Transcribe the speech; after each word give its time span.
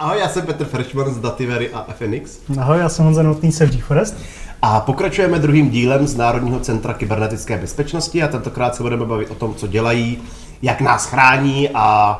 Ahoj, 0.00 0.18
já 0.18 0.28
jsem 0.28 0.46
Petr 0.46 0.64
Freshman 0.64 1.14
z 1.14 1.18
Dativery 1.18 1.70
a 1.72 1.86
FNX. 1.92 2.38
Ahoj, 2.60 2.78
já 2.78 2.88
jsem 2.88 3.04
Honza 3.04 3.22
Notný 3.22 3.52
z 3.52 3.58
GeForest. 3.58 4.16
A 4.62 4.80
pokračujeme 4.80 5.38
druhým 5.38 5.70
dílem 5.70 6.06
z 6.06 6.16
Národního 6.16 6.60
centra 6.60 6.94
kybernetické 6.94 7.58
bezpečnosti 7.58 8.22
a 8.22 8.28
tentokrát 8.28 8.74
se 8.74 8.82
budeme 8.82 9.06
bavit 9.06 9.30
o 9.30 9.34
tom, 9.34 9.54
co 9.54 9.66
dělají, 9.66 10.18
jak 10.62 10.80
nás 10.80 11.06
chrání 11.06 11.70
a 11.74 12.18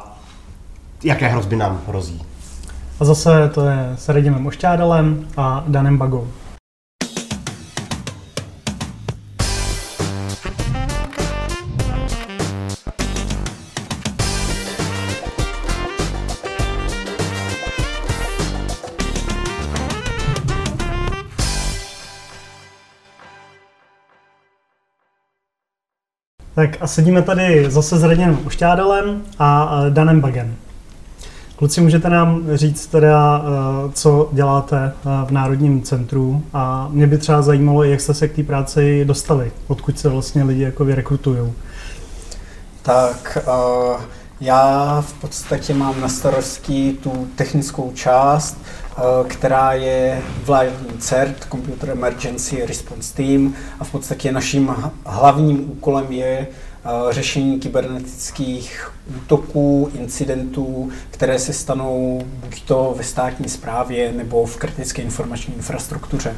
jaké 1.04 1.28
hrozby 1.28 1.56
nám 1.56 1.80
hrozí. 1.88 2.22
A 3.00 3.04
zase 3.04 3.50
to 3.54 3.66
je 3.66 3.92
s 3.98 4.08
Radimem 4.08 4.46
Ošťádalem 4.46 5.26
a 5.36 5.64
Danem 5.68 5.98
Bagou. 5.98 6.28
Tak 26.58 26.70
a 26.80 26.86
sedíme 26.86 27.22
tady 27.22 27.70
zase 27.70 27.98
s 27.98 28.02
Radinem 28.02 28.38
Ušťádalem 28.46 29.22
a 29.38 29.80
Danem 29.88 30.20
Bagem. 30.20 30.56
Kluci, 31.56 31.80
můžete 31.80 32.10
nám 32.10 32.42
říct 32.54 32.86
teda, 32.86 33.42
eh, 33.42 33.92
co 33.92 34.28
děláte 34.32 34.92
eh, 34.92 35.26
v 35.26 35.30
Národním 35.30 35.82
centru 35.82 36.42
a 36.52 36.88
mě 36.90 37.06
by 37.06 37.18
třeba 37.18 37.42
zajímalo, 37.42 37.84
jak 37.84 38.00
jste 38.00 38.14
se 38.14 38.28
k 38.28 38.36
té 38.36 38.42
práci 38.42 39.04
dostali, 39.04 39.52
odkud 39.66 39.98
se 39.98 40.08
vlastně 40.08 40.44
lidi 40.44 40.62
jako 40.62 40.84
rekrutují. 40.84 41.52
Tak 42.82 43.38
uh, 43.46 44.00
já 44.40 45.00
v 45.06 45.12
podstatě 45.12 45.74
mám 45.74 46.00
na 46.00 46.08
starosti 46.08 46.96
tu 47.02 47.28
technickou 47.36 47.92
část, 47.94 48.58
která 49.28 49.72
je 49.72 50.22
vládní 50.44 50.98
CERT, 50.98 51.46
Computer 51.50 51.90
Emergency 51.90 52.66
Response 52.66 53.14
Team 53.14 53.54
a 53.80 53.84
v 53.84 53.90
podstatě 53.90 54.32
naším 54.32 54.74
hlavním 55.04 55.70
úkolem 55.70 56.12
je 56.12 56.46
Eh, 56.84 57.12
řešení 57.12 57.60
kybernetických 57.60 58.90
útoků, 59.16 59.90
incidentů, 59.98 60.90
které 61.10 61.38
se 61.38 61.52
stanou 61.52 62.22
buď 62.24 62.62
to 62.62 62.94
ve 62.98 63.04
státní 63.04 63.48
správě 63.48 64.12
nebo 64.12 64.46
v 64.46 64.56
kritické 64.56 65.02
informační 65.02 65.54
infrastruktuře. 65.54 66.36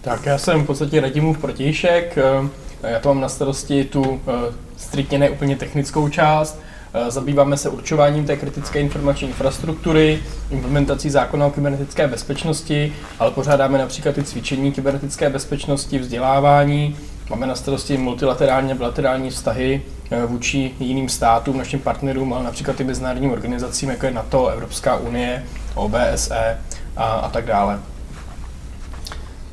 Tak 0.00 0.26
já 0.26 0.38
jsem 0.38 0.62
v 0.62 0.66
podstatě 0.66 1.00
Radimův 1.00 1.38
protějšek, 1.38 2.18
eh, 2.18 2.88
já 2.88 3.00
to 3.00 3.08
mám 3.08 3.20
na 3.20 3.28
starosti 3.28 3.84
tu 3.84 4.20
eh, 4.26 4.54
striktně 4.76 5.18
ne 5.18 5.30
úplně 5.30 5.56
technickou 5.56 6.08
část, 6.08 6.60
Zabýváme 7.08 7.56
se 7.56 7.68
určováním 7.68 8.24
té 8.24 8.36
kritické 8.36 8.80
informační 8.80 9.28
infrastruktury, 9.28 10.22
implementací 10.50 11.10
zákona 11.10 11.46
o 11.46 11.50
kybernetické 11.50 12.08
bezpečnosti, 12.08 12.92
ale 13.18 13.30
pořádáme 13.30 13.78
například 13.78 14.18
i 14.18 14.24
cvičení 14.24 14.72
kybernetické 14.72 15.30
bezpečnosti, 15.30 15.98
vzdělávání, 15.98 16.96
Máme 17.30 17.46
na 17.46 17.54
starosti 17.54 17.96
multilaterální 17.96 18.72
a 18.72 18.74
bilaterální 18.74 19.30
vztahy 19.30 19.82
eh, 20.10 20.26
vůči 20.26 20.70
jiným 20.80 21.08
státům, 21.08 21.58
našim 21.58 21.80
partnerům, 21.80 22.32
ale 22.32 22.44
například 22.44 22.80
i 22.80 22.84
mezinárodním 22.84 23.30
organizacím, 23.30 23.90
jako 23.90 24.06
je 24.06 24.12
NATO, 24.12 24.48
Evropská 24.48 24.96
unie, 24.96 25.44
OBSE 25.74 26.58
a, 26.96 27.04
a 27.04 27.28
tak 27.28 27.46
dále. 27.46 27.78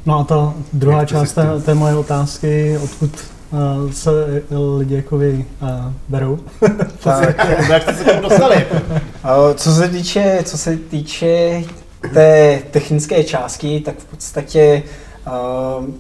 No 0.06 0.20
a 0.20 0.24
ta 0.24 0.54
druhá 0.74 1.06
část 1.06 1.34
té, 1.34 1.62
té 1.66 1.74
moje 1.74 1.96
otázky, 1.96 2.78
odkud 2.84 3.12
uh, 3.52 3.92
se 3.92 4.10
lidi 4.78 4.96
jako 4.96 5.18
vy 5.18 5.46
uh, 5.62 5.70
berou? 6.10 6.40
tak, 7.04 7.48
jak 7.70 7.84
jste 7.84 7.94
se 7.94 8.04
tam 8.04 8.22
dostali? 8.22 8.66
co 9.56 9.74
se 9.74 9.88
týče, 9.88 10.40
co 10.44 10.58
se 10.58 10.78
týče 10.78 11.64
té 12.14 12.60
technické 12.72 13.24
části, 13.24 13.80
tak 13.80 13.96
v 13.98 14.06
podstatě 14.06 14.84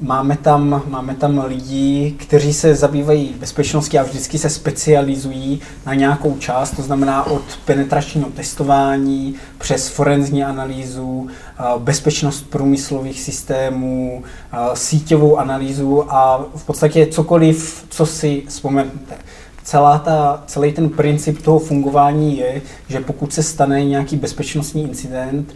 máme 0.02 0.38
tam, 0.38 0.84
máme 0.88 1.16
tam 1.16 1.44
lidi, 1.46 2.16
kteří 2.18 2.54
se 2.54 2.76
zabývají 2.76 3.36
bezpečností 3.40 4.00
a 4.00 4.04
vždycky 4.04 4.38
se 4.38 4.50
specializují 4.50 5.62
na 5.86 5.94
nějakou 5.94 6.38
část, 6.38 6.72
to 6.72 6.82
znamená 6.82 7.28
od 7.28 7.42
penetračního 7.66 8.30
testování 8.30 9.36
přes 9.58 9.90
forenzní 9.90 10.44
analýzu, 10.44 11.28
eh, 11.30 11.64
bezpečnost 11.78 12.42
průmyslových 12.50 13.22
systémů, 13.22 14.24
eh, 14.54 14.58
síťovou 14.74 15.38
analýzu 15.38 16.14
a 16.14 16.46
v 16.56 16.66
podstatě 16.66 17.08
cokoliv, 17.08 17.86
co 17.90 18.06
si 18.06 18.44
vzpomenete. 18.48 19.16
Celá 19.64 19.98
ta, 19.98 20.44
celý 20.46 20.72
ten 20.72 20.90
princip 20.90 21.42
toho 21.42 21.60
fungování 21.60 22.38
je, 22.38 22.62
že 22.88 23.00
pokud 23.00 23.34
se 23.34 23.44
stane 23.44 23.86
nějaký 23.86 24.16
bezpečnostní 24.16 24.84
incident 24.84 25.56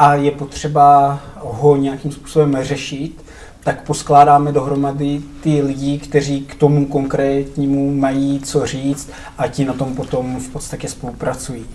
a 0.00 0.14
je 0.14 0.30
potřeba 0.30 1.20
ho 1.36 1.76
nějakým 1.76 2.12
způsobem 2.12 2.56
řešit, 2.60 3.24
tak 3.64 3.82
poskládáme 3.82 4.52
dohromady 4.52 5.20
ty 5.42 5.62
lidi, 5.62 5.98
kteří 5.98 6.40
k 6.40 6.54
tomu 6.54 6.86
konkrétnímu 6.86 7.94
mají 7.94 8.40
co 8.40 8.66
říct 8.66 9.10
a 9.38 9.48
ti 9.48 9.64
na 9.64 9.72
tom 9.72 9.94
potom 9.94 10.40
v 10.40 10.48
podstatě 10.48 10.88
spolupracují. 10.88 11.66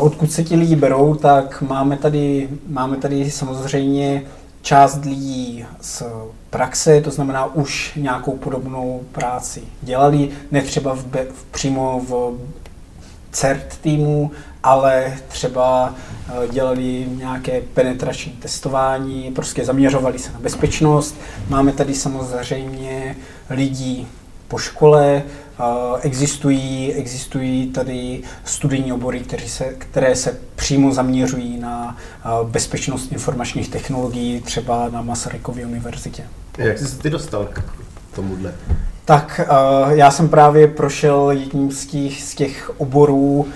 Odkud 0.00 0.32
se 0.32 0.44
ti 0.44 0.56
lidi 0.56 0.76
berou, 0.76 1.14
tak 1.14 1.62
máme 1.62 1.96
tady, 1.96 2.48
máme 2.68 2.96
tady 2.96 3.30
samozřejmě 3.30 4.22
část 4.62 5.04
lidí 5.04 5.64
z 5.80 6.02
praxe, 6.50 7.00
to 7.00 7.10
znamená 7.10 7.54
už 7.54 7.92
nějakou 7.96 8.32
podobnou 8.36 9.00
práci 9.12 9.62
dělali, 9.82 10.28
ne 10.50 10.62
třeba 10.62 10.94
v, 10.94 11.04
v, 11.32 11.44
přímo 11.50 12.00
v 12.08 12.38
CERT 13.34 13.78
týmu, 13.80 14.30
ale 14.62 15.16
třeba 15.28 15.94
eh, 16.28 16.48
dělali 16.48 17.06
nějaké 17.16 17.60
penetrační 17.60 18.32
testování, 18.32 19.32
prostě 19.34 19.64
zaměřovali 19.64 20.18
se 20.18 20.32
na 20.32 20.40
bezpečnost. 20.40 21.14
Máme 21.48 21.72
tady 21.72 21.94
samozřejmě 21.94 23.16
lidí 23.50 24.08
po 24.48 24.58
škole, 24.58 25.22
eh, 25.22 25.62
existují, 26.00 26.92
existují 26.92 27.66
tady 27.66 28.22
studijní 28.44 28.92
obory, 28.92 29.20
které 29.20 29.48
se, 29.48 29.64
které 29.64 30.16
se 30.16 30.40
přímo 30.56 30.94
zaměřují 30.94 31.58
na 31.58 31.96
eh, 31.98 32.28
bezpečnost 32.44 33.12
informačních 33.12 33.68
technologií, 33.68 34.40
třeba 34.40 34.88
na 34.88 35.02
Masarykově 35.02 35.66
univerzitě. 35.66 36.24
Jak 36.58 36.78
jsi 36.78 36.86
se 36.86 36.98
ty 36.98 37.10
dostal 37.10 37.46
k 37.46 37.62
tomuhle? 38.14 38.54
Tak 39.04 39.40
já 39.88 40.10
jsem 40.10 40.28
právě 40.28 40.68
prošel 40.68 41.30
jedním 41.30 41.72
z 41.72 41.86
těch, 41.86 42.22
z 42.22 42.34
těch 42.34 42.80
oborů, 42.80 43.46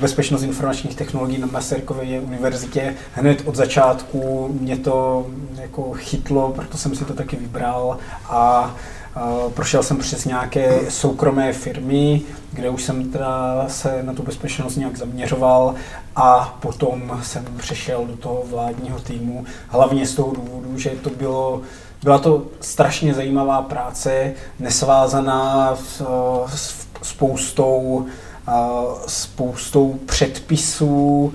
bezpečnost 0.00 0.42
informačních 0.42 0.94
technologií 0.94 1.38
na 1.38 1.46
Masarykově 1.46 2.20
univerzitě. 2.20 2.94
Hned 3.12 3.42
od 3.44 3.56
začátku 3.56 4.48
mě 4.60 4.76
to 4.76 5.26
jako 5.60 5.92
chytlo, 5.92 6.52
proto 6.52 6.78
jsem 6.78 6.94
si 6.94 7.04
to 7.04 7.14
taky 7.14 7.36
vybral 7.36 7.98
a 8.28 8.74
prošel 9.54 9.82
jsem 9.82 9.96
přes 9.96 10.24
nějaké 10.24 10.80
soukromé 10.88 11.52
firmy, 11.52 12.22
kde 12.52 12.70
už 12.70 12.82
jsem 12.82 13.10
teda 13.10 13.64
se 13.68 14.02
na 14.02 14.12
tu 14.12 14.22
bezpečnost 14.22 14.76
nějak 14.76 14.96
zaměřoval 14.96 15.74
a 16.16 16.58
potom 16.60 17.20
jsem 17.22 17.44
přešel 17.56 18.06
do 18.06 18.16
toho 18.16 18.42
vládního 18.50 18.98
týmu, 18.98 19.44
hlavně 19.68 20.06
z 20.06 20.14
toho 20.14 20.32
důvodu, 20.34 20.78
že 20.78 20.90
to 20.90 21.10
bylo 21.10 21.62
byla 22.02 22.18
to 22.18 22.46
strašně 22.60 23.14
zajímavá 23.14 23.62
práce, 23.62 24.32
nesvázaná 24.58 25.76
s, 25.76 26.02
s 26.46 26.86
spoustou 27.02 28.06
spoustou 29.06 29.98
předpisů, 30.06 31.32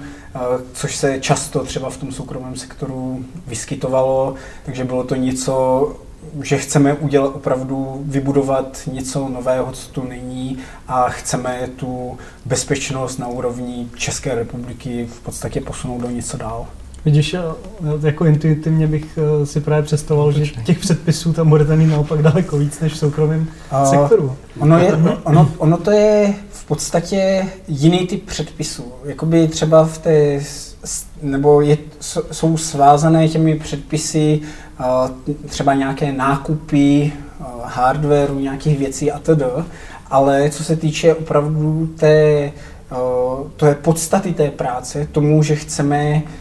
což 0.73 0.95
se 0.95 1.19
často 1.19 1.63
třeba 1.63 1.89
v 1.89 1.97
tom 1.97 2.11
soukromém 2.11 2.55
sektoru 2.55 3.25
vyskytovalo, 3.47 4.35
takže 4.65 4.83
bylo 4.83 5.03
to 5.03 5.15
něco, 5.15 5.95
že 6.41 6.57
chceme 6.57 6.93
udělat 6.93 7.35
opravdu, 7.35 8.01
vybudovat 8.05 8.79
něco 8.91 9.29
nového, 9.29 9.71
co 9.71 9.91
tu 9.91 10.03
není 10.03 10.57
a 10.87 11.09
chceme 11.09 11.69
tu 11.75 12.17
bezpečnost 12.45 13.17
na 13.17 13.27
úrovni 13.27 13.89
České 13.95 14.35
republiky 14.35 15.09
v 15.13 15.19
podstatě 15.19 15.61
posunout 15.61 16.01
do 16.01 16.09
něco 16.09 16.37
dál. 16.37 16.67
Vidíš, 17.05 17.35
jako 18.03 18.25
intuitivně 18.25 18.87
bych 18.87 19.19
eh, 19.21 19.45
si 19.45 19.59
právě 19.59 19.83
představoval, 19.83 20.31
že 20.31 20.45
těch 20.63 20.79
předpisů 20.79 21.33
tam 21.33 21.49
budete 21.49 21.75
mít 21.75 21.87
naopak 21.87 22.21
daleko 22.21 22.57
víc 22.57 22.79
než 22.79 22.93
v 22.93 22.97
soukromém 22.97 23.47
uh, 23.71 23.89
sektoru. 23.89 24.35
Ono, 24.59 24.79
je, 24.79 24.93
ono, 25.23 25.51
ono 25.57 25.77
to 25.77 25.91
je 25.91 26.33
v 26.51 26.65
podstatě 26.65 27.45
jiný 27.67 28.07
typ 28.07 28.25
předpisů. 28.25 28.83
Jakoby 29.05 29.47
třeba 29.47 29.85
v 29.85 29.97
té, 29.97 30.41
nebo 31.21 31.61
je, 31.61 31.77
jsou 32.31 32.57
svázané 32.57 33.27
těmi 33.27 33.59
předpisy 33.59 34.39
uh, 34.79 35.35
třeba 35.45 35.73
nějaké 35.73 36.11
nákupy 36.11 37.13
hardwareu, 37.63 38.39
nějakých 38.39 38.79
věcí 38.79 39.11
a 39.11 39.19
td. 39.19 39.43
Ale 40.09 40.49
co 40.49 40.63
se 40.63 40.75
týče 40.75 41.15
opravdu 41.15 41.89
té, 41.99 42.51
to 43.55 43.65
je 43.65 43.75
podstaty 43.75 44.33
té 44.33 44.51
práce, 44.51 45.07
tomu, 45.11 45.43
že 45.43 45.55
chceme 45.55 46.23
Eh, 46.23 46.40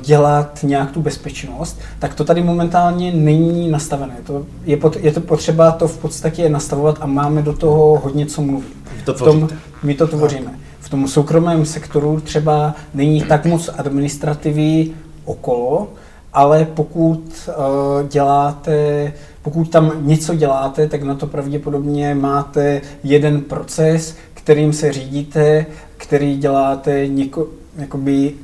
dělat 0.00 0.58
nějak 0.62 0.90
tu 0.90 1.02
bezpečnost, 1.02 1.80
tak 1.98 2.14
to 2.14 2.24
tady 2.24 2.42
momentálně 2.42 3.12
není 3.12 3.70
nastavené. 3.70 4.16
To 4.26 4.46
je, 4.64 4.76
pot, 4.76 4.96
je 4.96 5.12
to 5.12 5.20
potřeba 5.20 5.70
to 5.70 5.88
v 5.88 5.98
podstatě 5.98 6.48
nastavovat 6.48 6.98
a 7.00 7.06
máme 7.06 7.42
do 7.42 7.52
toho 7.52 8.00
hodně 8.04 8.26
co 8.26 8.42
mluvit. 8.42 8.76
To 9.04 9.14
v 9.14 9.22
tom, 9.22 9.48
my 9.82 9.94
to 9.94 10.06
tvoříme. 10.06 10.58
v 10.80 10.88
tom 10.88 11.08
soukromém 11.08 11.64
sektoru 11.66 12.20
třeba 12.20 12.74
není 12.94 13.22
tak 13.22 13.46
moc 13.46 13.70
administrativy 13.78 14.90
okolo, 15.24 15.88
ale 16.32 16.64
pokud 16.64 17.48
uh, 17.48 18.08
děláte, 18.08 19.12
pokud 19.42 19.70
tam 19.70 19.92
něco 20.00 20.34
děláte, 20.34 20.88
tak 20.88 21.02
na 21.02 21.14
to 21.14 21.26
pravděpodobně 21.26 22.14
máte 22.14 22.80
jeden 23.04 23.40
proces, 23.40 24.16
kterým 24.34 24.72
se 24.72 24.92
řídíte, 24.92 25.66
který 25.96 26.36
děláte 26.36 27.06
něko, 27.08 27.46
jakoby, 27.76 28.34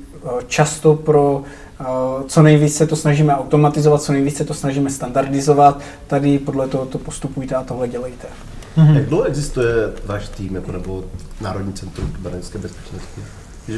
často 0.47 0.95
pro 0.95 1.43
uh, 1.81 1.87
co 2.27 2.43
nejvíce 2.43 2.87
to 2.87 2.97
snažíme 2.97 3.37
automatizovat, 3.37 4.03
co 4.03 4.13
nejvíce 4.13 4.45
to 4.45 4.55
snažíme 4.55 4.91
standardizovat. 4.91 5.81
Tady 6.07 6.39
podle 6.39 6.69
toho 6.69 6.87
to 6.87 6.99
postupujte 6.99 7.55
a 7.55 7.63
tohle 7.63 7.89
dělejte. 7.89 8.29
Mm-hmm. 8.77 8.95
Jak 8.95 9.07
dlouho 9.07 9.25
existuje 9.25 9.73
váš 10.07 10.29
tým 10.29 10.55
jako, 10.55 10.73
nebo 10.73 11.05
Národní 11.41 11.73
centrum 11.73 12.13
kybernetické 12.13 12.59
bezpečnosti? 12.59 13.21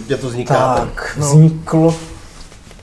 Že 0.08 0.16
to 0.16 0.28
vzniká? 0.28 0.74
Tak, 0.74 1.16
no. 1.20 1.26
vzniklo, 1.26 1.94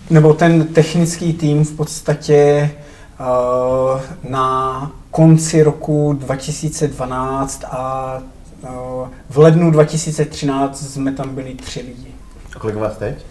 nebo 0.10 0.34
ten 0.34 0.68
technický 0.68 1.34
tým 1.34 1.66
v 1.66 1.72
podstatě 1.72 2.72
uh, 3.20 4.02
na 4.32 4.92
konci 5.12 5.64
roku 5.64 6.14
2012 6.20 7.64
a 7.72 8.18
uh, 8.62 9.08
v 9.30 9.38
lednu 9.38 9.72
2013 9.72 10.92
jsme 10.94 11.12
tam 11.12 11.36
byli 11.36 11.54
tři 11.56 11.80
lidi. 11.80 12.12
A 12.56 12.60
kolik 12.60 12.76
vás 12.76 12.98
teď? 12.98 13.26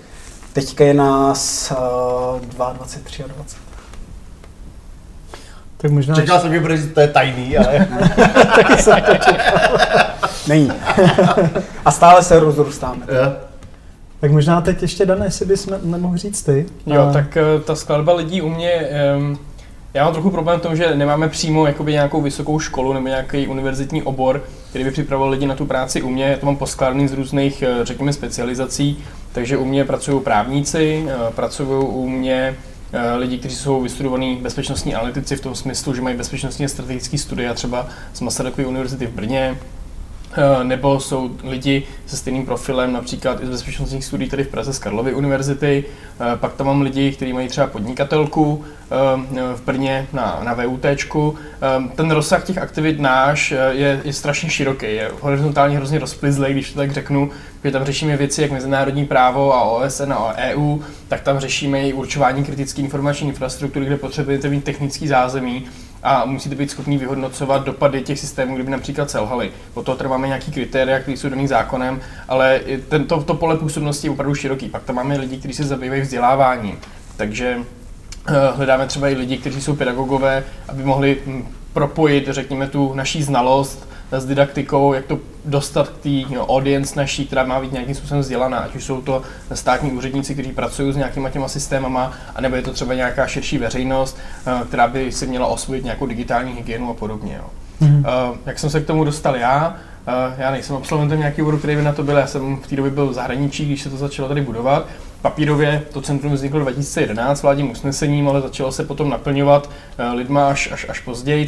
Teďka 0.53 0.85
je 0.85 0.95
nás 0.95 1.73
uh, 1.73 2.41
22, 2.41 2.73
23 2.73 3.25
a 3.25 3.27
20. 3.27 3.59
Tak 5.77 5.91
možná 5.91 6.15
Čekal 6.15 6.41
jsem, 6.41 6.53
že 6.53 6.61
bude 6.61 6.79
to 6.79 7.01
je 7.01 7.09
tajný, 7.09 7.59
ale... 7.59 7.89
Taky 8.57 8.83
jsem 8.83 9.03
to 9.03 9.15
čekal. 9.15 9.79
Není. 10.49 10.73
A 11.85 11.91
stále 11.91 12.23
se 12.23 12.41
rozrůstáme. 12.41 13.07
Yeah. 13.09 13.33
Tak 14.21 14.31
možná 14.31 14.61
teď 14.61 14.83
ještě, 14.83 15.07
Dané, 15.07 15.27
jestli 15.27 15.47
bys 15.47 15.69
nemohl 15.83 16.17
říct 16.17 16.43
ty. 16.43 16.67
Jo, 16.87 17.03
a... 17.03 17.13
tak 17.13 17.39
uh, 17.57 17.63
ta 17.63 17.75
skladba 17.75 18.15
lidí 18.15 18.43
u 18.43 18.49
mě... 18.49 18.89
Um, 19.17 19.39
já 19.95 20.05
mám 20.05 20.13
trochu 20.13 20.31
problém 20.31 20.61
v 20.61 20.63
tom, 20.63 20.77
že 20.77 20.95
nemáme 20.95 21.29
přímo 21.29 21.67
jakoby 21.67 21.93
nějakou 21.93 22.23
vysokou 22.23 22.59
školu 22.59 22.93
nebo 22.93 23.09
nějaký 23.09 23.47
univerzitní 23.47 24.03
obor, 24.03 24.45
který 24.71 24.85
by 24.85 24.91
připravoval 24.91 25.31
lidi 25.31 25.47
na 25.47 25.55
tu 25.55 25.67
práci 25.67 26.03
u 26.03 26.09
mě. 26.09 26.25
Já 26.25 26.37
to 26.37 26.47
mám 26.47 26.57
poskládaný 26.57 27.09
z 27.09 27.13
různých, 27.13 27.63
eh, 27.63 27.85
řekněme, 27.85 28.13
specializací, 28.13 28.99
takže 29.33 29.57
u 29.57 29.65
mě 29.65 29.85
pracují 29.85 30.21
právníci, 30.21 31.07
eh, 31.09 31.33
pracují 31.33 31.85
u 31.87 32.09
mě 32.09 32.57
Eh, 32.93 33.17
lidi, 33.17 33.39
kteří 33.39 33.57
jsou 33.57 33.83
vystudovaní 33.83 34.37
bezpečnostní 34.37 34.95
analytici 34.95 35.37
v 35.37 35.41
tom 35.41 35.55
smyslu, 35.55 35.95
že 35.95 36.03
mají 36.03 36.17
bezpečnostně 36.17 36.69
strategické 36.69 37.19
studia 37.19 37.55
třeba 37.55 37.89
z 38.13 38.21
Masarykovy 38.21 38.67
univerzity 38.67 39.07
v 39.07 39.11
Brně, 39.11 39.59
nebo 40.63 41.01
jsou 41.01 41.31
lidi 41.43 41.83
se 42.07 42.17
stejným 42.17 42.47
profilem, 42.47 42.93
například 42.93 43.43
i 43.43 43.47
z 43.47 43.51
bezpečnostních 43.51 44.05
studií 44.05 44.31
tady 44.31 44.45
v 44.45 44.49
Praze 44.49 44.73
z 44.73 44.79
Karlovy 44.79 45.15
univerzity. 45.15 45.85
Eh, 46.21 46.37
pak 46.37 46.55
tam 46.55 46.67
mám 46.67 46.81
lidi, 46.81 47.13
kteří 47.13 47.33
mají 47.33 47.49
třeba 47.49 47.67
podnikatelku 47.67 48.65
v 49.55 49.63
Brně 49.65 50.07
na, 50.13 50.41
na 50.45 50.55
VUT. 50.55 50.87
Ten 51.95 52.11
rozsah 52.11 52.45
těch 52.45 52.59
aktivit 52.59 53.01
náš 53.01 53.55
je, 53.71 54.01
je 54.05 54.13
strašně 54.13 54.51
široký, 54.51 54.87
je 54.87 55.11
horizontálně 55.21 55.77
hrozně 55.77 55.99
rozplizlý, 55.99 56.53
když 56.53 56.73
to 56.73 56.79
tak 56.79 56.93
řeknu 56.93 57.31
že 57.65 57.71
tam 57.71 57.85
řešíme 57.85 58.17
věci 58.17 58.43
jak 58.43 58.51
mezinárodní 58.51 59.07
právo 59.07 59.55
a 59.55 59.63
OSN 59.63 60.13
a 60.13 60.35
EU, 60.37 60.79
tak 61.09 61.21
tam 61.21 61.39
řešíme 61.39 61.89
i 61.89 61.93
určování 61.93 62.45
kritické 62.45 62.83
informační 62.83 63.29
infrastruktury, 63.29 63.87
kde 63.87 63.97
potřebujete 63.97 64.49
mít 64.49 64.65
technický 64.65 65.09
zázemí 65.09 65.65
a 66.03 66.25
musíte 66.25 66.55
být 66.55 66.71
schopni 66.71 66.99
vyhodnocovat 66.99 67.65
dopady 67.65 68.03
těch 68.03 68.19
systémů, 68.19 68.55
kdyby 68.55 68.71
například 68.71 69.11
selhaly. 69.11 69.51
Po 69.75 69.83
toho 69.83 70.09
máme 70.09 70.27
nějaký 70.27 70.53
kritéria, 70.53 71.01
které 71.01 71.17
jsou 71.17 71.29
daný 71.29 71.47
zákonem, 71.47 72.01
ale 72.29 72.61
tento, 72.89 73.23
to 73.23 73.35
pole 73.35 73.57
působnosti 73.57 74.07
je 74.07 74.11
opravdu 74.11 74.35
široký. 74.35 74.69
Pak 74.69 74.83
tam 74.83 74.97
máme 74.97 75.17
lidi, 75.17 75.37
kteří 75.37 75.55
se 75.55 75.65
zabývají 75.65 76.03
vzděláváním. 76.03 76.79
Takže 77.17 77.59
eh, 78.29 78.33
hledáme 78.57 78.87
třeba 78.87 79.09
i 79.09 79.15
lidi, 79.15 79.39
kteří 79.39 79.61
jsou 79.61 79.77
pedagogové, 79.77 80.45
aby 80.69 80.85
mohli 80.85 81.19
hm, 81.27 81.47
propojit, 81.73 82.29
řekněme, 82.29 82.67
tu 82.67 82.95
naší 82.95 83.23
znalost 83.23 83.90
s 84.13 84.27
didaktikou, 84.27 84.93
jak 84.93 85.05
to 85.05 85.19
dostat 85.45 85.89
k 85.89 85.99
té 85.99 86.39
audience 86.39 86.97
naší, 86.97 87.27
která 87.27 87.45
má 87.45 87.61
být 87.61 87.73
nějakým 87.73 87.95
způsobem 87.95 88.21
vzdělaná, 88.21 88.59
ať 88.59 88.77
už 88.77 88.85
jsou 88.85 89.01
to 89.01 89.23
státní 89.55 89.93
úředníci, 89.93 90.35
kteří 90.35 90.53
pracují 90.53 90.93
s 90.93 90.97
nějakýma 90.97 91.31
těma 91.31 91.49
systémama, 91.49 92.13
anebo 92.37 92.57
je 92.57 92.63
to 92.63 92.73
třeba 92.73 92.95
nějaká 92.95 93.27
širší 93.27 93.59
veřejnost, 93.59 94.19
eh, 94.47 94.65
která 94.69 94.89
by 94.89 95.13
si 95.13 95.27
měla 95.27 95.47
osvojit 95.47 95.85
nějakou 95.85 96.07
digitální 96.07 96.53
hygienu 96.53 96.91
a 96.91 96.95
podobně. 96.95 97.37
Jo. 97.39 97.45
Mm-hmm. 97.83 98.35
Jak 98.47 98.59
jsem 98.59 98.71
se 98.71 98.81
k 98.81 98.87
tomu 98.87 99.05
dostal 99.05 99.37
já? 99.37 99.77
Eh, 100.07 100.35
já 100.39 100.51
nejsem 100.51 100.77
absolventem 100.77 101.19
nějakého 101.19 101.47
oboru, 101.47 101.59
který 101.59 101.77
by 101.77 101.83
na 101.83 101.93
to 101.93 102.03
byl, 102.03 102.17
já 102.17 102.27
jsem 102.27 102.57
v 102.57 102.67
té 102.67 102.77
době 102.77 102.91
byl 102.91 103.07
v 103.07 103.13
zahraničí, 103.13 103.67
když 103.67 103.83
se 103.83 103.91
to 103.91 103.97
začalo 103.97 104.29
tady 104.29 104.41
budovat. 104.41 104.87
Papírově 105.23 105.83
to 105.93 106.03
centrum 106.03 106.33
vzniklo 106.33 106.61
2011 106.61 107.43
vládním 107.43 107.71
usnesením, 107.71 108.29
ale 108.29 108.41
začalo 108.41 108.73
se 108.73 108.85
potom 108.85 109.11
naplňovat 109.11 109.71
lidma 110.15 110.49
až, 110.49 110.73
až, 110.73 110.87
až 110.89 111.01
později. 111.01 111.47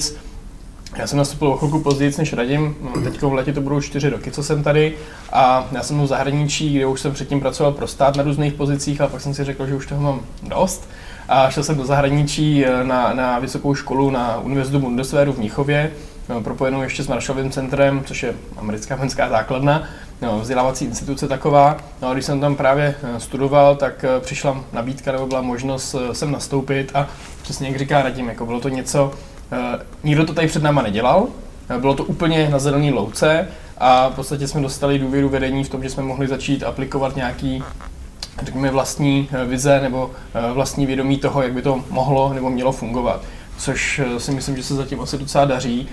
Já 0.96 1.06
jsem 1.06 1.18
nastoupil 1.18 1.48
o 1.48 1.56
chvilku 1.56 1.80
později 1.80 2.12
než 2.18 2.32
Radim, 2.32 2.76
teď 3.04 3.22
v 3.22 3.32
letě 3.32 3.52
to 3.52 3.60
budou 3.60 3.80
čtyři 3.80 4.08
roky, 4.08 4.30
co 4.30 4.42
jsem 4.42 4.62
tady. 4.62 4.94
A 5.32 5.68
já 5.72 5.82
jsem 5.82 6.00
v 6.00 6.06
zahraničí, 6.06 6.74
kde 6.74 6.86
už 6.86 7.00
jsem 7.00 7.12
předtím 7.12 7.40
pracoval 7.40 7.72
pro 7.72 7.86
stát 7.86 8.16
na 8.16 8.22
různých 8.22 8.52
pozicích, 8.52 9.00
ale 9.00 9.10
pak 9.10 9.20
jsem 9.20 9.34
si 9.34 9.44
řekl, 9.44 9.66
že 9.66 9.74
už 9.74 9.86
toho 9.86 10.02
mám 10.02 10.20
dost. 10.42 10.88
A 11.28 11.50
šel 11.50 11.62
jsem 11.62 11.76
do 11.76 11.84
zahraničí 11.84 12.66
eh, 12.66 12.84
na, 12.84 13.14
na 13.14 13.38
vysokou 13.38 13.74
školu 13.74 14.10
na 14.10 14.38
Univerzitu 14.40 14.78
Bundeswehru 14.78 15.32
v 15.32 15.38
Mnichově, 15.38 15.92
eh, 16.38 16.42
propojenou 16.42 16.82
ještě 16.82 17.02
s 17.02 17.08
Marshallovým 17.08 17.50
centrem, 17.50 18.02
což 18.06 18.22
je 18.22 18.34
americká 18.56 18.96
vojenská 18.96 19.28
základna, 19.28 19.82
no, 20.22 20.40
vzdělávací 20.40 20.84
instituce 20.84 21.28
taková. 21.28 21.76
No 22.02 22.08
a 22.08 22.12
když 22.12 22.24
jsem 22.24 22.40
tam 22.40 22.56
právě 22.56 22.94
studoval, 23.18 23.76
tak 23.76 24.04
přišla 24.20 24.64
nabídka 24.72 25.12
nebo 25.12 25.26
byla 25.26 25.40
možnost 25.40 25.94
sem 26.12 26.30
nastoupit. 26.32 26.90
A 26.94 27.08
přesně 27.42 27.68
jak 27.68 27.78
říká 27.78 28.02
Radim, 28.02 28.28
jako 28.28 28.46
bylo 28.46 28.60
to 28.60 28.68
něco, 28.68 29.12
nikdo 30.04 30.26
to 30.26 30.34
tady 30.34 30.46
před 30.46 30.62
náma 30.62 30.82
nedělal, 30.82 31.26
eh, 31.69 31.78
bylo 31.78 31.94
to 31.94 32.04
úplně 32.04 32.49
na 32.49 32.58
zelený 32.58 32.93
louce 32.93 33.49
a 33.78 34.08
v 34.08 34.14
podstatě 34.14 34.49
jsme 34.49 34.60
dostali 34.60 34.99
důvěru 34.99 35.28
vedení 35.28 35.64
v 35.64 35.69
tom, 35.69 35.82
že 35.82 35.90
jsme 35.90 36.02
mohli 36.02 36.28
začít 36.28 36.62
aplikovat 36.62 37.16
nějaký 37.16 37.62
řekněme 38.43 38.70
vlastní 38.70 39.28
eh, 39.32 39.44
vize 39.44 39.81
nebo 39.81 40.10
vlastní 40.54 40.87
vědomí 40.87 41.19
toho, 41.19 41.43
jak 41.43 41.52
by 41.52 41.62
to 41.62 41.84
mohlo 41.90 42.32
nebo 42.32 42.50
mělo 42.50 42.72
fungovat 42.72 43.22
což 43.62 44.00
si 44.18 44.30
myslím, 44.32 44.56
že 44.56 44.62
se 44.62 44.74
zatím 44.74 45.00
asi 45.00 45.18
docela 45.18 45.44
daří. 45.44 45.88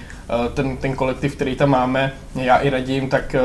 Ten, 0.54 0.78
ten 0.78 0.94
kolektiv, 0.94 1.36
který 1.36 1.56
tam 1.56 1.70
máme, 1.70 2.12
já 2.36 2.58
i 2.58 2.70
radím, 2.70 3.10
tak, 3.10 3.36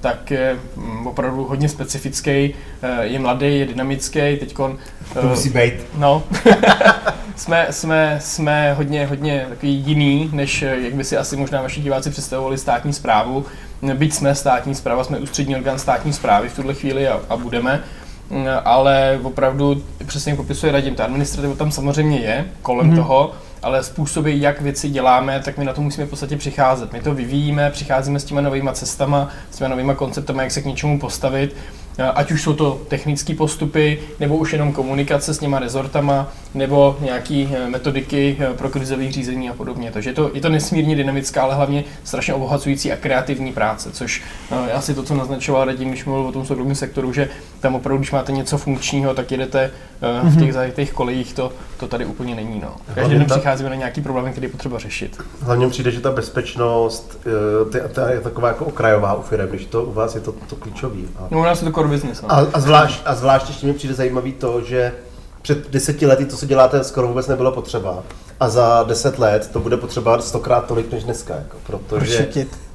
tak 0.00 0.30
je 0.30 0.58
mm, 0.76 1.06
opravdu 1.06 1.44
hodně 1.44 1.68
specifický, 1.68 2.54
je 3.00 3.18
mladý, 3.18 3.58
je 3.58 3.66
dynamický, 3.66 4.36
teď 4.40 4.54
To 4.54 4.76
musí 5.22 5.50
být. 5.50 5.74
No. 5.98 6.22
jsme, 7.36 7.66
jsme, 7.70 8.18
jsme 8.22 8.74
hodně, 8.74 9.06
hodně 9.06 9.46
takový 9.48 9.72
jiný, 9.72 10.30
než 10.32 10.62
jak 10.62 10.94
by 10.94 11.04
si 11.04 11.16
asi 11.16 11.36
možná 11.36 11.62
vaši 11.62 11.80
diváci 11.80 12.10
představovali 12.10 12.58
státní 12.58 12.92
zprávu. 12.92 13.44
Byť 13.94 14.14
jsme 14.14 14.34
státní 14.34 14.74
zpráva, 14.74 15.04
jsme 15.04 15.18
ústřední 15.18 15.56
orgán 15.56 15.78
státní 15.78 16.12
zprávy 16.12 16.48
v 16.48 16.56
tuhle 16.56 16.74
chvíli 16.74 17.08
a, 17.08 17.20
a 17.28 17.36
budeme, 17.36 17.84
ale 18.64 19.20
opravdu 19.22 19.82
přesně 20.06 20.34
popisuje 20.34 20.72
radím, 20.72 20.94
ta 20.94 21.04
administrativa 21.04 21.54
tam 21.54 21.70
samozřejmě 21.70 22.18
je 22.18 22.44
kolem 22.62 22.90
mm-hmm. 22.90 22.96
toho, 22.96 23.32
ale 23.64 23.82
způsoby, 23.82 24.32
jak 24.38 24.60
věci 24.60 24.88
děláme, 24.88 25.40
tak 25.44 25.58
my 25.58 25.64
na 25.64 25.72
to 25.72 25.80
musíme 25.80 26.06
v 26.06 26.10
podstatě 26.10 26.36
přicházet. 26.36 26.92
My 26.92 27.00
to 27.00 27.14
vyvíjíme, 27.14 27.70
přicházíme 27.70 28.20
s 28.20 28.24
těma 28.24 28.40
novýma 28.40 28.72
cestama, 28.72 29.28
s 29.50 29.56
těma 29.56 29.68
novýma 29.68 29.94
konceptama, 29.94 30.42
jak 30.42 30.52
se 30.52 30.62
k 30.62 30.64
něčemu 30.64 30.98
postavit 30.98 31.56
ať 32.14 32.32
už 32.32 32.42
jsou 32.42 32.52
to 32.52 32.80
technické 32.88 33.34
postupy, 33.34 33.98
nebo 34.20 34.36
už 34.36 34.52
jenom 34.52 34.72
komunikace 34.72 35.34
s 35.34 35.38
těma 35.38 35.58
rezortama, 35.58 36.32
nebo 36.54 36.96
nějaké 37.00 37.46
eh, 37.52 37.68
metodiky 37.68 38.36
eh, 38.40 38.54
pro 38.54 38.68
krizové 38.68 39.12
řízení 39.12 39.50
a 39.50 39.54
podobně. 39.54 39.90
Takže 39.92 40.10
je 40.10 40.14
to, 40.14 40.30
je 40.34 40.40
to 40.40 40.48
nesmírně 40.48 40.96
dynamická, 40.96 41.42
ale 41.42 41.54
hlavně 41.54 41.84
strašně 42.04 42.34
obohacující 42.34 42.92
a 42.92 42.96
kreativní 42.96 43.52
práce, 43.52 43.92
což 43.92 44.22
je 44.66 44.72
asi 44.72 44.94
to, 44.94 45.02
co 45.02 45.14
naznačoval 45.14 45.64
Radim, 45.64 45.88
když 45.88 46.04
mluvil 46.04 46.26
o 46.26 46.32
tom 46.32 46.46
soukromém 46.46 46.74
sektoru, 46.74 47.12
že 47.12 47.28
tam 47.60 47.74
opravdu, 47.74 47.98
když 47.98 48.12
máte 48.12 48.32
něco 48.32 48.58
funkčního, 48.58 49.14
tak 49.14 49.30
jedete 49.30 49.70
v 50.22 50.34
těch 50.34 50.42
mhm. 50.42 50.52
zajetých 50.52 50.92
kolejích, 50.92 51.34
to, 51.34 51.52
to 51.76 51.88
tady 51.88 52.04
úplně 52.04 52.34
není. 52.34 52.60
No. 52.60 52.76
Každý 52.94 53.14
den 53.14 53.24
přicházíme 53.24 53.70
na 53.70 53.76
nějaký 53.76 54.00
problém, 54.00 54.32
který 54.32 54.46
je 54.46 54.50
potřeba 54.50 54.78
řešit. 54.78 55.22
Hlavně 55.40 55.68
přijde, 55.68 55.90
že 55.90 56.00
ta 56.00 56.12
bezpečnost 56.12 57.20
ty, 57.72 57.78
ta 57.92 58.10
je 58.10 58.20
taková 58.20 58.48
jako 58.48 58.64
okrajová 58.64 59.14
u 59.14 59.22
firm, 59.22 59.48
když 59.48 59.66
to 59.66 59.84
u 59.84 59.92
vás 59.92 60.14
je 60.14 60.20
to, 60.20 60.32
to 60.32 60.56
klíčový. 60.56 61.08
A... 61.16 61.26
No 61.30 61.38
u 61.38 61.42
nás 61.42 61.62
je 61.62 61.68
to 61.68 61.74
core 61.74 61.88
business. 61.88 62.22
No. 62.22 62.32
A, 62.32 62.46
a, 62.52 62.60
zvlášť, 62.60 63.02
a 63.04 63.14
zvlášť 63.14 63.48
ještě 63.48 63.66
mi 63.66 63.74
přijde 63.74 63.94
zajímavý 63.94 64.32
to, 64.32 64.60
že 64.64 64.92
před 65.44 65.70
deseti 65.70 66.06
lety 66.06 66.24
to, 66.24 66.36
co 66.36 66.46
děláte, 66.46 66.84
skoro 66.84 67.08
vůbec 67.08 67.26
nebylo 67.26 67.52
potřeba. 67.52 68.02
A 68.40 68.48
za 68.48 68.82
deset 68.82 69.18
let 69.18 69.50
to 69.52 69.60
bude 69.60 69.76
potřeba 69.76 70.20
stokrát 70.20 70.66
tolik 70.66 70.92
než 70.92 71.04
dneska, 71.04 71.34
jako, 71.34 71.56
protože 71.66 72.28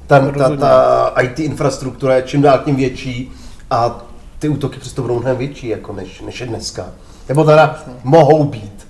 ta, 0.06 0.32
ta, 0.38 0.56
ta 0.56 1.12
IT 1.20 1.40
infrastruktura 1.40 2.16
je 2.16 2.22
čím 2.22 2.42
dál 2.42 2.58
tím 2.58 2.76
větší 2.76 3.32
a 3.70 4.04
ty 4.38 4.48
útoky 4.48 4.80
přesto 4.80 5.02
budou 5.02 5.18
mnohem 5.18 5.36
větší, 5.36 5.68
jako 5.68 5.92
než, 5.92 6.20
než 6.20 6.40
je 6.40 6.46
dneska. 6.46 6.86
Nebo 7.28 7.44
teda 7.44 7.84
mohou 8.04 8.44
být. 8.44 8.86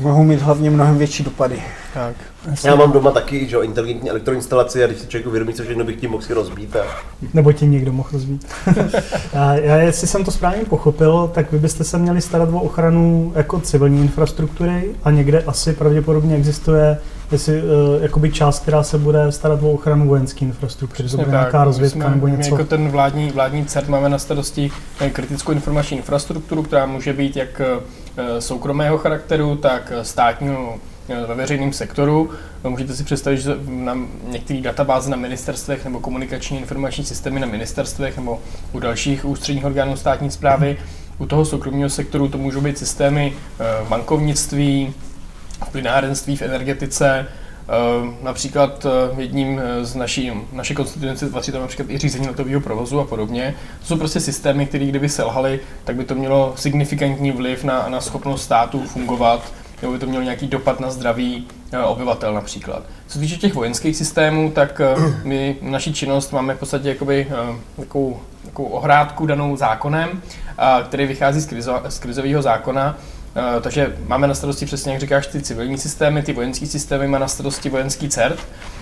Mohou 0.00 0.24
mít 0.24 0.42
hlavně 0.42 0.70
mnohem 0.70 0.98
větší 0.98 1.24
dopady. 1.24 1.62
Tak. 1.94 2.14
Já 2.64 2.74
mám 2.74 2.92
doma 2.92 3.10
taky 3.10 3.48
že, 3.48 3.56
inteligentní 3.62 4.10
elektroinstalaci 4.10 4.84
a 4.84 4.86
když 4.86 4.98
si 4.98 5.06
člověk 5.06 5.26
uvědomí, 5.26 5.54
co 5.54 5.62
všechno 5.62 5.84
bych 5.84 5.96
tím 5.96 6.10
mohl 6.10 6.22
si 6.22 6.34
rozbít. 6.34 6.76
A... 6.76 6.84
Nebo 7.34 7.52
ti 7.52 7.66
někdo 7.66 7.92
mohl 7.92 8.08
rozbít. 8.12 8.46
a 9.34 9.54
já, 9.54 9.76
jestli 9.76 10.06
jsem 10.06 10.24
to 10.24 10.30
správně 10.30 10.64
pochopil, 10.64 11.30
tak 11.34 11.52
vy 11.52 11.58
byste 11.58 11.84
se 11.84 11.98
měli 11.98 12.20
starat 12.20 12.48
o 12.52 12.60
ochranu 12.60 13.32
jako 13.34 13.60
civilní 13.60 14.00
infrastruktury 14.00 14.90
a 15.04 15.10
někde 15.10 15.42
asi 15.42 15.72
pravděpodobně 15.72 16.36
existuje 16.36 16.98
jestli, 17.32 17.62
uh, 17.62 18.02
jakoby 18.02 18.32
část, 18.32 18.62
která 18.62 18.82
se 18.82 18.98
bude 18.98 19.32
starat 19.32 19.62
o 19.62 19.72
ochranu 19.72 20.08
vojenské 20.08 20.44
infrastruktury, 20.44 21.08
to 21.08 21.16
bude 21.16 21.30
nějaká 21.30 21.64
rozvědka 21.64 22.10
nebo 22.10 22.28
něco. 22.28 22.50
My 22.50 22.60
jako 22.60 22.64
ten 22.64 22.88
vládní, 22.88 23.30
vládní 23.30 23.64
CERT 23.64 23.88
máme 23.88 24.08
na 24.08 24.18
starosti 24.18 24.70
eh, 25.00 25.10
kritickou 25.10 25.52
informační 25.52 25.96
infrastrukturu, 25.96 26.62
která 26.62 26.86
může 26.86 27.12
být 27.12 27.36
jak 27.36 27.60
eh, 27.60 27.80
soukromého 28.38 28.98
charakteru, 28.98 29.56
tak 29.56 29.92
státního 30.02 30.78
ve 31.26 31.34
veřejném 31.34 31.72
sektoru. 31.72 32.30
Můžete 32.68 32.94
si 32.96 33.04
představit, 33.04 33.38
že 33.38 33.50
na 33.66 33.98
některé 34.28 34.60
databáze 34.60 35.10
na 35.10 35.16
ministerstvech 35.16 35.84
nebo 35.84 36.00
komunikační 36.00 36.58
informační 36.58 37.04
systémy 37.04 37.40
na 37.40 37.46
ministerstvech 37.46 38.16
nebo 38.16 38.40
u 38.72 38.78
dalších 38.78 39.24
ústředních 39.24 39.64
orgánů 39.64 39.96
státní 39.96 40.30
zprávy, 40.30 40.76
u 41.18 41.26
toho 41.26 41.44
soukromého 41.44 41.90
sektoru 41.90 42.28
to 42.28 42.38
můžou 42.38 42.60
být 42.60 42.78
systémy 42.78 43.32
bankovnictví, 43.88 44.94
v 45.64 45.72
plynárenství, 45.72 46.36
v 46.36 46.42
energetice. 46.42 47.26
Eh, 47.68 48.14
například 48.22 48.86
eh, 48.86 49.20
jedním 49.20 49.60
z 49.82 49.94
naší, 49.94 50.32
naší 50.52 50.74
konstituence 50.74 51.30
patří 51.30 51.52
tam 51.52 51.60
například 51.60 51.90
i 51.90 51.98
řízení 51.98 52.26
letového 52.26 52.60
provozu 52.60 53.00
a 53.00 53.04
podobně. 53.04 53.54
To 53.80 53.86
jsou 53.86 53.96
prostě 53.96 54.20
systémy, 54.20 54.66
které 54.66 54.84
kdyby 54.86 55.08
selhaly, 55.08 55.60
tak 55.84 55.96
by 55.96 56.04
to 56.04 56.14
mělo 56.14 56.52
signifikantní 56.56 57.32
vliv 57.32 57.64
na, 57.64 57.88
na 57.88 58.00
schopnost 58.00 58.42
státu 58.42 58.82
fungovat, 58.86 59.52
nebo 59.82 59.92
by 59.92 59.98
to 59.98 60.06
mělo 60.06 60.24
nějaký 60.24 60.46
dopad 60.46 60.80
na 60.80 60.90
zdraví 60.90 61.46
eh, 61.72 61.78
obyvatel 61.78 62.34
například. 62.34 62.82
Co 63.06 63.12
se 63.12 63.18
týče 63.18 63.36
těch 63.36 63.54
vojenských 63.54 63.96
systémů, 63.96 64.50
tak 64.50 64.80
my 65.24 65.56
naší 65.62 65.94
činnost 65.94 66.32
máme 66.32 66.54
v 66.54 66.58
podstatě 66.58 66.88
jakoby, 66.88 67.26
takovou, 67.76 68.20
takovou 68.44 68.68
ohrádku 68.68 69.26
danou 69.26 69.56
zákonem, 69.56 70.22
který 70.84 71.06
vychází 71.06 71.40
z, 71.40 71.46
krizo, 71.46 71.82
z 71.88 71.98
krizového 71.98 72.42
zákona, 72.42 72.96
Eh, 72.96 73.13
takže 73.60 73.96
máme 74.06 74.26
na 74.26 74.34
starosti 74.34 74.66
přesně, 74.66 74.92
jak 74.92 75.00
říkáš, 75.00 75.26
ty 75.26 75.42
civilní 75.42 75.78
systémy, 75.78 76.22
ty 76.22 76.32
vojenské 76.32 76.66
systémy 76.66 77.08
má 77.08 77.18
na 77.18 77.28
starosti 77.28 77.70
vojenský 77.70 78.08
CERT, 78.08 78.38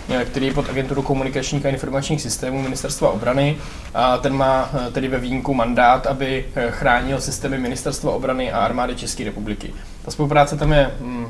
eh, 0.08 0.24
který 0.24 0.46
je 0.46 0.54
pod 0.54 0.70
agenturu 0.70 1.02
komunikačních 1.02 1.66
a 1.66 1.68
informačních 1.68 2.22
systémů 2.22 2.62
Ministerstva 2.62 3.10
obrany 3.10 3.56
a 3.94 4.18
ten 4.18 4.32
má 4.32 4.70
eh, 4.74 4.90
tedy 4.90 5.08
ve 5.08 5.18
výjimku 5.18 5.54
mandát, 5.54 6.06
aby 6.06 6.46
chránil 6.70 7.20
systémy 7.20 7.58
Ministerstva 7.58 8.12
obrany 8.12 8.52
a 8.52 8.58
armády 8.58 8.94
České 8.94 9.24
republiky. 9.24 9.74
Ta 10.04 10.10
spolupráce 10.10 10.56
tam 10.56 10.72
je 10.72 10.90
mm, 11.00 11.26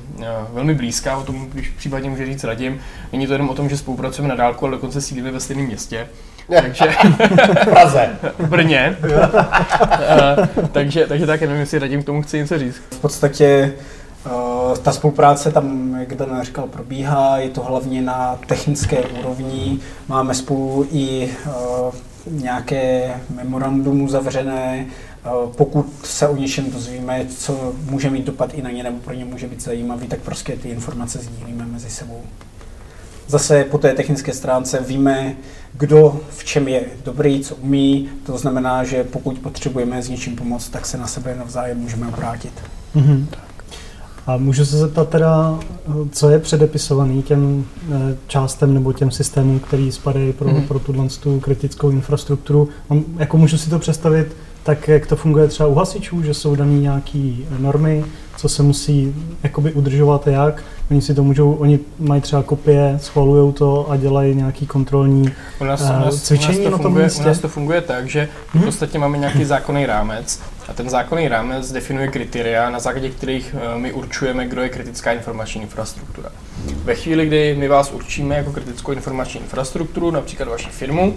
velmi 0.53 0.75
blízká, 0.75 1.17
o 1.17 1.25
tom 1.25 1.51
případně 1.77 2.11
může 2.11 2.27
říct 2.27 2.45
radím. 2.45 2.81
Není 3.13 3.27
to 3.27 3.33
jenom 3.33 3.51
o 3.51 3.55
tom, 3.55 3.69
že 3.69 3.77
spolupracujeme 3.77 4.29
na 4.29 4.35
dálku, 4.35 4.67
ale 4.67 4.75
dokonce 4.75 5.01
sídlíme 5.01 5.31
ve 5.31 5.41
stejném 5.41 5.67
městě. 5.67 6.09
Takže... 6.63 6.85
Praze. 7.65 8.09
V 8.39 8.49
Brně. 8.49 8.97
uh, 9.05 10.47
takže, 10.73 11.07
takže 11.07 11.27
tak, 11.27 11.41
nevím, 11.41 11.61
jestli 11.61 11.79
radím 11.79 12.03
k 12.03 12.07
tomu 12.07 12.23
chci 12.23 12.39
něco 12.39 12.59
říct. 12.59 12.77
V 12.91 12.99
podstatě 12.99 13.73
uh, 14.27 14.77
ta 14.77 14.93
spolupráce 14.93 15.51
tam, 15.51 15.97
jak 16.01 16.15
Dan 16.15 16.43
říkal, 16.43 16.67
probíhá, 16.67 17.39
je 17.39 17.51
to 17.51 17.63
hlavně 17.63 18.03
na 18.03 18.39
technické 18.47 18.99
úrovni. 18.99 19.79
Máme 20.09 20.35
spolu 20.35 20.87
i 20.93 21.31
uh, 21.47 21.95
nějaké 22.27 23.15
memorandum 23.35 24.09
zavřené, 24.09 24.87
pokud 25.57 25.87
se 26.05 26.29
o 26.29 26.37
něčem 26.37 26.71
dozvíme, 26.71 27.27
co 27.39 27.73
může 27.91 28.11
mít 28.11 28.27
dopad 28.27 28.55
i 28.55 28.63
na 28.63 28.71
ně, 28.71 28.83
nebo 28.83 28.99
pro 28.99 29.15
ně 29.15 29.25
může 29.25 29.47
být 29.47 29.63
zajímavý, 29.63 30.09
tak 30.09 30.19
prostě 30.19 30.57
ty 30.57 30.69
informace 30.69 31.19
sdílíme 31.19 31.67
mezi 31.67 31.91
sebou. 31.91 32.23
Zase 33.27 33.65
po 33.65 33.79
té 33.79 33.93
technické 33.93 34.33
stránce 34.33 34.81
víme, 34.81 35.37
kdo 35.79 36.21
v 36.31 36.45
čem 36.45 36.69
je 36.69 36.83
dobrý, 37.05 37.41
co 37.41 37.57
umí. 37.57 38.09
To 38.27 38.39
znamená, 38.39 38.85
že 38.85 39.05
pokud 39.05 39.39
potřebujeme 39.39 40.03
s 40.03 40.09
něčím 40.09 40.37
pomoct, 40.37 40.69
tak 40.69 40.87
se 40.87 40.99
na 40.99 41.07
sebe 41.07 41.37
navzájem 41.39 41.79
můžeme 41.79 42.09
obrátit. 42.09 42.53
Mm-hmm. 42.97 43.27
A 44.27 44.37
můžu 44.37 44.65
se 44.65 44.77
zeptat 44.77 45.09
teda, 45.09 45.59
co 46.11 46.31
je 46.31 46.39
předepisovaný 46.39 47.23
těm 47.23 47.65
eh, 47.93 48.17
částem 48.27 48.75
nebo 48.75 48.93
těm 48.93 49.11
systémům, 49.11 49.61
který 49.61 49.93
spadají 49.93 50.33
pro, 50.33 50.49
mm-hmm. 50.49 50.67
pro 50.67 50.79
tuhle 50.79 51.09
tu 51.09 51.41
kritickou 51.41 51.91
infrastrukturu. 51.91 52.69
Jako 53.19 53.39
můžu 53.39 53.59
si 53.59 53.71
to 53.71 53.79
představit 53.79 54.37
tak, 54.63 54.89
jak 54.89 55.07
to 55.07 55.17
funguje 55.17 55.49
třeba 55.49 55.69
u 55.69 55.75
hasičů, 55.75 56.23
že 56.23 56.35
jsou 56.35 56.55
dané 56.55 56.79
nějaké 56.79 57.33
normy, 57.59 58.05
co 58.43 58.49
se 58.49 58.63
musí 58.63 59.15
jakoby 59.43 59.73
udržovat 59.73 60.27
jak. 60.27 60.63
Oni 60.91 61.03
si 61.03 61.15
to 61.15 61.23
můžou, 61.23 61.53
oni 61.53 61.79
mají 61.99 62.21
třeba 62.21 62.43
kopie, 62.43 62.99
schvalují 63.03 63.53
to 63.53 63.91
a 63.91 63.97
dělají 63.97 64.35
nějaký 64.35 64.67
kontrolní 64.67 65.33
u 65.61 65.65
nás, 65.65 65.81
uh, 65.81 65.87
u 65.87 65.93
nás, 65.93 66.23
cvičení 66.23 66.59
u 66.59 66.61
nás 66.61 66.65
to 66.65 66.71
na 66.71 66.79
tom 66.79 66.83
funguje, 66.83 67.05
místě. 67.05 67.23
U 67.23 67.27
nás 67.27 67.39
to 67.39 67.49
funguje 67.49 67.81
tak, 67.81 68.09
že 68.09 68.29
hmm? 68.53 68.63
v 68.63 68.67
podstatě 68.67 68.99
máme 68.99 69.19
nějaký 69.19 69.45
zákonný 69.45 69.87
rámec 69.87 70.41
a 70.69 70.73
ten 70.73 70.91
zákonný 70.91 71.29
rámec 71.29 71.73
definuje 71.73 72.09
kritéria, 72.09 72.71
na 72.71 72.79
základě 72.79 73.11
kterých 73.11 73.55
uh, 73.55 73.81
my 73.81 73.93
určujeme, 73.93 74.47
kdo 74.47 74.63
je 74.63 74.69
kritická 74.69 75.13
informační 75.13 75.63
infrastruktura. 75.63 76.29
Ve 76.85 76.95
chvíli, 76.95 77.27
kdy 77.27 77.57
my 77.59 77.69
vás 77.69 77.93
určíme 77.93 78.37
jako 78.37 78.53
kritickou 78.53 78.93
informační 78.93 79.41
infrastrukturu, 79.41 80.11
například 80.11 80.49
vaši 80.49 80.69
firmu, 80.71 81.15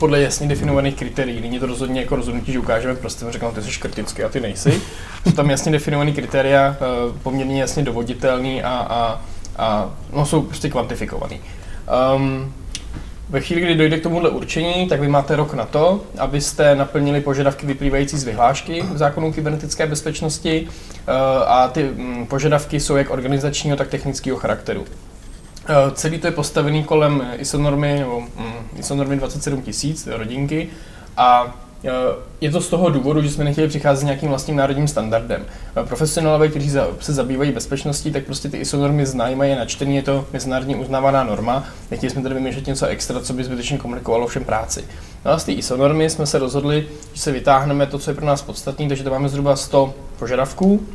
podle 0.00 0.20
jasně 0.20 0.48
definovaných 0.48 0.94
kritérií. 0.94 1.40
Není 1.40 1.58
to 1.58 1.66
rozhodně 1.66 2.00
jako 2.00 2.16
rozhodnutí, 2.16 2.52
že 2.52 2.58
ukážeme 2.58 2.94
prostě 2.94 3.24
a 3.24 3.30
řekneme, 3.30 3.54
ty 3.54 3.62
jsi 3.62 3.80
kritický 3.80 4.22
a 4.22 4.28
ty 4.28 4.40
nejsi. 4.40 4.80
Jsou 5.24 5.32
tam 5.32 5.50
jasně 5.50 5.72
definované 5.72 6.12
kritéria, 6.12 6.76
eh, 6.80 6.84
poměrně 7.22 7.60
jasně 7.60 7.82
dovoditelný 7.82 8.62
a, 8.62 8.68
a, 8.68 9.22
a 9.56 9.90
no, 10.12 10.26
jsou 10.26 10.42
prostě 10.42 10.70
kvantifikovaný. 10.70 11.40
Um, 12.16 12.54
ve 13.28 13.40
chvíli, 13.40 13.62
kdy 13.62 13.74
dojde 13.74 13.98
k 13.98 14.02
tomuhle 14.02 14.30
určení, 14.30 14.88
tak 14.88 15.00
vy 15.00 15.08
máte 15.08 15.36
rok 15.36 15.54
na 15.54 15.64
to, 15.64 16.00
abyste 16.18 16.74
naplnili 16.74 17.20
požadavky 17.20 17.66
vyplývající 17.66 18.18
z 18.18 18.24
vyhlášky 18.24 18.84
zákonu 18.94 19.32
kybernetické 19.32 19.86
bezpečnosti 19.86 20.68
eh, 20.68 21.12
a 21.46 21.68
ty 21.68 21.82
mm, 21.82 22.26
požadavky 22.26 22.80
jsou 22.80 22.96
jak 22.96 23.10
organizačního, 23.10 23.76
tak 23.76 23.88
technického 23.88 24.38
charakteru. 24.38 24.84
Eh, 25.68 25.90
celý 25.94 26.18
to 26.18 26.26
je 26.26 26.30
postavený 26.30 26.84
kolem 26.84 27.26
ISO 27.36 27.58
normy, 27.58 27.98
nebo 27.98 28.20
mm, 28.20 28.52
ISO 28.78 28.94
normy 28.94 29.16
27000, 29.16 30.06
rodinky, 30.06 30.68
a 31.16 31.58
eh, 31.84 31.90
je 32.40 32.50
to 32.50 32.60
z 32.60 32.68
toho 32.68 32.90
důvodu, 32.90 33.22
že 33.22 33.30
jsme 33.30 33.44
nechtěli 33.44 33.68
přicházet 33.68 34.00
s 34.00 34.04
nějakým 34.04 34.28
vlastním 34.28 34.56
národním 34.56 34.88
standardem. 34.88 35.44
Eh, 35.76 35.86
profesionálové, 35.86 36.48
kteří 36.48 36.70
se 37.00 37.12
zabývají 37.12 37.52
bezpečností, 37.52 38.10
tak 38.10 38.24
prostě 38.24 38.48
ty 38.48 38.56
ISO 38.56 38.76
normy 38.76 39.06
znají, 39.06 39.34
mají 39.36 39.50
je 39.50 39.56
načtený, 39.56 39.96
je 39.96 40.02
to 40.02 40.26
mezinárodně 40.32 40.76
uznávaná 40.76 41.24
norma. 41.24 41.64
Nechtěli 41.90 42.10
jsme 42.10 42.22
tady 42.22 42.34
vymýšlet 42.34 42.66
něco 42.66 42.86
extra, 42.86 43.20
co 43.20 43.32
by 43.32 43.44
zbytečně 43.44 43.78
komunikovalo 43.78 44.26
všem 44.26 44.44
práci. 44.44 44.84
No 45.24 45.30
a 45.30 45.38
z 45.38 45.44
té 45.44 45.52
ISO 45.52 45.76
normy 45.76 46.10
jsme 46.10 46.26
se 46.26 46.38
rozhodli, 46.38 46.86
že 47.12 47.22
se 47.22 47.32
vytáhneme 47.32 47.86
to, 47.86 47.98
co 47.98 48.10
je 48.10 48.14
pro 48.14 48.26
nás 48.26 48.42
podstatné, 48.42 48.88
takže 48.88 49.04
to 49.04 49.10
máme 49.10 49.28
zhruba 49.28 49.56
100 49.56 49.94
požadavků, 50.18 50.86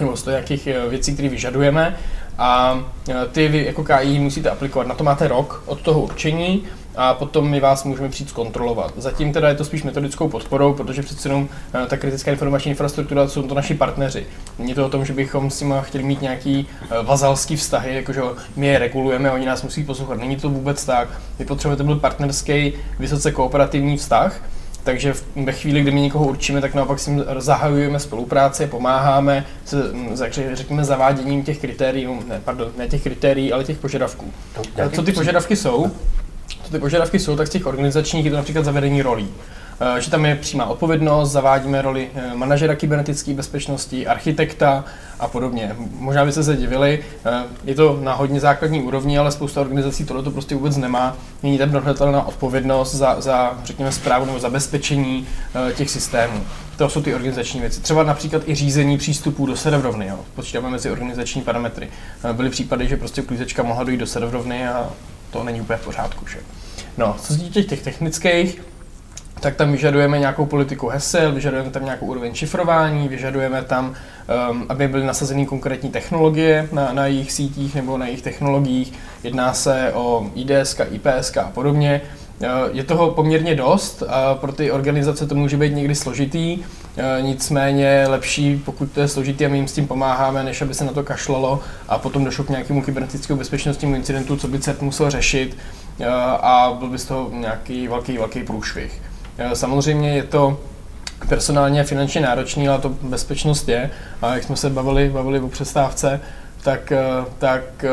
nebo 0.00 0.16
100 0.16 0.30
nějakých 0.30 0.68
věcí, 0.88 1.12
které 1.14 1.28
vyžadujeme 1.28 1.96
a 2.38 2.80
e, 3.08 3.26
ty 3.26 3.48
vy 3.48 3.64
jako 3.64 3.84
KI 3.84 4.18
musíte 4.18 4.50
aplikovat. 4.50 4.86
Na 4.86 4.94
to 4.94 5.04
máte 5.04 5.28
rok 5.28 5.62
od 5.66 5.80
toho 5.80 6.00
určení 6.00 6.64
a 6.96 7.14
potom 7.14 7.50
my 7.50 7.60
vás 7.60 7.84
můžeme 7.84 8.08
přijít 8.08 8.28
zkontrolovat. 8.28 8.92
Zatím 8.96 9.32
teda 9.32 9.48
je 9.48 9.54
to 9.54 9.64
spíš 9.64 9.82
metodickou 9.82 10.28
podporou, 10.28 10.74
protože 10.74 11.02
přece 11.02 11.28
jenom 11.28 11.48
e, 11.74 11.86
ta 11.86 11.96
kritická 11.96 12.30
informační 12.30 12.70
infrastruktura 12.70 13.28
jsou 13.28 13.42
to 13.42 13.54
naši 13.54 13.74
partneři. 13.74 14.26
Není 14.58 14.74
to 14.74 14.86
o 14.86 14.88
tom, 14.88 15.04
že 15.04 15.12
bychom 15.12 15.50
s 15.50 15.60
nimi 15.60 15.74
chtěli 15.80 16.04
mít 16.04 16.22
nějaký 16.22 16.68
e, 16.90 17.02
vazalský 17.02 17.56
vztahy, 17.56 17.94
jakože 17.94 18.22
my 18.56 18.66
je 18.66 18.78
regulujeme 18.78 19.30
oni 19.30 19.46
nás 19.46 19.62
musí 19.62 19.84
poslouchat. 19.84 20.18
Není 20.18 20.36
to 20.36 20.48
vůbec 20.48 20.84
tak. 20.84 21.08
My 21.38 21.44
potřebujeme 21.44 21.76
to 21.76 21.84
byl 21.84 21.96
partnerský, 21.96 22.72
vysoce 22.98 23.32
kooperativní 23.32 23.96
vztah, 23.96 24.40
takže 24.84 25.14
ve 25.44 25.52
chvíli, 25.52 25.80
kdy 25.80 25.90
my 25.90 26.00
někoho 26.00 26.26
určíme, 26.26 26.60
tak 26.60 26.74
naopak 26.74 26.98
s 26.98 27.06
ním 27.06 27.24
zahajujeme 27.38 27.98
spolupráci, 27.98 28.66
pomáháme 28.66 29.46
se, 29.64 29.76
řekněme, 30.52 30.84
zaváděním 30.84 31.42
těch 31.42 31.58
kritérií, 31.58 32.08
ne, 32.28 32.40
pardon, 32.44 32.72
ne 32.78 32.88
těch 32.88 33.02
kritérií, 33.02 33.52
ale 33.52 33.64
těch 33.64 33.78
požadavků. 33.78 34.32
Co 34.94 35.02
ty 35.02 35.12
požadavky 35.12 35.56
jsou? 35.56 35.90
Co 36.64 36.72
ty 36.72 36.78
požadavky 36.78 37.18
jsou, 37.18 37.36
tak 37.36 37.46
z 37.46 37.50
těch 37.50 37.66
organizačních 37.66 38.24
je 38.24 38.30
to 38.30 38.36
například 38.36 38.64
zavedení 38.64 39.02
rolí. 39.02 39.28
Eh, 39.80 40.00
že 40.00 40.10
tam 40.10 40.24
je 40.24 40.36
přímá 40.36 40.66
odpovědnost, 40.66 41.30
zavádíme 41.30 41.82
roli 41.82 42.08
eh, 42.14 42.34
manažera 42.34 42.74
kybernetické 42.74 43.34
bezpečnosti, 43.34 44.06
architekta 44.06 44.84
a 45.20 45.28
podobně. 45.28 45.76
Možná 45.98 46.24
byste 46.24 46.42
se 46.42 46.56
divili, 46.56 47.04
eh, 47.24 47.44
je 47.64 47.74
to 47.74 47.98
na 48.02 48.14
hodně 48.14 48.40
základní 48.40 48.82
úrovni, 48.82 49.18
ale 49.18 49.32
spousta 49.32 49.60
organizací 49.60 50.04
tohle 50.04 50.22
to 50.22 50.30
prostě 50.30 50.54
vůbec 50.54 50.76
nemá. 50.76 51.16
Není 51.42 51.58
tam 51.58 51.70
dohledatelná 51.70 52.26
odpovědnost 52.26 52.94
za, 52.94 53.20
za, 53.20 53.58
řekněme, 53.64 53.92
zprávu 53.92 54.24
nebo 54.24 54.38
zabezpečení 54.38 55.26
těch 55.74 55.90
systémů. 55.90 56.40
To 56.76 56.88
jsou 56.88 57.02
ty 57.02 57.14
organizační 57.14 57.60
věci. 57.60 57.80
Třeba 57.80 58.02
například 58.02 58.42
i 58.48 58.54
řízení 58.54 58.98
přístupů 58.98 59.46
do 59.46 59.56
serverovny. 59.56 60.06
Jo. 60.06 60.18
Počítáme 60.34 60.70
mezi 60.70 60.90
organizační 60.90 61.42
parametry. 61.42 61.88
Byly 62.32 62.50
případy, 62.50 62.88
že 62.88 62.96
prostě 62.96 63.22
uklízečka 63.22 63.62
mohla 63.62 63.84
dojít 63.84 64.00
do 64.00 64.06
serverovny 64.06 64.68
a 64.68 64.90
to 65.30 65.44
není 65.44 65.60
úplně 65.60 65.76
v 65.76 65.84
pořádku. 65.84 66.26
Že? 66.26 66.38
No, 66.98 67.16
co 67.20 67.32
se 67.32 67.38
týče 67.38 67.62
těch 67.62 67.82
technických, 67.82 68.60
tak 69.42 69.56
tam 69.56 69.72
vyžadujeme 69.72 70.18
nějakou 70.18 70.46
politiku 70.46 70.88
hesel, 70.88 71.32
vyžadujeme 71.32 71.70
tam 71.70 71.84
nějakou 71.84 72.06
úroveň 72.06 72.34
šifrování, 72.34 73.08
vyžadujeme 73.08 73.62
tam, 73.62 73.94
um, 74.50 74.66
aby 74.68 74.88
byly 74.88 75.06
nasazeny 75.06 75.46
konkrétní 75.46 75.90
technologie 75.90 76.68
na, 76.72 76.92
na 76.92 77.06
jejich 77.06 77.32
sítích 77.32 77.74
nebo 77.74 77.98
na 77.98 78.06
jejich 78.06 78.22
technologiích. 78.22 78.92
Jedná 79.22 79.52
se 79.54 79.92
o 79.94 80.26
IDS, 80.34 80.80
IPS 80.90 81.36
a 81.36 81.50
podobně. 81.54 82.00
Uh, 82.40 82.48
je 82.72 82.84
toho 82.84 83.10
poměrně 83.10 83.54
dost 83.54 84.02
a 84.08 84.34
pro 84.34 84.52
ty 84.52 84.70
organizace 84.70 85.26
to 85.26 85.34
může 85.34 85.56
být 85.56 85.74
někdy 85.74 85.94
složitý, 85.94 86.58
uh, 86.58 86.64
nicméně 87.26 88.04
lepší, 88.08 88.62
pokud 88.64 88.92
to 88.92 89.00
je 89.00 89.08
složitý 89.08 89.46
a 89.46 89.48
my 89.48 89.56
jim 89.56 89.68
s 89.68 89.72
tím 89.72 89.86
pomáháme, 89.86 90.44
než 90.44 90.62
aby 90.62 90.74
se 90.74 90.84
na 90.84 90.92
to 90.92 91.02
kašlalo 91.02 91.60
a 91.88 91.98
potom 91.98 92.24
došlo 92.24 92.44
k 92.44 92.48
nějakému 92.48 92.82
kybernetickému 92.82 93.38
bezpečnostnímu 93.38 93.94
incidentu, 93.94 94.36
co 94.36 94.48
by 94.48 94.58
CERT 94.58 94.82
musel 94.82 95.10
řešit 95.10 95.56
uh, 95.98 96.06
a 96.40 96.76
byl 96.78 96.88
by 96.88 96.98
z 96.98 97.04
toho 97.04 97.30
nějaký 97.32 97.88
velký, 97.88 98.18
velký 98.18 98.42
průšvih. 98.42 99.11
Eh, 99.44 99.56
samozřejmě 99.56 100.14
je 100.14 100.22
to 100.22 100.60
personálně 101.28 101.80
a 101.80 101.84
finančně 101.84 102.20
náročný, 102.20 102.68
ale 102.68 102.78
to 102.78 102.88
bezpečnost 102.88 103.68
je. 103.68 103.90
A 104.22 104.34
jak 104.34 104.44
jsme 104.44 104.56
se 104.56 104.70
bavili, 104.70 105.10
bavili 105.10 105.40
o 105.40 105.48
přestávce, 105.48 106.20
tak, 106.62 106.92
eh, 106.92 107.24
tak 107.38 107.84
eh, 107.84 107.90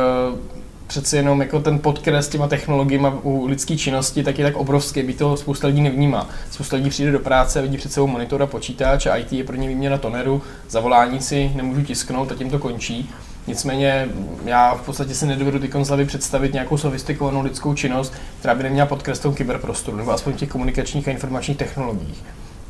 přeci 0.88 1.16
jenom 1.16 1.42
jako 1.42 1.60
ten 1.60 1.80
podkres 1.80 2.28
těma 2.28 2.48
technologiemi 2.48 3.08
u 3.24 3.46
lidské 3.46 3.78
činnosti 3.78 4.24
tak 4.24 4.40
je 4.40 4.46
tak 4.46 4.56
obrovský, 4.56 5.04
by 5.04 5.14
to 5.14 5.38
spousta 5.38 5.68
lidí 5.68 5.82
nevnímá. 5.82 6.30
Spousta 6.52 6.76
lidí 6.76 6.90
přijde 6.90 7.12
do 7.12 7.20
práce, 7.20 7.62
vidí 7.62 7.78
před 7.78 7.92
sebou 7.92 8.08
monitor 8.08 8.44
a 8.44 8.48
počítač 8.48 9.06
a 9.06 9.16
IT 9.16 9.34
je 9.34 9.44
pro 9.44 9.56
ně 9.56 9.68
výměna 9.68 9.98
toneru, 9.98 10.42
zavolání 10.70 11.22
si 11.22 11.52
nemůžu 11.56 11.82
tisknout 11.82 12.32
a 12.32 12.36
tím 12.36 12.50
to 12.50 12.60
končí. 12.60 13.10
Nicméně 13.50 14.10
já 14.46 14.76
v 14.76 14.82
podstatě 14.82 15.16
si 15.16 15.26
nedovedu 15.26 15.60
ty 15.60 15.68
konzlavy 15.68 16.06
představit 16.06 16.54
nějakou 16.54 16.78
sofistikovanou 16.78 17.42
lidskou 17.42 17.74
činnost, 17.74 18.14
která 18.40 18.56
by 18.56 18.64
neměla 18.64 18.88
podkres 18.88 19.20
tom 19.20 19.36
kyberprostoru, 19.36 19.98
nebo 19.98 20.12
aspoň 20.12 20.34
těch 20.34 20.50
komunikačních 20.50 21.08
a 21.08 21.12
informačních 21.12 21.58
technologiích. 21.58 22.24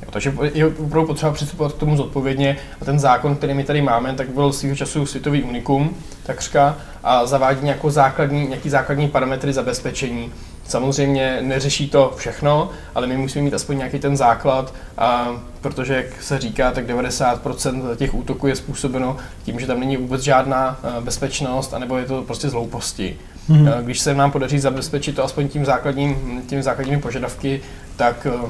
Jo, 0.04 0.08
takže 0.12 0.34
je 0.54 0.68
opravdu 0.68 1.08
potřeba 1.08 1.32
přistupovat 1.32 1.74
k 1.74 1.78
tomu 1.78 1.98
zodpovědně 1.98 2.58
a 2.82 2.86
ten 2.86 3.00
zákon, 3.00 3.36
který 3.36 3.54
my 3.54 3.64
tady 3.64 3.82
máme, 3.82 4.14
tak 4.14 4.30
byl 4.30 4.54
svého 4.54 4.76
času 4.76 5.06
světový 5.06 5.44
unikum, 5.44 5.96
takřka, 6.24 6.78
a 7.04 7.26
zavádí 7.26 7.66
nějakou 7.66 7.90
základní, 7.90 8.48
nějaký 8.48 8.70
základní 8.70 9.08
parametry 9.08 9.54
zabezpečení, 9.54 10.32
Samozřejmě 10.70 11.38
neřeší 11.42 11.90
to 11.90 12.14
všechno, 12.18 12.70
ale 12.96 13.08
my 13.08 13.18
musíme 13.18 13.44
mít 13.44 13.54
aspoň 13.54 13.78
nějaký 13.78 14.00
ten 14.00 14.18
základ, 14.18 14.74
a 14.98 15.28
protože, 15.62 15.94
jak 15.94 16.24
se 16.24 16.40
říká, 16.40 16.72
tak 16.72 16.88
90% 16.88 17.96
těch 17.96 18.14
útoků 18.14 18.48
je 18.48 18.56
způsobeno 18.56 19.18
tím, 19.44 19.60
že 19.60 19.68
tam 19.68 19.80
není 19.80 19.98
vůbec 19.98 20.22
žádná 20.22 20.80
eh, 20.84 21.02
bezpečnost, 21.02 21.74
anebo 21.74 21.98
je 21.98 22.06
to 22.06 22.22
prostě 22.22 22.50
z 22.50 22.54
hlouposti. 22.54 23.18
Hmm. 23.48 23.68
Když 23.82 24.00
se 24.00 24.14
nám 24.14 24.32
podaří 24.32 24.60
zabezpečit 24.60 25.16
to 25.16 25.24
aspoň 25.24 25.48
tím 25.48 25.66
základním, 25.66 26.42
tím 26.48 26.64
základními 26.64 27.02
požadavky, 27.02 27.62
tak 27.96 28.28
eh, 28.30 28.50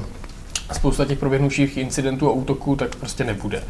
spousta 0.74 1.04
těch 1.04 1.18
proběhnuvších 1.18 1.76
incidentů 1.76 2.28
a 2.28 2.32
útoků 2.32 2.76
tak 2.76 2.96
prostě 2.96 3.24
nebude. 3.24 3.62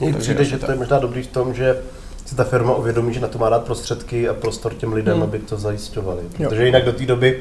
Mně 0.00 0.12
přijde, 0.12 0.44
že 0.44 0.58
to 0.58 0.70
je 0.70 0.76
možná 0.76 0.98
dobrý 0.98 1.22
v 1.22 1.26
tom, 1.26 1.54
že 1.54 1.76
si 2.30 2.36
ta 2.36 2.44
firma 2.44 2.74
uvědomí, 2.74 3.14
že 3.14 3.20
na 3.20 3.28
to 3.28 3.38
má 3.38 3.48
dát 3.48 3.64
prostředky 3.64 4.28
a 4.28 4.34
prostor 4.34 4.74
těm 4.74 4.92
lidem, 4.92 5.14
hmm. 5.14 5.22
aby 5.22 5.38
to 5.38 5.56
zajišťovali. 5.56 6.20
Protože 6.36 6.66
jinak 6.66 6.84
do 6.84 6.92
té 6.92 7.06
doby, 7.06 7.40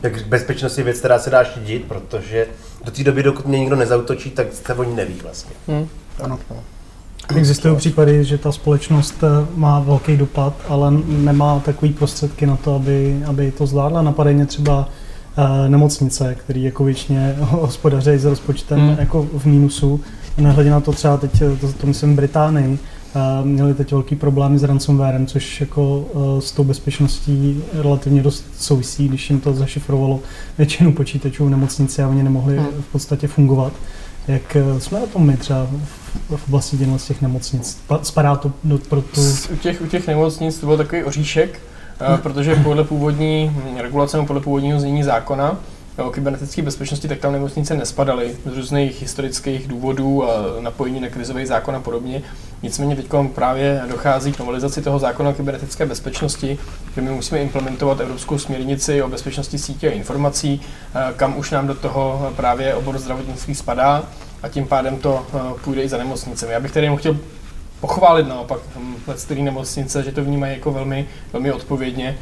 tak 0.00 0.26
bezpečnost 0.26 0.78
je 0.78 0.84
věc, 0.84 0.98
která 0.98 1.18
se 1.18 1.30
dá 1.30 1.44
šídit, 1.44 1.84
protože 1.88 2.46
do 2.84 2.90
té 2.90 3.04
doby, 3.04 3.22
dokud 3.22 3.46
mě 3.46 3.58
nikdo 3.58 3.76
nezautočí, 3.76 4.30
tak 4.30 4.46
se 4.52 4.74
o 4.74 4.84
ní 4.84 4.96
neví 4.96 5.14
vlastně. 5.22 5.56
Hmm. 5.68 5.88
Ano. 6.22 6.38
Existují 7.36 7.76
případy, 7.76 8.24
že 8.24 8.38
ta 8.38 8.52
společnost 8.52 9.14
eh, 9.22 9.46
má 9.54 9.80
velký 9.80 10.16
dopad, 10.16 10.54
ale 10.68 10.90
nemá 11.06 11.60
takový 11.60 11.92
prostředky 11.92 12.46
na 12.46 12.56
to, 12.56 12.74
aby, 12.74 13.22
aby 13.26 13.50
to 13.50 13.66
zvládla. 13.66 14.02
Napadejně 14.02 14.46
třeba 14.46 14.88
uh, 15.38 15.68
nemocnice, 15.68 16.34
který 16.34 16.62
jako 16.62 16.84
většině 16.84 17.36
hospodaří 17.38 18.18
s 18.18 18.24
rozpočtem 18.24 18.78
hmm. 18.78 18.96
jako 18.98 19.22
v 19.22 19.44
mínusu. 19.44 20.00
Nehledě 20.38 20.70
na 20.70 20.80
to 20.80 20.92
třeba 20.92 21.16
teď, 21.16 21.42
eh, 21.42 21.56
to, 21.56 21.72
to 21.72 21.86
myslím 21.86 22.16
Británii, 22.16 22.78
měli 23.44 23.74
teď 23.74 23.92
velký 23.92 24.16
problémy 24.16 24.58
s 24.58 24.62
ransomwarem, 24.62 25.26
což 25.26 25.60
jako 25.60 26.04
eh, 26.14 26.40
s 26.40 26.52
tou 26.52 26.64
bezpečností 26.64 27.62
relativně 27.72 28.22
dost 28.22 28.44
souvisí, 28.58 29.08
když 29.08 29.30
jim 29.30 29.40
to 29.40 29.54
zašifrovalo 29.54 30.20
většinu 30.58 30.92
počítačů 30.92 31.46
v 31.46 31.50
nemocnici 31.50 32.02
a 32.02 32.08
oni 32.08 32.22
nemohli 32.22 32.56
hmm. 32.56 32.66
v 32.66 32.92
podstatě 32.92 33.28
fungovat. 33.28 33.72
Jak 34.28 34.56
eh, 34.56 34.80
jsme 34.80 35.00
na 35.00 35.06
tom 35.06 35.26
my 35.26 35.36
třeba 35.36 35.66
v 36.36 36.48
oblasti 36.48 36.76
z 36.96 37.04
těch 37.06 37.22
nemocnic? 37.22 37.78
Spadá 38.02 38.36
to 38.36 38.52
do, 38.64 38.78
pro 38.78 39.02
tu... 39.02 39.20
U 39.52 39.56
těch, 39.56 39.82
u 39.82 39.86
těch 39.86 40.06
nemocnic 40.06 40.58
to 40.58 40.66
byl 40.66 40.76
takový 40.76 41.04
oříšek, 41.04 41.60
protože 42.22 42.56
podle 42.56 42.84
původní 42.84 43.56
regulace, 43.80 44.22
podle 44.26 44.42
původního 44.42 44.80
znění 44.80 45.02
zákona, 45.02 45.56
o 46.04 46.10
kybernetické 46.10 46.62
bezpečnosti, 46.62 47.08
tak 47.08 47.18
tam 47.18 47.32
nemocnice 47.32 47.74
nespadaly 47.74 48.36
z 48.46 48.56
různých 48.56 49.02
historických 49.02 49.68
důvodů 49.68 50.30
a 50.30 50.60
napojení 50.60 51.00
na 51.00 51.08
krizový 51.08 51.46
zákon 51.46 51.76
a 51.76 51.80
podobně. 51.80 52.22
Nicméně 52.62 52.96
teď 52.96 53.06
právě 53.34 53.82
dochází 53.88 54.32
k 54.32 54.38
novelizaci 54.38 54.82
toho 54.82 54.98
zákona 54.98 55.30
o 55.30 55.32
kybernetické 55.32 55.86
bezpečnosti, 55.86 56.58
že 56.94 57.00
my 57.00 57.10
musíme 57.10 57.42
implementovat 57.42 58.00
evropskou 58.00 58.38
směrnici 58.38 59.02
o 59.02 59.08
bezpečnosti 59.08 59.58
sítě 59.58 59.88
a 59.88 59.92
informací, 59.94 60.60
eh, 60.94 61.12
kam 61.16 61.38
už 61.38 61.50
nám 61.50 61.66
do 61.66 61.74
toho 61.74 62.32
právě 62.36 62.74
obor 62.74 62.98
zdravotnictví 62.98 63.54
spadá 63.54 64.04
a 64.42 64.48
tím 64.48 64.66
pádem 64.66 64.96
to 64.96 65.26
eh, 65.34 65.38
půjde 65.64 65.82
i 65.82 65.88
za 65.88 65.98
nemocnicemi. 65.98 66.52
Já 66.52 66.60
bych 66.60 66.76
jenom 66.76 66.96
chtěl 66.96 67.16
pochválit 67.80 68.28
naopak 68.28 68.60
hm, 68.76 68.96
nemocnice, 69.44 70.02
že 70.02 70.12
to 70.12 70.24
vnímají 70.24 70.54
jako 70.54 70.72
velmi, 70.72 71.06
velmi 71.32 71.52
odpovědně 71.52 72.18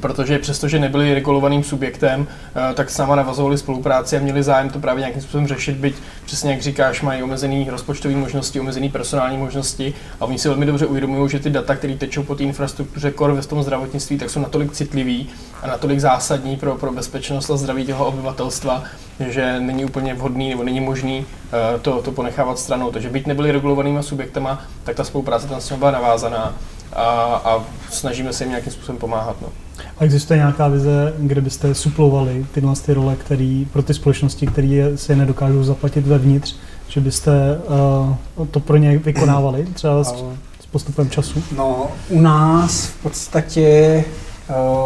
protože 0.00 0.38
přestože 0.38 0.78
nebyli 0.78 1.14
regulovaným 1.14 1.64
subjektem, 1.64 2.26
eh, 2.70 2.74
tak 2.74 2.90
sama 2.90 3.16
navazovali 3.16 3.58
spolupráci 3.58 4.16
a 4.16 4.20
měli 4.20 4.42
zájem 4.42 4.70
to 4.70 4.78
právě 4.78 5.00
nějakým 5.00 5.22
způsobem 5.22 5.46
řešit, 5.46 5.76
byť 5.76 5.94
přesně 6.24 6.50
jak 6.52 6.62
říkáš, 6.62 7.02
mají 7.02 7.22
omezený 7.22 7.66
rozpočtové 7.70 8.14
možnosti, 8.14 8.60
omezený 8.60 8.88
personální 8.88 9.36
možnosti 9.36 9.94
a 10.20 10.24
oni 10.24 10.38
si 10.38 10.48
velmi 10.48 10.66
dobře 10.66 10.86
uvědomují, 10.86 11.30
že 11.30 11.38
ty 11.38 11.50
data, 11.50 11.76
které 11.76 11.94
tečou 11.94 12.22
po 12.22 12.34
té 12.34 12.42
infrastruktuře 12.42 13.12
core 13.18 13.34
ve 13.34 13.42
tom 13.42 13.62
zdravotnictví, 13.62 14.18
tak 14.18 14.30
jsou 14.30 14.40
natolik 14.40 14.72
citlivý 14.72 15.28
a 15.62 15.66
natolik 15.66 16.00
zásadní 16.00 16.56
pro, 16.56 16.74
pro 16.74 16.92
bezpečnost 16.92 17.50
a 17.50 17.56
zdraví 17.56 17.86
toho 17.86 18.06
obyvatelstva, 18.06 18.84
že 19.28 19.60
není 19.60 19.84
úplně 19.84 20.14
vhodný 20.14 20.50
nebo 20.50 20.64
není 20.64 20.80
možný 20.80 21.26
eh, 21.26 21.78
to, 21.78 22.02
to 22.02 22.12
ponechávat 22.12 22.58
stranou. 22.58 22.90
Takže 22.90 23.08
byť 23.08 23.26
nebyli 23.26 23.52
regulovanými 23.52 24.02
subjektama, 24.02 24.62
tak 24.84 24.96
ta 24.96 25.04
spolupráce 25.04 25.46
tam 25.46 25.60
s 25.60 25.72
byla 25.72 25.90
navázaná 25.90 26.54
a, 26.92 27.04
a 27.44 27.64
snažíme 27.90 28.32
se 28.32 28.44
jim 28.44 28.50
nějakým 28.50 28.72
způsobem 28.72 28.98
pomáhat. 28.98 29.36
No. 29.42 29.48
A 29.98 30.04
existuje 30.04 30.36
nějaká 30.36 30.68
vize, 30.68 31.14
kde 31.18 31.40
byste 31.40 31.74
suplovali 31.74 32.46
tyhle 32.54 32.74
ty 32.86 32.94
role, 32.94 33.16
který, 33.16 33.66
pro 33.72 33.82
ty 33.82 33.94
společnosti, 33.94 34.46
které 34.46 34.90
si 34.94 35.12
je 35.12 35.16
nedokážou 35.16 35.64
zaplatit 35.64 36.06
vevnitř, 36.06 36.54
že 36.88 37.00
byste 37.00 37.32
uh, 38.38 38.46
to 38.46 38.60
pro 38.60 38.76
ně 38.76 38.98
vykonávali 38.98 39.66
třeba 39.74 40.04
s, 40.04 40.24
s 40.60 40.66
postupem 40.66 41.10
času? 41.10 41.42
No, 41.56 41.86
u 42.08 42.20
nás 42.20 42.86
v 42.86 43.02
podstatě 43.02 44.04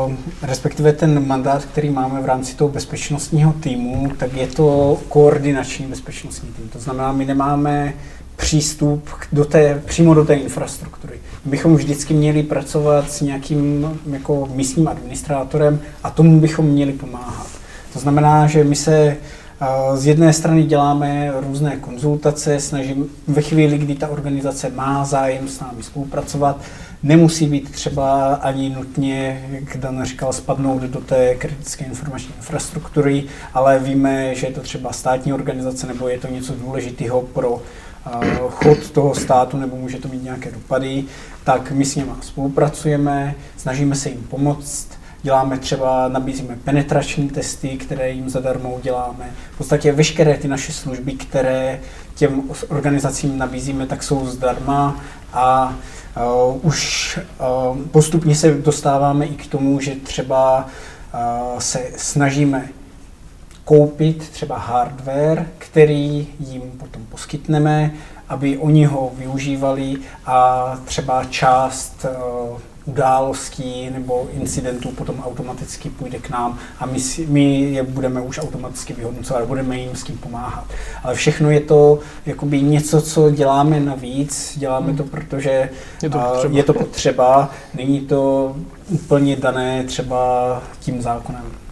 Uh, 0.07 0.13
respektive 0.43 0.93
ten 0.93 1.27
mandát, 1.27 1.65
který 1.65 1.91
máme 1.91 2.23
v 2.23 2.25
rámci 2.25 2.57
toho 2.57 2.69
bezpečnostního 2.69 3.53
týmu, 3.53 4.13
tak 4.17 4.35
je 4.35 4.47
to 4.47 4.99
koordinační 5.09 5.87
bezpečnostní 5.87 6.49
tým. 6.49 6.69
To 6.69 6.79
znamená, 6.79 7.13
my 7.13 7.25
nemáme 7.25 7.95
přístup 8.37 9.09
do 9.33 9.45
té, 9.45 9.83
přímo 9.87 10.15
do 10.15 10.25
té 10.25 10.35
infrastruktury. 10.35 11.19
Bychom 11.45 11.77
vždycky 11.77 12.15
měli 12.15 12.43
pracovat 12.43 13.11
s 13.11 13.21
nějakým 13.21 13.99
jako 14.11 14.49
místním 14.55 14.89
administrátorem 14.89 15.81
a 16.03 16.11
tomu 16.11 16.41
bychom 16.41 16.67
měli 16.67 16.93
pomáhat. 16.93 17.47
To 17.93 17.99
znamená, 17.99 18.47
že 18.47 18.65
my 18.65 18.77
se 18.77 19.17
z 19.95 20.07
jedné 20.07 20.33
strany 20.33 20.63
děláme 20.63 21.33
různé 21.41 21.77
konzultace, 21.77 22.61
snažím 22.61 23.07
ve 23.29 23.43
chvíli, 23.43 23.79
kdy 23.79 23.95
ta 23.95 24.09
organizace 24.09 24.71
má 24.71 25.05
zájem 25.05 25.49
s 25.49 25.61
námi 25.61 25.83
spolupracovat, 25.83 26.61
nemusí 27.03 27.47
být 27.47 27.71
třeba 27.71 28.35
ani 28.35 28.71
nutně, 28.71 29.47
jak 29.51 29.77
Dan 29.77 30.05
říkal, 30.05 30.33
spadnout 30.33 30.83
do 30.83 31.01
té 31.01 31.35
kritické 31.35 31.85
informační 31.85 32.35
infrastruktury, 32.37 33.25
ale 33.55 33.79
víme, 33.79 34.35
že 34.35 34.47
je 34.47 34.53
to 34.53 34.61
třeba 34.61 34.93
státní 34.93 35.33
organizace 35.33 35.87
nebo 35.87 36.09
je 36.09 36.19
to 36.19 36.29
něco 36.29 36.55
důležitého 36.55 37.23
pro 37.23 37.63
chod 38.49 38.91
toho 38.91 39.15
státu 39.15 39.57
nebo 39.57 39.77
může 39.77 39.99
to 39.99 40.09
mít 40.09 40.23
nějaké 40.23 40.51
dopady, 40.51 41.05
tak 41.45 41.73
my 41.73 41.85
s 41.85 41.97
nimi 41.97 42.11
spolupracujeme, 42.21 43.35
snažíme 43.57 43.95
se 43.95 44.09
jim 44.09 44.23
pomoct, 44.23 44.89
děláme 45.23 45.59
třeba, 45.59 46.09
nabízíme 46.09 46.57
penetrační 46.65 47.29
testy, 47.29 47.69
které 47.69 48.11
jim 48.11 48.29
zadarmo 48.29 48.75
uděláme. 48.75 49.31
V 49.55 49.59
podstatě 49.59 49.93
veškeré 49.93 50.39
ty 50.39 50.49
naše 50.49 50.73
služby, 50.73 51.13
které 51.13 51.81
těm 52.15 52.43
organizacím 52.69 53.39
nabízíme, 53.39 53.87
tak 53.87 54.03
jsou 54.03 54.27
zdarma 54.27 55.01
a 55.33 55.75
uh, 56.49 56.67
už 56.67 57.19
uh, 57.19 57.79
postupně 57.79 58.35
se 58.35 58.55
dostáváme 58.55 59.27
i 59.27 59.35
k 59.35 59.47
tomu, 59.47 59.81
že 59.81 59.95
třeba 59.95 60.67
uh, 61.15 61.59
se 61.59 61.81
snažíme 61.97 62.69
koupit 63.67 64.31
třeba 64.31 64.59
hardware, 64.59 65.47
který 65.59 66.27
jim 66.41 66.63
potom 66.63 67.03
poskytneme, 67.11 67.95
aby 68.29 68.59
oni 68.59 68.85
ho 68.85 69.11
využívali 69.19 69.97
a 70.27 70.79
třeba 70.85 71.25
část 71.25 72.05
eh, 72.05 72.17
událostí 72.85 73.91
nebo 73.91 74.29
incidentů 74.33 74.89
potom 74.91 75.23
automaticky 75.27 75.91
půjde 75.91 76.19
k 76.19 76.31
nám 76.31 76.59
a 76.79 76.87
my, 76.87 77.01
si, 77.01 77.27
my 77.27 77.61
je 77.61 77.83
budeme 77.83 78.21
už 78.21 78.39
automaticky 78.39 78.93
vyhodnocovat, 78.93 79.45
budeme 79.45 79.79
jim 79.79 79.97
s 79.97 80.05
tím 80.05 80.19
pomáhat. 80.19 80.65
Ale 81.05 81.15
všechno 81.15 81.51
je 81.51 81.61
to 81.61 81.99
jakoby 82.27 82.63
něco, 82.63 83.03
co 83.03 83.31
děláme 83.31 83.81
navíc, 83.81 84.59
děláme 84.59 84.95
to, 84.95 85.05
protože 85.05 85.71
je 86.03 86.11
to 86.11 86.19
potřeba, 86.19 86.57
je 86.57 86.63
to 86.63 86.75
potřeba. 86.75 87.51
Není 87.75 88.01
to 88.01 88.57
úplně 88.89 89.37
dané 89.37 89.85
třeba 89.85 90.63
tím 90.81 91.03
zákonem 91.03 91.66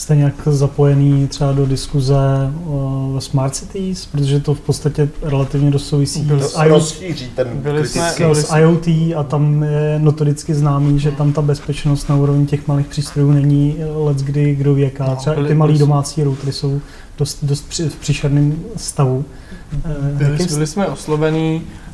jste 0.00 0.16
nějak 0.16 0.34
zapojený 0.46 1.28
třeba 1.28 1.52
do 1.52 1.66
diskuze 1.66 2.16
uh, 2.64 3.18
Smart 3.18 3.54
Cities, 3.54 4.06
protože 4.06 4.40
to 4.40 4.54
v 4.54 4.60
podstatě 4.60 5.08
relativně 5.22 5.70
dost 5.70 5.88
souvisí 5.88 6.28
s, 6.38 6.62
IoT, 6.64 7.02
ten 7.34 7.48
byli 7.54 7.88
jsme, 7.88 8.34
s 8.34 8.56
IoT 8.56 8.86
a 9.16 9.22
tam 9.28 9.62
je 9.62 9.98
notoricky 9.98 10.54
známý, 10.54 10.98
že 10.98 11.10
tam 11.10 11.32
ta 11.32 11.42
bezpečnost 11.42 12.08
na 12.08 12.16
úrovni 12.16 12.46
těch 12.46 12.68
malých 12.68 12.86
přístrojů 12.86 13.30
není 13.30 13.76
let 13.94 14.16
kdy 14.16 14.54
kdo 14.54 14.74
věká. 14.74 15.06
No, 15.06 15.16
třeba 15.16 15.36
byli, 15.36 15.48
ty 15.48 15.54
malé 15.54 15.72
domácí 15.72 16.22
routery 16.22 16.52
jsou 16.52 16.80
dost, 17.18 17.38
dost 17.42 17.68
při, 17.68 17.88
v 17.88 17.96
příšerném 17.96 18.56
stavu. 18.76 19.24
Byli, 20.16 20.46
byli 20.46 20.66
jsme 20.66 20.86
oslovení 20.86 21.62
Eh, 21.62 21.89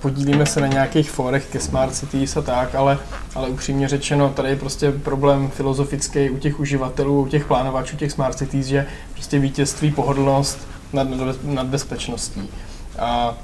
podílíme 0.00 0.46
se 0.46 0.60
na 0.60 0.66
nějakých 0.66 1.10
fórech 1.10 1.46
ke 1.46 1.60
Smart 1.60 1.94
Cities 1.94 2.36
a 2.36 2.42
tak, 2.42 2.74
ale, 2.74 2.98
ale 3.34 3.48
upřímně 3.48 3.88
řečeno, 3.88 4.28
tady 4.28 4.48
je 4.48 4.56
prostě 4.56 4.92
problém 4.92 5.50
filozofický 5.50 6.30
u 6.30 6.38
těch 6.38 6.60
uživatelů, 6.60 7.22
u 7.22 7.26
těch 7.26 7.44
plánovačů 7.44 7.96
těch 7.96 8.12
Smart 8.12 8.38
Cities, 8.38 8.66
že 8.66 8.86
prostě 9.12 9.38
vítězství 9.38 9.90
pohodlnost 9.90 10.68
nad, 10.92 11.08
nad 11.42 11.66
bezpečností. 11.66 12.50
A 12.98 13.38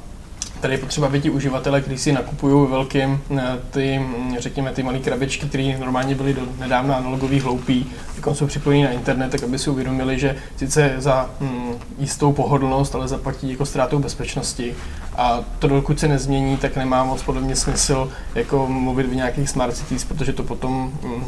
Tady 0.60 0.74
je 0.74 0.78
potřeba, 0.78 1.06
aby 1.06 1.20
ti 1.20 1.30
uživatelé, 1.30 1.80
kteří 1.80 1.98
si 1.98 2.12
nakupují 2.12 2.70
velkým 2.70 3.20
eh, 3.36 3.42
ty, 3.70 3.98
mm, 3.98 4.36
řekněme, 4.38 4.72
ty 4.72 4.82
malé 4.82 4.98
krabičky, 4.98 5.46
které 5.46 5.76
normálně 5.78 6.14
byly 6.14 6.34
do 6.34 6.42
nedávna 6.58 6.94
analogový 6.94 7.40
hloupý, 7.40 7.86
teď 8.14 8.36
jsou 8.36 8.46
připojení 8.46 8.82
na 8.82 8.90
internet, 8.90 9.30
tak 9.30 9.42
aby 9.42 9.58
si 9.58 9.70
uvědomili, 9.70 10.18
že 10.18 10.36
sice 10.56 10.94
za 10.98 11.30
mm, 11.40 11.72
jistou 11.98 12.32
pohodlnost, 12.32 12.94
ale 12.94 13.08
zaplatí 13.08 13.50
jako 13.50 13.66
ztrátou 13.66 13.98
bezpečnosti. 13.98 14.74
A 15.16 15.44
to 15.58 15.68
dokud 15.68 16.00
se 16.00 16.08
nezmění, 16.08 16.56
tak 16.56 16.76
nemá 16.76 17.04
moc 17.04 17.22
podle 17.22 17.40
mě 17.40 17.56
smysl 17.56 18.08
jako 18.34 18.66
mluvit 18.66 19.06
v 19.06 19.14
nějakých 19.14 19.50
smart 19.50 19.76
cities, 19.76 20.04
protože 20.04 20.32
to 20.32 20.42
potom 20.42 20.92
mm, 21.02 21.22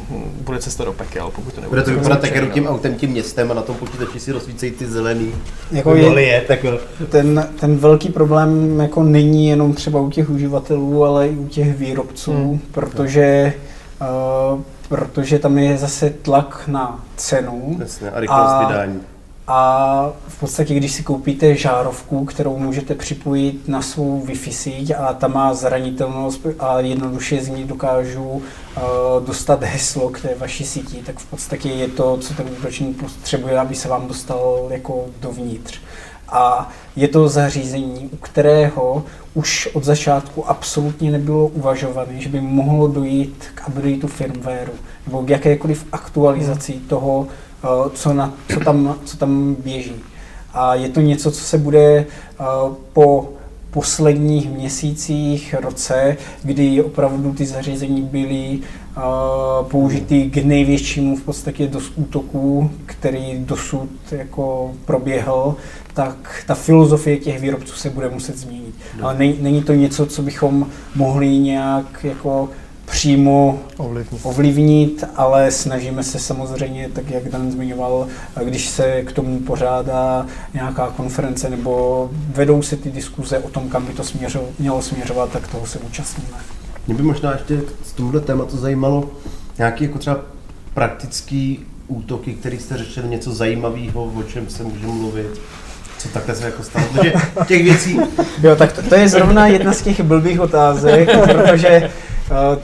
bude 0.44 0.58
cesta 0.58 0.84
do 0.84 0.92
pekel, 0.92 1.30
pokud 1.34 1.54
to 1.54 1.60
nebude. 1.60 1.80
Bude 1.80 1.94
to 1.94 2.00
vypadat 2.00 2.20
tak 2.20 2.52
tím 2.54 2.66
autem, 2.66 2.94
tím 2.94 3.10
městem 3.10 3.50
a 3.50 3.54
na 3.54 3.62
tom 3.62 3.76
počítači 3.76 4.20
si 4.20 4.32
rozsvícejí 4.32 4.72
ty 4.72 4.86
zelený 4.86 5.32
jako 5.72 5.94
je, 5.94 6.22
je, 6.22 6.40
tak 6.40 6.58
ten, 7.08 7.48
ten 7.60 7.76
velký 7.76 8.08
problém 8.08 8.80
jako 8.80 9.02
není 9.18 9.48
jenom 9.48 9.72
třeba 9.72 10.00
u 10.00 10.10
těch 10.10 10.30
uživatelů, 10.30 11.04
ale 11.04 11.28
i 11.28 11.36
u 11.36 11.48
těch 11.48 11.76
výrobců, 11.76 12.32
hmm. 12.32 12.60
protože 12.72 13.54
uh, 14.00 14.60
protože 14.88 15.38
tam 15.38 15.58
je 15.58 15.78
zase 15.78 16.10
tlak 16.10 16.64
na 16.66 17.04
cenu. 17.16 17.76
Jasně, 17.80 18.10
a 18.10 18.20
rychlost 18.20 18.40
a, 18.40 18.66
vydání. 18.66 19.00
A 19.46 20.12
v 20.28 20.40
podstatě, 20.40 20.74
když 20.74 20.92
si 20.92 21.02
koupíte 21.02 21.54
žárovku, 21.54 22.24
kterou 22.24 22.58
můžete 22.58 22.94
připojit 22.94 23.68
na 23.68 23.82
svou 23.82 24.24
Wi-Fi 24.26 24.52
síť 24.52 24.92
a 24.98 25.12
ta 25.12 25.28
má 25.28 25.54
zranitelnost 25.54 26.46
a 26.58 26.80
jednoduše 26.80 27.40
z 27.40 27.48
ní 27.48 27.64
dokážu 27.64 28.28
uh, 28.28 28.42
dostat 29.26 29.62
heslo 29.62 30.08
k 30.10 30.20
té 30.20 30.28
vaší 30.38 30.64
síti, 30.64 30.96
tak 31.06 31.18
v 31.18 31.26
podstatě 31.26 31.68
je 31.68 31.88
to, 31.88 32.16
co 32.16 32.34
ten 32.34 32.46
útočník 32.58 33.00
potřebuje, 33.00 33.58
aby 33.58 33.74
se 33.74 33.88
vám 33.88 34.08
dostal 34.08 34.68
jako 34.70 35.06
dovnitř. 35.20 35.80
A 36.28 36.68
je 36.96 37.08
to 37.08 37.28
zařízení, 37.28 38.10
u 38.12 38.16
kterého 38.16 39.04
už 39.34 39.68
od 39.72 39.84
začátku 39.84 40.50
absolutně 40.50 41.10
nebylo 41.10 41.46
uvažované, 41.46 42.20
že 42.20 42.28
by 42.28 42.40
mohlo 42.40 42.88
dojít 42.88 43.44
k 43.54 43.68
updateu 43.68 44.06
firmwareu 44.06 44.72
nebo 45.06 45.22
k 45.22 45.30
jakékoliv 45.30 45.86
aktualizaci 45.92 46.72
hmm. 46.72 46.80
toho, 46.80 47.26
eh, 47.64 47.68
co, 47.94 48.12
na, 48.12 48.32
co, 48.54 48.60
tam, 48.60 48.94
co 49.04 49.16
tam 49.16 49.56
běží. 49.64 49.94
A 50.54 50.74
je 50.74 50.88
to 50.88 51.00
něco, 51.00 51.30
co 51.30 51.40
se 51.40 51.58
bude 51.58 51.80
eh, 51.80 52.44
po 52.92 53.28
posledních 53.70 54.50
měsících, 54.50 55.54
roce, 55.60 56.16
kdy 56.42 56.82
opravdu 56.82 57.32
ty 57.32 57.46
zařízení 57.46 58.02
byly 58.02 58.58
uh, 58.58 59.66
použity 59.70 60.30
k 60.30 60.36
největšímu 60.36 61.16
v 61.16 61.22
podstatě 61.22 61.66
dos 61.66 61.92
útoku, 61.96 62.70
který 62.86 63.38
dosud 63.38 63.88
jako 64.10 64.72
proběhl, 64.84 65.56
tak 65.94 66.44
ta 66.46 66.54
filozofie 66.54 67.16
těch 67.16 67.40
výrobců 67.40 67.76
se 67.76 67.90
bude 67.90 68.08
muset 68.08 68.38
změnit. 68.38 68.74
No. 69.00 69.04
Ale 69.04 69.18
není, 69.18 69.38
není 69.40 69.62
to 69.62 69.72
něco, 69.72 70.06
co 70.06 70.22
bychom 70.22 70.66
mohli 70.94 71.38
nějak 71.38 72.04
jako 72.04 72.48
přímo 72.90 73.58
ovlivnit. 73.76 74.20
ovlivnit, 74.22 75.04
ale 75.16 75.50
snažíme 75.50 76.02
se 76.02 76.18
samozřejmě, 76.18 76.88
tak 76.92 77.10
jak 77.10 77.28
Dan 77.28 77.52
zmiňoval, 77.52 78.06
když 78.44 78.68
se 78.68 79.02
k 79.02 79.12
tomu 79.12 79.40
pořádá 79.40 80.26
nějaká 80.54 80.90
konference 80.90 81.50
nebo 81.50 82.10
vedou 82.12 82.62
se 82.62 82.76
ty 82.76 82.90
diskuze 82.90 83.38
o 83.38 83.48
tom, 83.48 83.68
kam 83.68 83.86
by 83.86 83.92
to 83.92 84.04
směřo, 84.04 84.44
mělo 84.58 84.82
směřovat, 84.82 85.32
tak 85.32 85.48
toho 85.48 85.66
se 85.66 85.78
účastníme. 85.78 86.38
Mě 86.86 86.96
by 86.96 87.02
možná 87.02 87.32
ještě 87.32 87.60
z 87.84 87.92
tomuhle 87.92 88.20
tématu 88.20 88.56
zajímalo 88.56 89.10
nějaký 89.58 89.84
jako 89.84 89.98
třeba 89.98 90.20
praktický 90.74 91.66
útoky, 91.88 92.34
který 92.34 92.58
jste 92.58 92.76
řešili, 92.76 93.08
něco 93.08 93.34
zajímavého, 93.34 94.04
o 94.04 94.22
čem 94.22 94.48
se 94.48 94.64
může 94.64 94.86
mluvit 94.86 95.40
co 95.98 96.08
takhle 96.08 96.34
se 96.34 96.44
jako 96.44 96.62
stalo, 96.62 96.86
protože 96.92 97.12
těch 97.46 97.62
věcí... 97.62 98.00
Jo, 98.42 98.56
tak 98.56 98.72
to, 98.72 98.82
to 98.82 98.94
je 98.94 99.08
zrovna 99.08 99.46
jedna 99.46 99.72
z 99.72 99.82
těch 99.82 100.00
blbých 100.00 100.40
otázek, 100.40 101.08
protože 101.32 101.90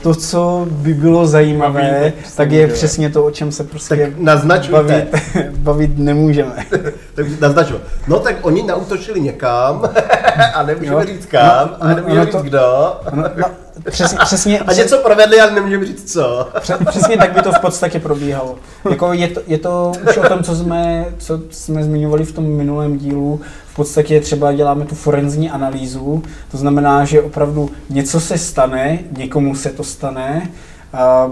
to, 0.03 0.15
co 0.15 0.67
by 0.71 0.95
bylo 0.95 1.27
zajímavé, 1.27 2.13
tak 2.37 2.53
je 2.53 2.69
přesně 2.69 3.11
to, 3.11 3.25
o 3.25 3.31
čem 3.31 3.53
se 3.53 3.65
prostě 3.65 4.13
tak 4.27 4.69
bavit, 4.71 5.05
bavit 5.57 5.99
nemůžeme. 5.99 6.67
tak 7.15 7.41
naznačuj. 7.41 7.77
No 8.09 8.19
tak 8.19 8.37
oni 8.43 8.63
nautočili 8.63 9.21
někam 9.21 9.83
a 10.55 10.63
nemůžeme 10.63 10.97
jo. 10.97 11.07
říct 11.07 11.27
kam 11.27 11.69
no, 11.69 11.77
a 11.81 11.89
nemůžeme 11.89 12.19
no, 12.19 12.25
říct 12.25 12.35
to, 12.35 12.43
kdo. 12.43 12.97
No, 13.13 13.23
no, 13.37 13.47
Přesně, 13.91 14.19
přesně, 14.25 14.61
a 14.61 14.73
něco 14.73 14.99
provedli, 14.99 15.41
ale 15.41 15.53
nemůžeme 15.53 15.87
říct 15.87 16.13
co. 16.13 16.49
Přesně 16.89 17.17
tak 17.17 17.33
by 17.33 17.43
to 17.43 17.53
v 17.53 17.59
podstatě 17.59 18.01
probíhalo. 18.01 18.59
Jako 18.91 19.13
je, 19.13 19.29
to, 19.29 19.41
je 19.47 19.59
to 19.59 19.93
už 20.11 20.17
o 20.17 20.29
tom, 20.29 20.43
co 20.43 20.57
jsme, 20.57 21.07
co 21.19 21.41
jsme 21.51 21.85
zmiňovali 21.85 22.25
v 22.25 22.33
tom 22.33 22.45
minulém 22.45 22.99
dílu. 22.99 23.41
V 23.67 23.77
podstatě 23.77 24.21
třeba 24.21 24.53
děláme 24.53 24.85
tu 24.85 24.95
forenzní 24.95 25.51
analýzu. 25.51 26.23
To 26.51 26.57
znamená, 26.57 27.05
že 27.05 27.23
opravdu 27.23 27.71
něco 27.91 28.21
se 28.21 28.39
stane, 28.39 28.99
někomu 29.17 29.55
se 29.55 29.71
to 29.71 29.85
stane, 29.85 30.51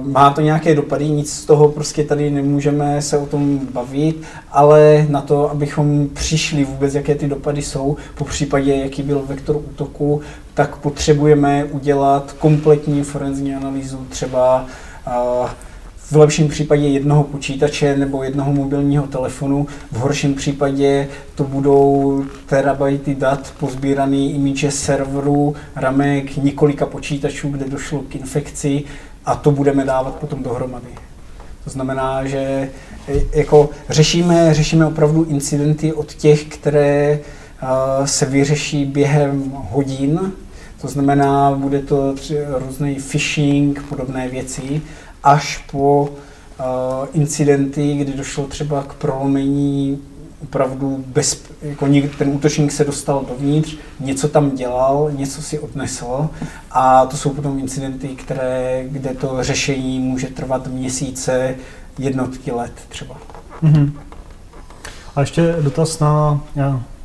má 0.02 0.30
to 0.30 0.40
nějaké 0.40 0.74
dopady, 0.74 1.08
nic 1.08 1.32
z 1.32 1.44
toho 1.44 1.68
prostě 1.68 2.04
tady 2.04 2.30
nemůžeme 2.30 3.02
se 3.02 3.18
o 3.18 3.26
tom 3.26 3.58
bavit, 3.72 4.22
ale 4.50 5.06
na 5.08 5.20
to, 5.20 5.50
abychom 5.50 6.08
přišli 6.08 6.64
vůbec, 6.64 6.94
jaké 6.94 7.14
ty 7.14 7.28
dopady 7.28 7.62
jsou, 7.62 7.96
po 8.14 8.24
případě, 8.24 8.76
jaký 8.76 9.02
byl 9.02 9.22
vektor 9.26 9.56
útoku, 9.56 10.20
tak 10.54 10.76
potřebujeme 10.76 11.64
udělat 11.64 12.32
kompletní 12.38 13.02
forenzní 13.02 13.54
analýzu 13.54 14.06
třeba 14.08 14.66
v 16.10 16.16
lepším 16.16 16.48
případě 16.48 16.88
jednoho 16.88 17.24
počítače 17.24 17.96
nebo 17.96 18.22
jednoho 18.22 18.52
mobilního 18.52 19.06
telefonu, 19.06 19.66
v 19.92 19.96
horším 19.96 20.34
případě 20.34 21.08
to 21.34 21.44
budou 21.44 22.24
terabajty 22.46 23.14
dat 23.14 23.54
pozbíraný 23.60 24.34
imidže 24.34 24.70
serverů, 24.70 25.54
ramek, 25.76 26.36
několika 26.36 26.86
počítačů, 26.86 27.48
kde 27.48 27.68
došlo 27.68 28.02
k 28.08 28.16
infekci 28.16 28.84
a 29.24 29.34
to 29.34 29.50
budeme 29.50 29.84
dávat 29.84 30.14
potom 30.14 30.42
dohromady. 30.42 30.88
To 31.64 31.70
znamená, 31.70 32.26
že 32.26 32.38
e, 32.38 32.68
jako 33.32 33.70
řešíme, 33.88 34.54
řešíme 34.54 34.86
opravdu 34.86 35.24
incidenty 35.24 35.92
od 35.92 36.14
těch, 36.14 36.44
které 36.44 37.20
se 38.04 38.26
vyřeší 38.26 38.84
během 38.84 39.52
hodin, 39.54 40.32
to 40.80 40.88
znamená, 40.88 41.50
bude 41.50 41.78
to 41.82 42.14
různý 42.66 42.94
phishing, 42.94 43.82
podobné 43.88 44.28
věci, 44.28 44.82
až 45.24 45.64
po 45.72 46.08
incidenty, 47.12 47.94
kdy 47.94 48.12
došlo 48.12 48.46
třeba 48.46 48.82
k 48.82 48.94
prolomení 48.94 50.02
opravdu 50.42 51.04
bez, 51.06 51.42
jako 51.62 51.86
ten 52.18 52.28
útočník 52.28 52.72
se 52.72 52.84
dostal 52.84 53.24
dovnitř, 53.28 53.76
něco 54.00 54.28
tam 54.28 54.50
dělal, 54.50 55.10
něco 55.16 55.42
si 55.42 55.58
odnesl 55.58 56.28
a 56.70 57.06
to 57.06 57.16
jsou 57.16 57.30
potom 57.30 57.58
incidenty, 57.58 58.08
které, 58.08 58.84
kde 58.88 59.14
to 59.14 59.36
řešení 59.40 59.98
může 59.98 60.26
trvat 60.26 60.66
měsíce, 60.66 61.54
jednotky 61.98 62.52
let 62.52 62.72
třeba. 62.88 63.16
Mm-hmm. 63.62 63.92
A 65.16 65.20
ještě 65.20 65.56
dotaz 65.60 65.98
na 65.98 66.40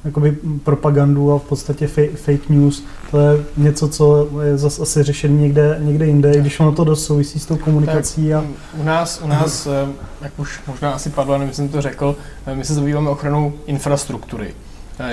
jakoby 0.08 0.38
propagandu 0.63 1.32
a 1.32 1.39
v 1.39 1.43
podstatě 1.43 1.88
fake 2.15 2.50
news. 2.50 2.84
To 3.12 3.20
je 3.20 3.43
něco, 3.58 3.88
co 3.88 4.30
je 4.41 4.58
zase 4.58 4.82
asi 4.82 5.04
řešený 5.04 5.41
někde, 5.41 5.78
někde 5.82 6.06
jinde, 6.06 6.34
i 6.34 6.41
když 6.41 6.60
ono 6.60 6.72
to 6.72 6.84
dost 6.84 7.06
souvisí 7.06 7.39
s 7.39 7.46
tou 7.46 7.56
komunikací. 7.56 8.34
A... 8.34 8.43
U 8.78 8.84
nás, 8.84 9.22
u 9.24 9.28
nás, 9.28 9.67
eh, 9.67 9.88
jak 10.22 10.32
už 10.38 10.60
možná 10.67 10.91
asi 10.91 11.10
padlo, 11.10 11.38
nevím, 11.38 11.54
jsem 11.54 11.70
to 11.70 11.82
řekl, 11.82 12.15
eh, 12.46 12.56
my 12.56 12.65
se 12.65 12.74
zabýváme 12.74 13.10
ochranou 13.10 13.54
infrastruktury. 13.65 14.54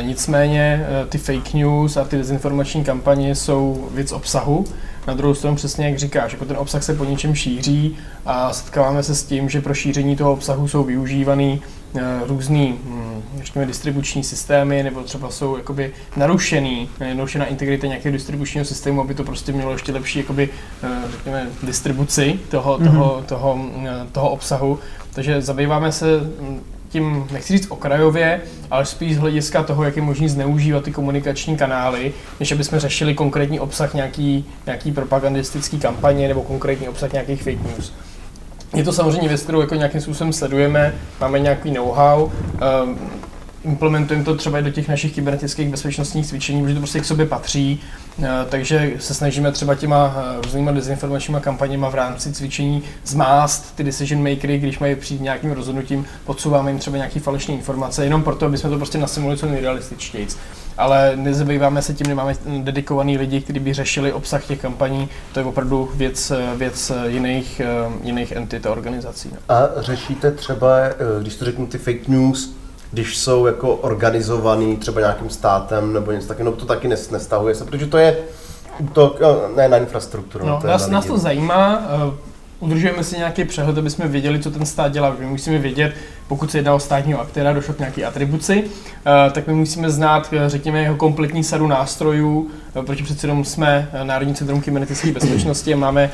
Nicméně 0.01 0.87
ty 1.09 1.19
fake 1.19 1.55
news 1.55 1.97
a 1.97 2.05
ty 2.05 2.17
dezinformační 2.17 2.85
kampaně 2.85 3.35
jsou 3.35 3.89
věc 3.95 4.13
obsahu. 4.13 4.65
Na 5.07 5.15
druhou 5.15 5.35
stranu 5.35 5.57
přesně 5.57 5.87
jak 5.89 5.99
říkáš, 5.99 6.33
jako 6.33 6.45
ten 6.45 6.57
obsah 6.57 6.83
se 6.83 6.95
po 6.95 7.05
něčem 7.05 7.35
šíří 7.35 7.97
a 8.27 8.53
setkáváme 8.53 9.03
se 9.03 9.15
s 9.15 9.25
tím, 9.25 9.49
že 9.49 9.61
pro 9.61 9.75
šíření 9.75 10.17
toho 10.17 10.33
obsahu 10.33 10.69
jsou 10.69 10.85
využívaný 10.85 11.63
různý, 12.27 12.79
hm, 12.85 13.23
řekněme, 13.43 13.67
distribuční 13.67 14.25
systémy, 14.25 14.83
nebo 14.83 15.03
třeba 15.03 15.31
jsou 15.31 15.57
jakoby 15.57 15.93
narušený, 16.17 16.89
narušená 17.15 17.47
integrita 17.47 17.87
nějakého 17.87 18.13
distribučního 18.13 18.65
systému, 18.65 19.01
aby 19.01 19.15
to 19.15 19.25
prostě 19.25 19.53
mělo 19.53 19.73
ještě 19.73 19.93
lepší, 19.93 20.19
jakoby, 20.19 20.49
řekněme, 21.11 21.47
distribuci 21.63 22.39
toho, 22.51 22.79
mm-hmm. 22.79 22.85
toho, 22.85 23.25
toho, 23.27 23.59
toho 24.13 24.31
obsahu. 24.31 24.79
Takže 25.15 25.43
zabýváme 25.43 25.93
se 25.93 26.07
hm, 26.21 26.61
tím, 26.95 27.27
nechci 27.33 27.53
říct 27.53 27.67
okrajově, 27.71 28.41
ale 28.71 28.85
spíš 28.85 29.17
z 29.17 29.19
hlediska 29.19 29.63
toho, 29.63 29.85
jak 29.85 29.97
je 29.97 30.03
možné 30.03 30.29
zneužívat 30.29 30.85
ty 30.85 30.93
komunikační 30.93 31.57
kanály, 31.57 32.13
než 32.41 32.53
aby 32.53 32.65
jsme 32.65 32.81
řešili 32.81 33.15
konkrétní 33.15 33.61
obsah 33.61 33.95
nějaký, 33.95 34.45
nějaký 34.67 34.93
propagandistický 34.93 35.79
kampaně 35.79 36.29
nebo 36.29 36.43
konkrétní 36.43 36.89
obsah 36.89 37.13
nějakých 37.13 37.43
fake 37.43 37.63
news. 37.63 37.93
Je 38.75 38.85
to 38.85 38.93
samozřejmě 38.93 39.29
věc, 39.29 39.43
kterou 39.43 39.61
jako 39.61 39.75
nějakým 39.75 40.01
způsobem 40.01 40.33
sledujeme, 40.33 40.95
máme 41.21 41.39
nějaký 41.39 41.71
know-how, 41.71 42.25
um, 42.85 42.99
implementujeme 43.65 44.25
to 44.25 44.35
třeba 44.35 44.59
i 44.59 44.63
do 44.63 44.71
těch 44.71 44.89
našich 44.89 45.15
kybernetických 45.15 45.69
bezpečnostních 45.69 46.27
cvičení, 46.27 46.63
protože 46.63 46.75
to 46.75 46.81
prostě 46.81 47.01
k 47.01 47.05
sobě 47.05 47.27
patří, 47.27 47.81
eh, 48.23 48.29
takže 48.49 48.93
se 48.99 49.15
snažíme 49.15 49.53
třeba 49.53 49.75
těma 49.75 50.17
eh, 50.17 50.43
různýma 50.43 50.73
dezinformačníma 50.73 51.41
kampaněma 51.41 51.89
v 51.89 51.95
rámci 51.95 52.33
cvičení 52.33 52.83
zmást 53.05 53.77
ty 53.77 53.85
decision 53.85 54.31
makery, 54.31 54.59
když 54.59 54.79
mají 54.79 54.97
přijít 54.97 55.21
nějakým 55.21 55.53
rozhodnutím, 55.53 56.07
podsouváme 56.25 56.71
jim 56.71 56.79
třeba 56.79 56.97
nějaké 56.97 57.21
falešné 57.21 57.55
informace, 57.55 58.05
jenom 58.05 58.23
proto, 58.23 58.47
aby 58.47 58.59
jsme 58.59 58.71
to 58.71 58.77
prostě 58.77 58.99
nasimulovali 58.99 59.39
co 59.39 59.47
nejrealističtěji. 59.47 60.29
Ale 60.79 61.13
nezabýváme 61.17 61.83
se 61.83 61.95
tím, 61.95 62.07
nemáme 62.07 62.35
dedikovaný 62.59 63.19
lidi, 63.19 63.41
kteří 63.41 63.59
by 63.59 63.75
řešili 63.75 64.13
obsah 64.13 64.47
těch 64.47 64.61
kampaní, 64.61 65.09
to 65.33 65.41
je 65.41 65.47
opravdu 65.47 65.91
věc, 65.95 66.33
věc 66.57 66.93
jiných, 67.07 67.61
eh, 67.61 67.93
jiných 68.03 68.33
entit 68.33 68.67
a 68.67 68.71
organizací. 68.71 69.31
No. 69.33 69.39
A 69.49 69.69
řešíte 69.77 70.31
třeba, 70.31 70.77
když 71.21 71.37
to 71.37 71.45
řeknu 71.45 71.67
ty 71.67 71.79
fake 71.79 72.09
news, 72.09 72.57
když 72.93 73.19
jsou 73.19 73.47
jako 73.47 73.75
organizovaný 73.75 74.77
třeba 74.77 75.01
nějakým 75.01 75.31
státem 75.31 75.93
nebo 75.93 76.13
něco 76.13 76.29
takového, 76.29 76.51
no 76.51 76.57
to 76.57 76.67
taky 76.67 76.89
nestahuje 76.89 77.55
se, 77.55 77.65
protože 77.65 77.87
to 77.87 77.99
je 77.99 78.17
útok 78.79 79.21
ne 79.57 79.69
na 79.69 79.77
infrastrukturu. 79.77 80.47
No, 80.47 80.61
to 80.61 80.67
nás, 80.67 80.89
nás 80.89 81.07
to 81.07 81.19
zajímá, 81.19 81.83
udržujeme 82.61 83.05
si 83.05 83.19
nějaký 83.19 83.45
přehled, 83.45 83.79
aby 83.79 83.91
jsme 83.91 84.09
věděli, 84.09 84.41
co 84.41 84.51
ten 84.51 84.67
stát 84.67 84.93
dělá. 84.93 85.17
My 85.19 85.27
musíme 85.27 85.59
vědět, 85.59 85.95
pokud 86.29 86.51
se 86.51 86.59
jedná 86.59 86.75
o 86.75 86.79
státního 86.81 87.21
aktéra, 87.21 87.53
došlo 87.53 87.75
k 87.75 87.79
nějaké 87.79 88.05
atribuci, 88.05 88.65
eh, 88.67 89.31
tak 89.31 89.47
my 89.47 89.55
musíme 89.55 89.91
znát, 89.91 90.29
eh, 90.33 90.49
řekněme, 90.49 90.83
jeho 90.83 90.97
kompletní 90.97 91.45
sadu 91.45 91.67
nástrojů, 91.67 92.51
eh, 92.69 92.83
protože 92.83 93.05
přece 93.05 93.27
jenom 93.27 93.45
jsme 93.45 93.91
Národní 94.03 94.35
centrum 94.35 94.61
kybernetické 94.61 95.13
bezpečnosti 95.13 95.75
a 95.75 95.77
máme 95.77 96.11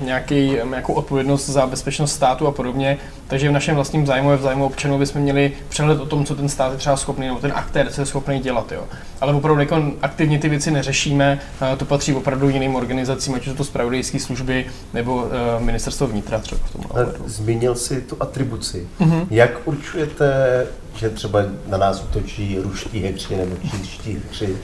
nějaký, 0.00 0.56
nějakou 0.70 0.92
odpovědnost 0.92 1.48
za 1.48 1.66
bezpečnost 1.66 2.12
státu 2.12 2.46
a 2.46 2.50
podobně, 2.50 2.98
takže 3.26 3.48
v 3.48 3.52
našem 3.52 3.74
vlastním 3.74 4.06
zájmu 4.06 4.30
a 4.30 4.36
v 4.36 4.40
zájmu 4.40 4.64
občanů 4.64 4.98
bychom 4.98 5.22
měli 5.22 5.52
přehled 5.68 6.00
o 6.00 6.06
tom, 6.06 6.24
co 6.24 6.34
ten 6.34 6.48
stát 6.48 6.72
je 6.72 6.78
třeba 6.78 6.96
schopný, 6.96 7.26
nebo 7.26 7.40
ten 7.40 7.52
aktér, 7.54 7.92
co 7.92 8.00
je 8.00 8.06
schopný 8.06 8.40
dělat. 8.40 8.72
Jo. 8.72 8.82
Ale 9.20 9.34
opravdu 9.34 9.60
jako 9.60 9.82
aktivně 10.02 10.38
ty 10.38 10.48
věci 10.48 10.70
neřešíme, 10.70 11.38
to 11.76 11.84
patří 11.84 12.14
opravdu 12.14 12.48
jiným 12.48 12.76
organizacím, 12.76 13.34
ať 13.34 13.44
jsou 13.44 13.54
to 13.54 13.64
spravodajské 13.64 14.20
služby 14.20 14.66
nebo 14.94 15.28
ministerstvo 15.58 16.06
vnitra 16.06 16.38
třeba 16.38 16.60
v 16.64 16.72
tom. 16.72 16.84
Zmínil 17.26 17.74
si 17.74 18.00
tu 18.00 18.16
atribuci. 18.20 18.88
Mm-hmm. 19.00 19.26
Jak 19.30 19.50
určujete, 19.64 20.66
že 20.94 21.10
třeba 21.10 21.38
na 21.66 21.78
nás 21.78 22.02
útočí 22.02 22.58
ruští 22.62 23.02
hekři 23.02 23.36
nebo 23.36 23.56
čínští 23.70 24.14
hekři? 24.14 24.56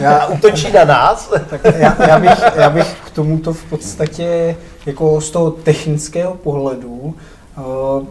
Já 0.00 0.26
útočí 0.26 0.72
na 0.72 0.84
nás? 0.84 1.30
tak 1.50 1.60
já, 1.64 2.06
já, 2.08 2.18
bych, 2.18 2.30
já 2.56 2.70
bych 2.70 2.96
tomuto 3.20 3.52
v 3.52 3.64
podstatě 3.64 4.56
jako 4.86 5.20
z 5.20 5.30
toho 5.30 5.50
technického 5.50 6.34
pohledu 6.34 6.90
uh, 6.90 7.14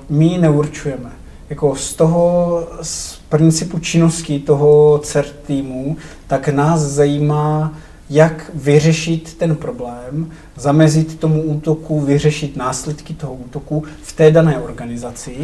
my 0.10 0.38
neurčujeme. 0.38 1.12
Jako 1.50 1.76
z 1.76 1.93
toho, 1.93 2.67
z 2.82 3.19
principu 3.30 3.80
činnosti 3.80 4.39
toho 4.39 5.00
CERT 5.04 5.36
týmu, 5.48 5.98
tak 6.28 6.50
nás 6.50 6.82
zajímá, 6.82 7.74
jak 8.10 8.52
vyřešit 8.54 9.34
ten 9.34 9.56
problém, 9.56 10.32
zamezit 10.56 11.19
tomu 11.19 11.41
útoku, 11.41 12.00
vyřešit 12.00 12.56
následky 12.56 13.13
toho 13.13 13.34
útoku 13.34 13.84
v 14.02 14.13
té 14.13 14.32
dané 14.32 14.60
organizaci. 14.60 15.36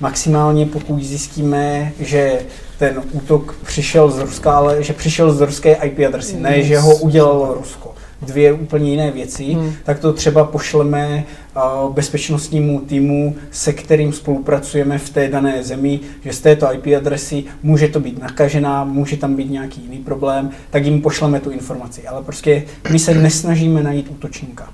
Maximálně 0.00 0.66
pokud 0.66 1.02
zjistíme, 1.02 1.92
že 2.00 2.40
ten 2.78 3.02
útok 3.12 3.54
přišel 3.66 4.10
z 4.10 4.18
Ruska, 4.18 4.52
ale 4.52 4.82
že 4.82 4.92
přišel 4.92 5.32
z 5.32 5.40
ruské 5.40 5.74
IP 5.74 5.98
adresy, 6.08 6.36
ne, 6.36 6.62
že 6.62 6.78
ho 6.78 6.96
udělalo 6.96 7.54
Rusko 7.54 7.91
dvě 8.22 8.52
úplně 8.52 8.90
jiné 8.90 9.10
věci, 9.10 9.44
hmm. 9.44 9.72
tak 9.84 9.98
to 9.98 10.12
třeba 10.12 10.44
pošleme 10.44 11.24
uh, 11.56 11.94
bezpečnostnímu 11.94 12.80
týmu, 12.80 13.36
se 13.50 13.72
kterým 13.72 14.12
spolupracujeme 14.12 14.98
v 14.98 15.10
té 15.10 15.28
dané 15.28 15.62
zemi, 15.64 16.00
že 16.24 16.32
z 16.32 16.40
této 16.40 16.74
IP 16.74 16.86
adresy 16.96 17.44
může 17.62 17.88
to 17.88 18.00
být 18.00 18.18
nakažená, 18.22 18.84
může 18.84 19.16
tam 19.16 19.34
být 19.34 19.50
nějaký 19.50 19.82
jiný 19.82 19.98
problém, 19.98 20.50
tak 20.70 20.84
jim 20.84 21.02
pošleme 21.02 21.40
tu 21.40 21.50
informaci. 21.50 22.08
Ale 22.08 22.22
prostě 22.22 22.64
my 22.90 22.98
se 22.98 23.14
nesnažíme 23.14 23.82
najít 23.82 24.08
útočníka. 24.10 24.68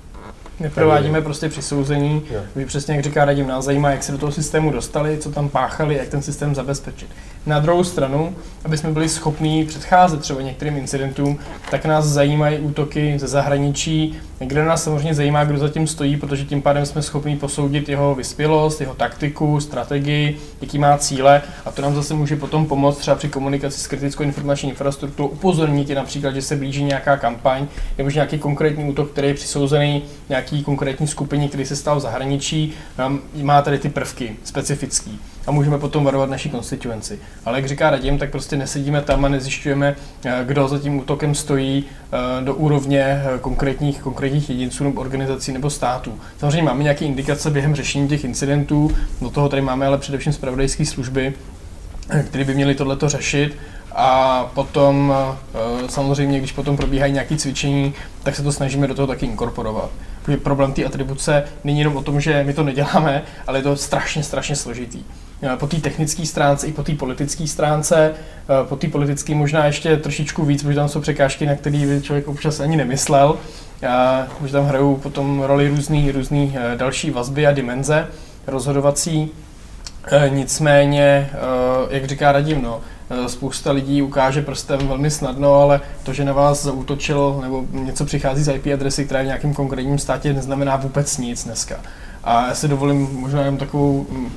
Neprovádíme 0.59 1.21
prostě 1.21 1.49
přisouzení. 1.49 2.21
Vy 2.55 2.65
přesně 2.65 2.95
jak 2.95 3.03
říká 3.03 3.25
Radim, 3.25 3.47
nás 3.47 3.65
zajímá, 3.65 3.91
jak 3.91 4.03
se 4.03 4.11
do 4.11 4.17
toho 4.17 4.31
systému 4.31 4.71
dostali, 4.71 5.17
co 5.17 5.31
tam 5.31 5.49
páchali, 5.49 5.97
jak 5.97 6.07
ten 6.07 6.21
systém 6.21 6.55
zabezpečit. 6.55 7.09
Na 7.45 7.59
druhou 7.59 7.83
stranu, 7.83 8.35
aby 8.65 8.77
jsme 8.77 8.91
byli 8.91 9.09
schopni 9.09 9.65
předcházet 9.65 10.19
třeba 10.19 10.41
některým 10.41 10.77
incidentům, 10.77 11.39
tak 11.71 11.85
nás 11.85 12.05
zajímají 12.05 12.59
útoky 12.59 13.19
ze 13.19 13.27
zahraničí, 13.27 14.15
kde 14.39 14.65
nás 14.65 14.83
samozřejmě 14.83 15.13
zajímá, 15.13 15.43
kdo 15.43 15.57
zatím 15.57 15.87
stojí, 15.87 16.17
protože 16.17 16.45
tím 16.45 16.61
pádem 16.61 16.85
jsme 16.85 17.01
schopni 17.01 17.37
posoudit 17.37 17.89
jeho 17.89 18.15
vyspělost, 18.15 18.81
jeho 18.81 18.93
taktiku, 18.95 19.59
strategii, 19.59 20.37
jaký 20.61 20.77
má 20.77 20.97
cíle. 20.97 21.41
A 21.65 21.71
to 21.71 21.81
nám 21.81 21.95
zase 21.95 22.13
může 22.13 22.35
potom 22.35 22.65
pomoct 22.65 22.97
třeba 22.97 23.15
při 23.15 23.29
komunikaci 23.29 23.79
s 23.79 23.87
kritickou 23.87 24.23
informační 24.23 24.69
infrastrukturou, 24.69 25.27
upozornit 25.27 25.89
je 25.89 25.95
například, 25.95 26.35
že 26.35 26.41
se 26.41 26.55
blíží 26.55 26.83
nějaká 26.83 27.17
kampaň 27.17 27.67
nebo 27.97 28.09
nějaký 28.09 28.39
konkrétní 28.39 28.83
útok, 28.83 29.11
který 29.11 29.27
je 29.27 29.33
přisouzený 29.33 30.03
nějaký 30.29 30.63
konkrétní 30.63 31.07
skupině, 31.07 31.47
který 31.47 31.65
se 31.65 31.75
stal 31.75 31.97
v 31.97 32.01
zahraničí, 32.01 32.73
má 33.41 33.61
tady 33.61 33.79
ty 33.79 33.89
prvky 33.89 34.35
specifický 34.43 35.19
a 35.47 35.51
můžeme 35.51 35.77
potom 35.79 36.03
varovat 36.03 36.29
naší 36.29 36.49
konstituenci. 36.49 37.19
Ale 37.45 37.57
jak 37.57 37.67
říká 37.67 37.89
Radim, 37.89 38.17
tak 38.17 38.31
prostě 38.31 38.57
nesedíme 38.57 39.01
tam 39.01 39.25
a 39.25 39.29
nezjišťujeme, 39.29 39.95
eh, 40.25 40.43
kdo 40.45 40.67
za 40.67 40.79
tím 40.79 40.99
útokem 40.99 41.35
stojí 41.35 41.85
eh, 41.85 42.43
do 42.43 42.55
úrovně 42.55 43.01
eh, 43.03 43.39
konkrétních, 43.41 44.01
konkrétních 44.01 44.49
jedinců 44.49 44.83
nebo 44.83 45.01
organizací 45.01 45.51
nebo 45.51 45.69
států. 45.69 46.19
Samozřejmě 46.37 46.63
máme 46.63 46.83
nějaké 46.83 47.05
indikace 47.05 47.49
během 47.49 47.75
řešení 47.75 48.07
těch 48.07 48.23
incidentů, 48.23 48.91
do 49.21 49.29
toho 49.29 49.49
tady 49.49 49.61
máme 49.61 49.85
ale 49.87 49.97
především 49.97 50.33
zpravodajské 50.33 50.85
služby, 50.85 51.33
které 52.27 52.43
by 52.43 52.55
měly 52.55 52.75
tohleto 52.75 53.09
řešit. 53.09 53.57
A 53.95 54.43
potom 54.53 55.13
samozřejmě, 55.87 56.39
když 56.39 56.51
potom 56.51 56.77
probíhají 56.77 57.13
nějaké 57.13 57.37
cvičení, 57.37 57.93
tak 58.23 58.35
se 58.35 58.43
to 58.43 58.51
snažíme 58.51 58.87
do 58.87 58.95
toho 58.95 59.07
taky 59.07 59.25
inkorporovat. 59.25 59.89
Protože 60.23 60.37
problém 60.37 60.73
té 60.73 60.85
atribuce 60.85 61.43
není 61.63 61.79
jenom 61.79 61.97
o 61.97 62.03
tom, 62.03 62.21
že 62.21 62.43
my 62.43 62.53
to 62.53 62.63
neděláme, 62.63 63.23
ale 63.47 63.59
je 63.59 63.63
to 63.63 63.75
strašně, 63.75 64.23
strašně 64.23 64.55
složitý. 64.55 65.03
Eh, 65.41 65.57
po 65.57 65.67
té 65.67 65.77
technické 65.77 66.25
stránce 66.25 66.67
i 66.67 66.71
po 66.71 66.83
té 66.83 66.93
politické 66.95 67.47
stránce. 67.47 68.13
Eh, 68.13 68.67
po 68.67 68.75
té 68.75 68.87
politické 68.87 69.35
možná 69.35 69.65
ještě 69.65 69.97
trošičku 69.97 70.45
víc, 70.45 70.63
protože 70.63 70.75
tam 70.75 70.89
jsou 70.89 71.01
překážky, 71.01 71.45
na 71.45 71.55
které 71.55 71.77
by 71.77 72.01
člověk 72.01 72.27
občas 72.27 72.59
ani 72.59 72.77
nemyslel. 72.77 73.37
Už 74.41 74.51
tam 74.51 74.65
hrajou 74.65 74.95
potom 74.95 75.41
roli 75.41 75.69
různý, 75.69 76.11
různý 76.11 76.55
eh, 76.57 76.77
další 76.77 77.11
vazby 77.11 77.47
a 77.47 77.51
dimenze 77.51 78.07
rozhodovací. 78.47 79.31
Nicméně, 80.29 81.29
jak 81.89 82.05
říká 82.05 82.31
Radim, 82.31 82.61
no, 82.61 82.81
spousta 83.27 83.71
lidí 83.71 84.01
ukáže 84.01 84.41
prstem 84.41 84.87
velmi 84.87 85.11
snadno, 85.11 85.53
ale 85.53 85.81
to, 86.03 86.13
že 86.13 86.25
na 86.25 86.33
vás 86.33 86.63
zautočil 86.63 87.39
nebo 87.41 87.65
něco 87.71 88.05
přichází 88.05 88.43
z 88.43 88.53
IP 88.53 88.67
adresy, 88.73 89.05
která 89.05 89.19
je 89.19 89.23
v 89.23 89.27
nějakém 89.27 89.53
konkrétním 89.53 89.97
státě, 89.97 90.33
neznamená 90.33 90.75
vůbec 90.75 91.17
nic 91.17 91.43
dneska. 91.43 91.75
A 92.23 92.47
já 92.47 92.55
si 92.55 92.67
dovolím 92.67 93.09
možná 93.11 93.41
jen 93.41 93.57
takovou 93.57 94.07
mm, 94.09 94.31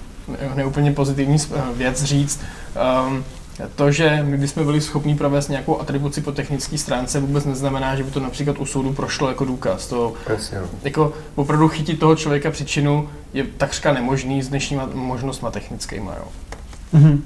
neúplně 0.55 0.93
pozitivní 0.93 1.37
věc 1.77 2.03
říct. 2.03 2.41
Um, 3.09 3.25
to, 3.75 3.93
že 3.93 4.23
my 4.23 4.39
bychom 4.39 4.65
byli 4.65 4.81
schopni 4.81 5.17
provést 5.17 5.49
nějakou 5.49 5.81
atribuci 5.81 6.21
po 6.21 6.33
technické 6.33 6.79
stránce, 6.79 7.21
vůbec 7.21 7.45
neznamená, 7.45 7.97
že 7.97 8.03
by 8.03 8.11
to 8.11 8.21
například 8.21 8.59
u 8.59 8.67
soudu 8.67 8.93
prošlo 8.93 9.29
jako 9.29 9.45
důkaz. 9.45 9.87
To, 9.87 10.15
Jasně. 10.29 10.59
jako 10.83 11.13
opravdu 11.35 11.69
chytit 11.69 11.99
toho 11.99 12.17
člověka 12.17 12.51
příčinu 12.51 13.09
je 13.35 13.45
takřka 13.45 13.93
nemožný 13.93 14.43
s 14.43 14.49
dnešníma 14.49 14.89
možnostma 14.95 15.51
technickými. 15.51 16.11
Jo. 16.19 16.29
Mm-hmm. 16.95 17.21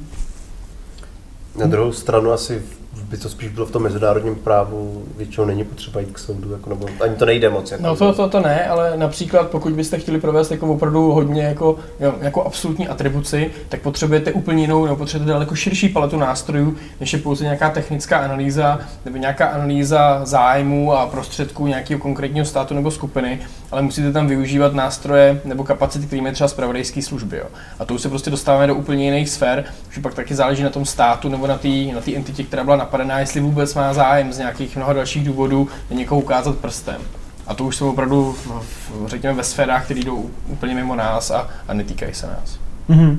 Na 1.59 1.67
druhou 1.67 1.93
stranu 1.93 2.33
asi 2.33 2.63
by 3.03 3.17
to 3.17 3.29
spíš 3.29 3.49
bylo 3.49 3.67
v 3.67 3.71
tom 3.71 3.83
mezinárodním 3.83 4.35
právu, 4.35 5.05
většinou 5.17 5.47
není 5.47 5.65
potřeba 5.65 6.01
jít 6.01 6.13
k 6.13 6.19
soudu, 6.19 6.53
jako, 6.53 6.71
nebo 6.71 6.87
ani 7.01 7.15
to 7.15 7.25
nejde 7.25 7.51
moc. 7.51 7.71
Jako, 7.71 7.83
no 7.83 7.97
to, 7.97 8.13
to, 8.13 8.29
to 8.29 8.41
ne, 8.41 8.67
ale 8.67 8.93
například 8.97 9.51
pokud 9.51 9.73
byste 9.73 9.99
chtěli 9.99 10.21
provést 10.21 10.51
jako 10.51 10.67
opravdu 10.67 11.13
hodně 11.13 11.43
jako, 11.43 11.77
jako 12.21 12.43
absolutní 12.43 12.89
atribuci, 12.89 13.51
tak 13.69 13.81
potřebujete 13.81 14.33
úplně 14.33 14.63
jinou, 14.63 14.85
nebo 14.85 14.97
potřebujete 14.97 15.33
daleko 15.33 15.55
širší 15.55 15.89
paletu 15.89 16.17
nástrojů, 16.19 16.77
než 17.01 17.13
je 17.13 17.19
pouze 17.19 17.45
nějaká 17.45 17.71
technická 17.71 18.19
analýza, 18.19 18.79
nebo 19.05 19.17
nějaká 19.17 19.47
analýza 19.47 20.21
zájmu 20.25 20.93
a 20.93 21.07
prostředků 21.07 21.67
nějakého 21.67 22.01
konkrétního 22.01 22.47
státu 22.47 22.75
nebo 22.75 22.91
skupiny, 22.91 23.39
ale 23.71 23.83
musíte 23.83 24.13
tam 24.13 24.27
využívat 24.27 24.75
nástroje 24.75 25.41
nebo 25.45 25.65
kapacity, 25.65 26.07
které 26.07 26.23
mají 26.23 26.35
třeba 26.35 26.49
zpravodajské 26.49 27.03
služby. 27.03 27.37
Jo. 27.37 27.47
A 27.79 27.85
to 27.85 27.95
už 27.95 28.01
se 28.01 28.09
prostě 28.09 28.31
dostáváme 28.31 28.67
do 28.67 28.75
úplně 28.75 29.05
jiných 29.05 29.29
sfér, 29.29 29.65
že 29.91 30.01
pak 30.01 30.15
taky 30.15 30.35
záleží 30.35 30.63
na 30.63 30.71
tom 30.71 30.85
státu 30.85 31.29
nebo 31.29 31.47
na 31.47 31.59
té 31.59 31.69
na 31.69 32.01
entitě, 32.17 32.45
která 32.45 32.65
byla 32.65 32.77
napadená, 32.77 33.19
jestli 33.19 33.41
vůbec 33.41 33.75
má 33.75 33.95
zájem 33.95 34.33
z 34.33 34.39
nějakých 34.39 34.77
mnoha 34.77 34.93
dalších 34.93 35.25
důvodů 35.25 35.69
někoho 35.91 36.21
ukázat 36.21 36.57
prstem. 36.57 37.01
A 37.47 37.55
to 37.55 37.65
už 37.65 37.77
jsou 37.77 37.91
opravdu, 37.91 38.37
no, 38.49 38.63
řekněme, 39.07 39.35
ve 39.35 39.45
sférách, 39.45 39.85
které 39.85 40.01
jdou 40.01 40.31
úplně 40.47 40.75
mimo 40.75 40.95
nás 40.95 41.31
a, 41.31 41.51
a 41.69 41.75
netýkají 41.75 42.15
se 42.15 42.27
nás. 42.27 42.66
Mm-hmm. 42.91 43.17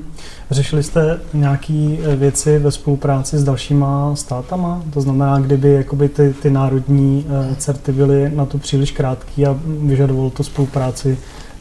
Řešili 0.50 0.82
jste 0.82 1.20
nějaké 1.34 1.96
eh, 2.02 2.16
věci 2.16 2.58
ve 2.58 2.72
spolupráci 2.72 3.38
s 3.38 3.44
dalšíma 3.44 4.16
státama? 4.16 4.82
To 4.92 5.00
znamená, 5.00 5.38
kdyby 5.38 5.72
jakoby 5.72 6.08
ty, 6.08 6.34
ty 6.42 6.50
národní 6.50 7.26
uh, 7.28 7.54
certy 7.56 7.92
byly 7.92 8.30
na 8.34 8.46
to 8.46 8.58
příliš 8.58 8.90
krátký 8.90 9.46
a 9.46 9.56
vyžadovalo 9.66 10.30
to 10.30 10.44
spolupráci 10.44 11.18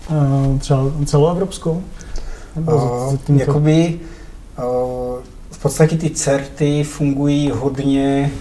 uh, 0.10 0.60
třeba 0.60 0.91
celoevropskou? 1.06 1.84
uh, 2.67 3.15
jakoby, 3.38 4.00
uh, 4.58 4.63
v 5.52 5.62
podstatě 5.62 5.98
ty 5.98 6.10
certy 6.10 6.84
fungují 6.84 7.52
hodně 7.52 8.32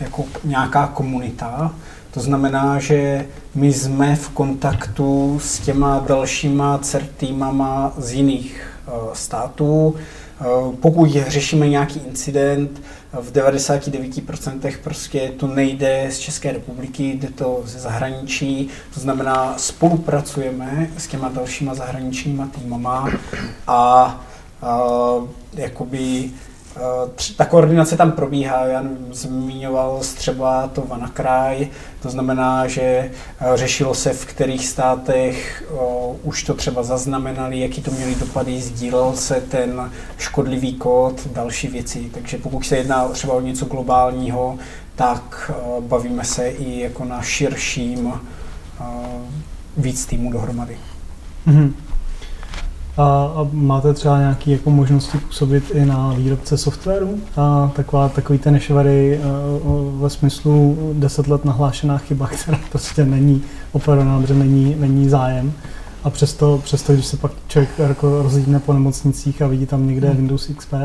jako 0.00 0.24
nějaká 0.44 0.86
komunita. 0.86 1.72
To 2.10 2.20
znamená, 2.20 2.78
že 2.78 3.26
my 3.54 3.72
jsme 3.72 4.16
v 4.16 4.28
kontaktu 4.28 5.38
s 5.42 5.58
těma 5.58 6.04
dalšíma 6.08 6.78
certýmama 6.78 7.92
z 7.98 8.12
jiných 8.12 8.73
států. 9.12 9.94
Uh, 10.40 10.74
pokud 10.74 11.10
řešíme 11.26 11.68
nějaký 11.68 12.00
incident, 12.00 12.82
v 13.12 13.32
99% 13.32 14.76
prostě 14.84 15.32
to 15.36 15.46
nejde 15.46 16.06
z 16.10 16.18
České 16.18 16.52
republiky, 16.52 17.04
jde 17.04 17.28
to 17.28 17.62
ze 17.64 17.78
zahraničí, 17.78 18.68
to 18.94 19.00
znamená 19.00 19.54
spolupracujeme 19.58 20.90
s 20.98 21.06
těma 21.06 21.28
dalšíma 21.28 21.74
zahraničníma 21.74 22.48
týmama 22.58 23.08
a 23.66 24.20
uh, 24.62 25.28
jakoby 25.54 26.30
Eh, 26.30 26.53
ta 27.36 27.44
koordinace 27.44 27.96
tam 27.96 28.12
probíhá, 28.12 28.66
já 28.66 28.84
zmiňoval 29.12 30.00
třeba 30.16 30.68
to 30.68 30.80
Vanakraj, 30.80 31.68
to 32.02 32.10
znamená, 32.10 32.66
že 32.66 32.82
eh, 32.82 33.10
řešilo 33.54 33.94
se, 33.94 34.12
v 34.12 34.26
kterých 34.26 34.66
státech 34.66 35.64
o, 35.78 36.16
už 36.22 36.42
to 36.42 36.54
třeba 36.54 36.82
zaznamenali, 36.82 37.60
jaký 37.60 37.82
to 37.82 37.90
měli 37.90 38.14
dopady, 38.14 38.60
sdílel 38.60 39.12
se 39.16 39.34
ten 39.34 39.90
škodlivý 40.18 40.74
kód, 40.74 41.26
další 41.32 41.68
věci. 41.68 42.10
Takže 42.14 42.38
pokud 42.38 42.66
se 42.66 42.76
jedná 42.76 43.08
třeba 43.08 43.34
o 43.34 43.40
něco 43.40 43.66
globálního, 43.66 44.58
tak 44.94 45.50
eh, 45.50 45.80
bavíme 45.80 46.24
se 46.24 46.48
i 46.48 46.80
jako 46.80 47.04
na 47.04 47.22
širším 47.22 48.12
víc 49.76 50.06
týmů 50.06 50.32
dohromady. 50.32 50.78
Mm-hmm. 51.46 51.72
A, 52.96 53.02
a 53.36 53.48
máte 53.52 53.94
třeba 53.94 54.18
nějaké 54.18 54.50
jako 54.50 54.70
možnosti 54.70 55.18
působit 55.18 55.64
i 55.74 55.86
na 55.86 56.14
výrobce 56.16 56.58
softwaru? 56.58 57.20
A 57.36 57.72
taková, 57.76 58.08
takový 58.08 58.38
ten 58.38 58.54
nešvary 58.54 59.20
ve 60.00 60.10
smyslu 60.10 60.78
10 60.92 61.28
let 61.28 61.44
nahlášená 61.44 61.98
chyba, 61.98 62.26
která 62.42 62.58
prostě 62.70 63.04
není 63.04 63.42
operovaná, 63.72 64.20
protože 64.20 64.34
není, 64.34 64.76
není 64.78 65.08
zájem. 65.08 65.52
A 66.04 66.10
přesto, 66.10 66.60
přesto, 66.64 66.92
když 66.92 67.06
se 67.06 67.16
pak 67.16 67.32
člověk 67.48 67.78
jako 67.78 68.22
rozlídne 68.22 68.60
po 68.60 68.72
nemocnicích 68.72 69.42
a 69.42 69.46
vidí 69.46 69.66
tam 69.66 69.86
někde 69.86 70.08
hmm. 70.08 70.16
Windows 70.16 70.50
XP, 70.56 70.72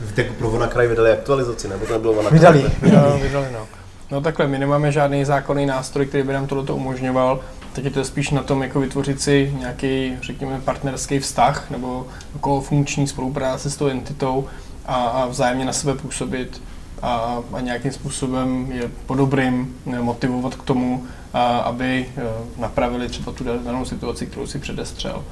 Víte, 0.00 0.22
jako 0.22 0.34
pro 0.34 0.68
kraj 0.68 0.88
vydali 0.88 1.12
aktualizaci, 1.12 1.68
nebo 1.68 1.86
to 1.86 1.92
nebylo 1.92 2.14
Vanakraj? 2.14 2.38
Vydali, 2.38 2.64
vydali, 2.82 3.22
vydali, 3.22 3.46
no. 3.52 3.66
No 4.10 4.20
takhle, 4.20 4.46
my 4.46 4.58
nemáme 4.58 4.92
žádný 4.92 5.24
zákonný 5.24 5.66
nástroj, 5.66 6.06
který 6.06 6.22
by 6.22 6.32
nám 6.32 6.46
tohle 6.46 6.64
umožňoval, 6.64 7.40
tak 7.72 7.84
je 7.84 7.90
to 7.90 8.04
spíš 8.04 8.30
na 8.30 8.42
tom, 8.42 8.62
jako 8.62 8.80
vytvořit 8.80 9.20
si 9.20 9.54
nějaký, 9.58 10.16
řekněme, 10.22 10.60
partnerský 10.60 11.18
vztah 11.18 11.70
nebo 11.70 12.06
jako 12.34 12.60
funkční 12.60 13.06
spolupráce 13.06 13.70
s 13.70 13.76
tou 13.76 13.86
entitou 13.86 14.48
a, 14.86 14.94
a 14.94 15.26
vzájemně 15.26 15.64
na 15.64 15.72
sebe 15.72 15.94
působit 15.94 16.62
a, 17.02 17.38
a 17.52 17.60
nějakým 17.60 17.92
způsobem 17.92 18.72
je 18.72 18.90
po 19.06 19.14
dobrým 19.14 19.76
motivovat 20.00 20.54
k 20.54 20.62
tomu, 20.62 21.04
a, 21.32 21.58
aby 21.58 22.06
e, 22.16 22.22
napravili 22.60 23.08
třeba 23.08 23.32
tu 23.32 23.44
danou 23.44 23.84
situaci, 23.84 24.26
kterou 24.26 24.46
si 24.46 24.58
předestřel. 24.58 25.24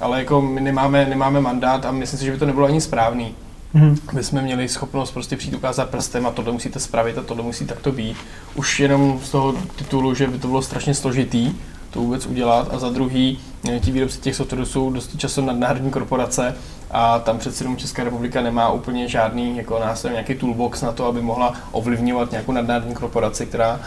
Ale 0.00 0.18
jako 0.18 0.42
my 0.42 0.60
nemáme, 0.60 1.06
nemáme 1.06 1.40
mandát 1.40 1.86
a 1.86 1.90
myslím 1.90 2.18
si, 2.18 2.24
že 2.24 2.32
by 2.32 2.38
to 2.38 2.46
nebylo 2.46 2.66
ani 2.66 2.80
správný. 2.80 3.34
Mm-hmm. 3.74 3.98
My 4.12 4.24
jsme 4.24 4.42
měli 4.42 4.68
schopnost 4.68 5.10
prostě 5.10 5.36
přijít 5.36 5.54
ukázat 5.54 5.90
prstem 5.90 6.26
a 6.26 6.30
tohle 6.30 6.52
musíte 6.52 6.80
spravit 6.80 7.18
a 7.18 7.22
tohle 7.22 7.42
musí 7.42 7.66
takto 7.66 7.92
být. 7.92 8.16
Už 8.54 8.80
jenom 8.80 9.20
z 9.24 9.30
toho 9.30 9.54
titulu, 9.76 10.14
že 10.14 10.26
by 10.26 10.38
to 10.38 10.48
bylo 10.48 10.62
strašně 10.62 10.94
složitý, 10.94 11.54
to 11.94 12.00
vůbec 12.00 12.26
udělat. 12.26 12.68
A 12.70 12.78
za 12.78 12.88
druhý, 12.88 13.38
eh, 13.70 13.80
ti 13.80 13.90
výrobci 13.90 14.20
těch 14.20 14.36
softwarů 14.36 14.66
jsou 14.66 14.90
dosti 14.90 15.18
často 15.18 15.42
nadnárodní 15.42 15.90
korporace 15.90 16.54
a 16.90 17.18
tam 17.18 17.38
přece 17.38 17.64
jenom 17.64 17.76
Česká 17.76 18.04
republika 18.04 18.42
nemá 18.42 18.70
úplně 18.70 19.08
žádný 19.08 19.56
jako 19.56 19.78
nástroj, 19.78 20.12
nějaký 20.12 20.34
toolbox 20.34 20.82
na 20.82 20.92
to, 20.92 21.06
aby 21.06 21.22
mohla 21.22 21.54
ovlivňovat 21.72 22.30
nějakou 22.30 22.52
nadnárodní 22.52 22.94
korporaci, 22.94 23.46
která 23.46 23.80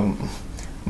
um, 0.00 0.28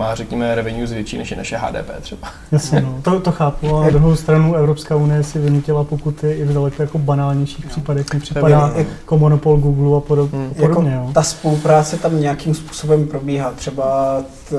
má, 0.01 0.15
řekněme, 0.15 0.55
revenues 0.55 0.93
větší 0.93 1.19
než 1.19 1.31
je 1.31 1.37
naše 1.37 1.57
HDP 1.57 2.01
třeba. 2.01 2.29
Jasně, 2.53 2.81
no, 2.81 3.01
to, 3.03 3.21
to 3.21 3.33
chápu, 3.33 3.77
a 3.77 3.85
na 3.85 3.91
druhou 3.91 4.17
stranu 4.17 4.55
Evropská 4.55 4.97
unie 4.97 5.23
si 5.23 5.39
vynutila 5.39 5.85
pokuty 5.85 6.31
i 6.31 6.45
v 6.45 6.55
daleko 6.55 6.83
jako 6.83 6.99
banálnějších 6.99 7.65
no. 7.65 7.71
případech, 7.71 8.07
mi 8.15 8.21
připadá 8.21 8.73
jako 8.77 9.19
monopol 9.19 9.57
Google 9.57 9.99
a 9.99 10.01
podob, 10.01 10.33
hmm. 10.33 10.51
podobně. 10.51 10.91
Jako 10.91 11.07
jo. 11.07 11.11
Ta 11.15 11.23
spolupráce 11.23 11.97
tam 11.97 12.21
nějakým 12.21 12.55
způsobem 12.55 13.07
probíhá. 13.07 13.51
Třeba 13.51 14.19
t, 14.49 14.57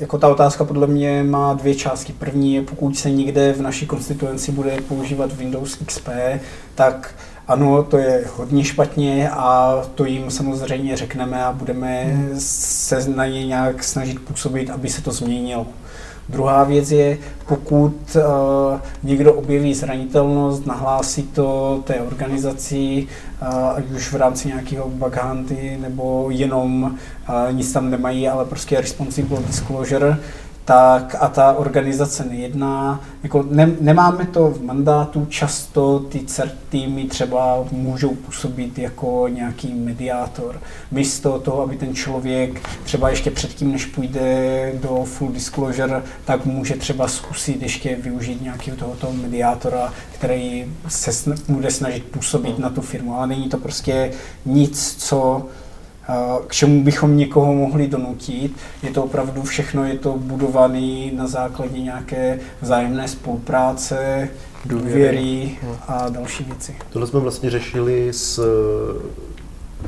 jako 0.00 0.18
ta 0.18 0.28
otázka 0.28 0.64
podle 0.64 0.86
mě 0.86 1.22
má 1.22 1.54
dvě 1.54 1.74
části. 1.74 2.12
První 2.12 2.54
je, 2.54 2.62
pokud 2.62 2.96
se 2.96 3.10
někde 3.10 3.52
v 3.52 3.60
naší 3.60 3.86
konstituenci 3.86 4.52
bude 4.52 4.76
používat 4.88 5.32
Windows 5.32 5.76
XP, 5.86 6.08
tak 6.74 7.14
ano, 7.48 7.82
to 7.82 7.98
je 7.98 8.24
hodně 8.36 8.64
špatně 8.64 9.30
a 9.30 9.76
to 9.94 10.04
jim 10.04 10.30
samozřejmě 10.30 10.96
řekneme 10.96 11.44
a 11.44 11.52
budeme 11.52 12.18
se 12.38 13.08
na 13.08 13.26
ně 13.26 13.46
nějak 13.46 13.84
snažit 13.84 14.20
působit, 14.20 14.70
aby 14.70 14.88
se 14.88 15.02
to 15.02 15.12
změnilo. 15.12 15.66
Druhá 16.28 16.64
věc 16.64 16.90
je, 16.90 17.18
pokud 17.48 18.16
uh, 18.16 18.22
někdo 19.02 19.34
objeví 19.34 19.74
zranitelnost, 19.74 20.66
nahlásí 20.66 21.22
to 21.22 21.80
té 21.84 21.94
organizaci, 21.94 23.06
uh, 23.42 23.48
ať 23.48 23.84
už 23.90 24.12
v 24.12 24.16
rámci 24.16 24.48
nějakého 24.48 24.88
bug 24.88 25.16
hunty, 25.16 25.78
nebo 25.80 26.26
jenom 26.30 26.82
uh, 26.82 27.52
nic 27.52 27.72
tam 27.72 27.90
nemají, 27.90 28.28
ale 28.28 28.44
prostě 28.44 28.80
responsible 28.80 29.38
disclosure, 29.46 30.16
tak 30.64 31.16
a 31.20 31.28
ta 31.28 31.52
organizace 31.52 32.24
nejedná. 32.24 33.00
Jako 33.22 33.44
ne, 33.50 33.70
nemáme 33.80 34.26
to 34.26 34.50
v 34.50 34.62
mandátu, 34.62 35.26
často 35.26 35.98
ty 35.98 36.20
CERT 36.20 36.54
týmy 36.68 37.04
třeba 37.04 37.64
můžou 37.72 38.14
působit 38.14 38.78
jako 38.78 39.28
nějaký 39.28 39.74
mediátor. 39.74 40.60
Místo 40.90 41.38
toho, 41.38 41.62
aby 41.62 41.76
ten 41.76 41.94
člověk 41.94 42.68
třeba 42.84 43.10
ještě 43.10 43.30
předtím, 43.30 43.72
než 43.72 43.86
půjde 43.86 44.72
do 44.82 45.04
full 45.04 45.32
disclosure, 45.32 46.02
tak 46.24 46.44
může 46.46 46.74
třeba 46.76 47.08
zkusit 47.08 47.62
ještě 47.62 47.96
využít 47.96 48.42
nějakého 48.42 48.76
tohoto 48.76 49.12
mediátora, 49.12 49.92
který 50.14 50.72
se 50.88 51.10
sn- 51.10 51.38
bude 51.48 51.70
snažit 51.70 52.04
působit 52.04 52.58
na 52.58 52.70
tu 52.70 52.80
firmu. 52.80 53.14
Ale 53.14 53.26
není 53.26 53.48
to 53.48 53.58
prostě 53.58 54.12
nic, 54.46 54.94
co 54.98 55.46
k 56.46 56.54
čemu 56.54 56.84
bychom 56.84 57.16
někoho 57.16 57.54
mohli 57.54 57.86
donutit. 57.86 58.56
Je 58.82 58.90
to 58.90 59.04
opravdu 59.04 59.42
všechno, 59.42 59.84
je 59.84 59.98
to 59.98 60.12
budované 60.18 61.10
na 61.12 61.26
základě 61.26 61.80
nějaké 61.80 62.38
vzájemné 62.60 63.08
spolupráce, 63.08 64.28
důvěry 64.64 65.58
a 65.88 66.08
další 66.08 66.44
věci. 66.44 66.76
Tohle 66.92 67.06
jsme 67.08 67.20
vlastně 67.20 67.50
řešili 67.50 68.12
s 68.12 68.40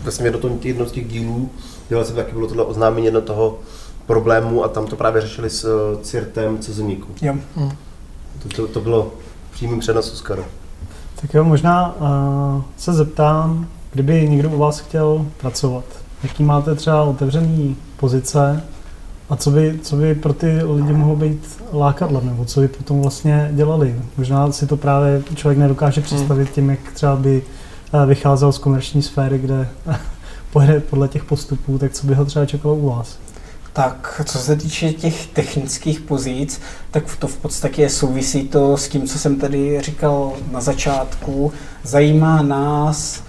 vlastně 0.03 0.27
jedno, 0.27 0.59
jedno 0.63 0.87
z 0.87 0.93
těch 0.93 1.09
dílů, 1.09 1.51
kde 1.89 2.05
se 2.05 2.13
taky 2.13 2.33
bylo 2.33 2.47
tohle 2.47 2.65
oznámení 2.65 3.05
jedno 3.07 3.21
toho 3.21 3.59
problému 4.07 4.65
a 4.65 4.69
tam 4.69 4.87
to 4.87 4.97
právě 4.97 5.21
řešili 5.21 5.51
s 5.51 5.65
eh, 5.65 6.05
CIRTem 6.05 6.59
Cezemíku. 6.59 7.09
Jo. 7.23 7.35
Hmm. 7.57 7.73
To, 8.43 8.49
to, 8.49 8.69
to 8.69 8.81
bylo 8.81 9.13
přímým 9.51 9.81
přenosu 9.81 10.17
z 10.17 10.23
Tak 11.21 11.35
jo, 11.35 11.45
možná 11.45 11.97
uh, 11.97 12.63
se 12.77 12.93
zeptám, 12.93 13.67
kdyby 13.93 14.29
někdo 14.29 14.51
u 14.51 14.59
vás 14.59 14.81
chtěl 14.81 15.27
pracovat, 15.37 15.85
jaký 16.23 16.43
máte 16.43 16.75
třeba 16.75 17.03
otevřený 17.03 17.77
pozice 17.97 18.63
a 19.31 19.37
co 19.37 19.51
by, 19.51 19.79
co 19.83 19.97
by 19.97 20.15
pro 20.15 20.33
ty 20.33 20.63
lidi 20.63 20.93
mohlo 20.93 21.17
být 21.17 21.63
lákadlem, 21.73 22.27
nebo 22.27 22.45
co 22.45 22.61
by 22.61 22.69
potom 22.69 23.01
vlastně 23.01 23.51
dělali. 23.53 24.01
Možná 24.19 24.53
si 24.53 24.67
to 24.67 24.77
právě 24.77 25.23
člověk 25.35 25.59
nedokáže 25.59 26.01
hmm. 26.01 26.07
představit 26.07 26.51
tím, 26.51 26.71
jak 26.71 26.93
třeba 26.95 27.17
by 27.17 27.43
eh, 27.93 28.07
vycházel 28.07 28.53
z 28.53 28.59
komerční 28.59 29.03
sféry, 29.03 29.39
kde 29.39 29.69
pojede 30.53 30.81
podle 30.81 31.09
těch 31.09 31.25
postupů, 31.25 31.79
tak 31.79 31.93
co 31.93 32.07
by 32.07 32.15
ho 32.15 32.25
třeba 32.25 32.47
čekalo 32.47 32.75
u 32.75 32.89
vás? 32.89 33.19
Tak 33.73 34.23
co 34.25 34.39
se 34.39 34.57
týče 34.57 34.93
těch 34.93 35.27
technických 35.27 36.01
pozic, 36.01 36.61
tak 36.91 37.17
to 37.17 37.27
v 37.27 37.37
podstatě 37.37 37.89
souvisí 37.89 38.49
to 38.49 38.77
s 38.77 38.89
tím, 38.89 39.07
co 39.07 39.19
jsem 39.19 39.37
tady 39.37 39.81
říkal 39.81 40.33
na 40.51 40.61
začátku. 40.61 41.53
Zajímá 41.83 42.43
nás 42.43 43.23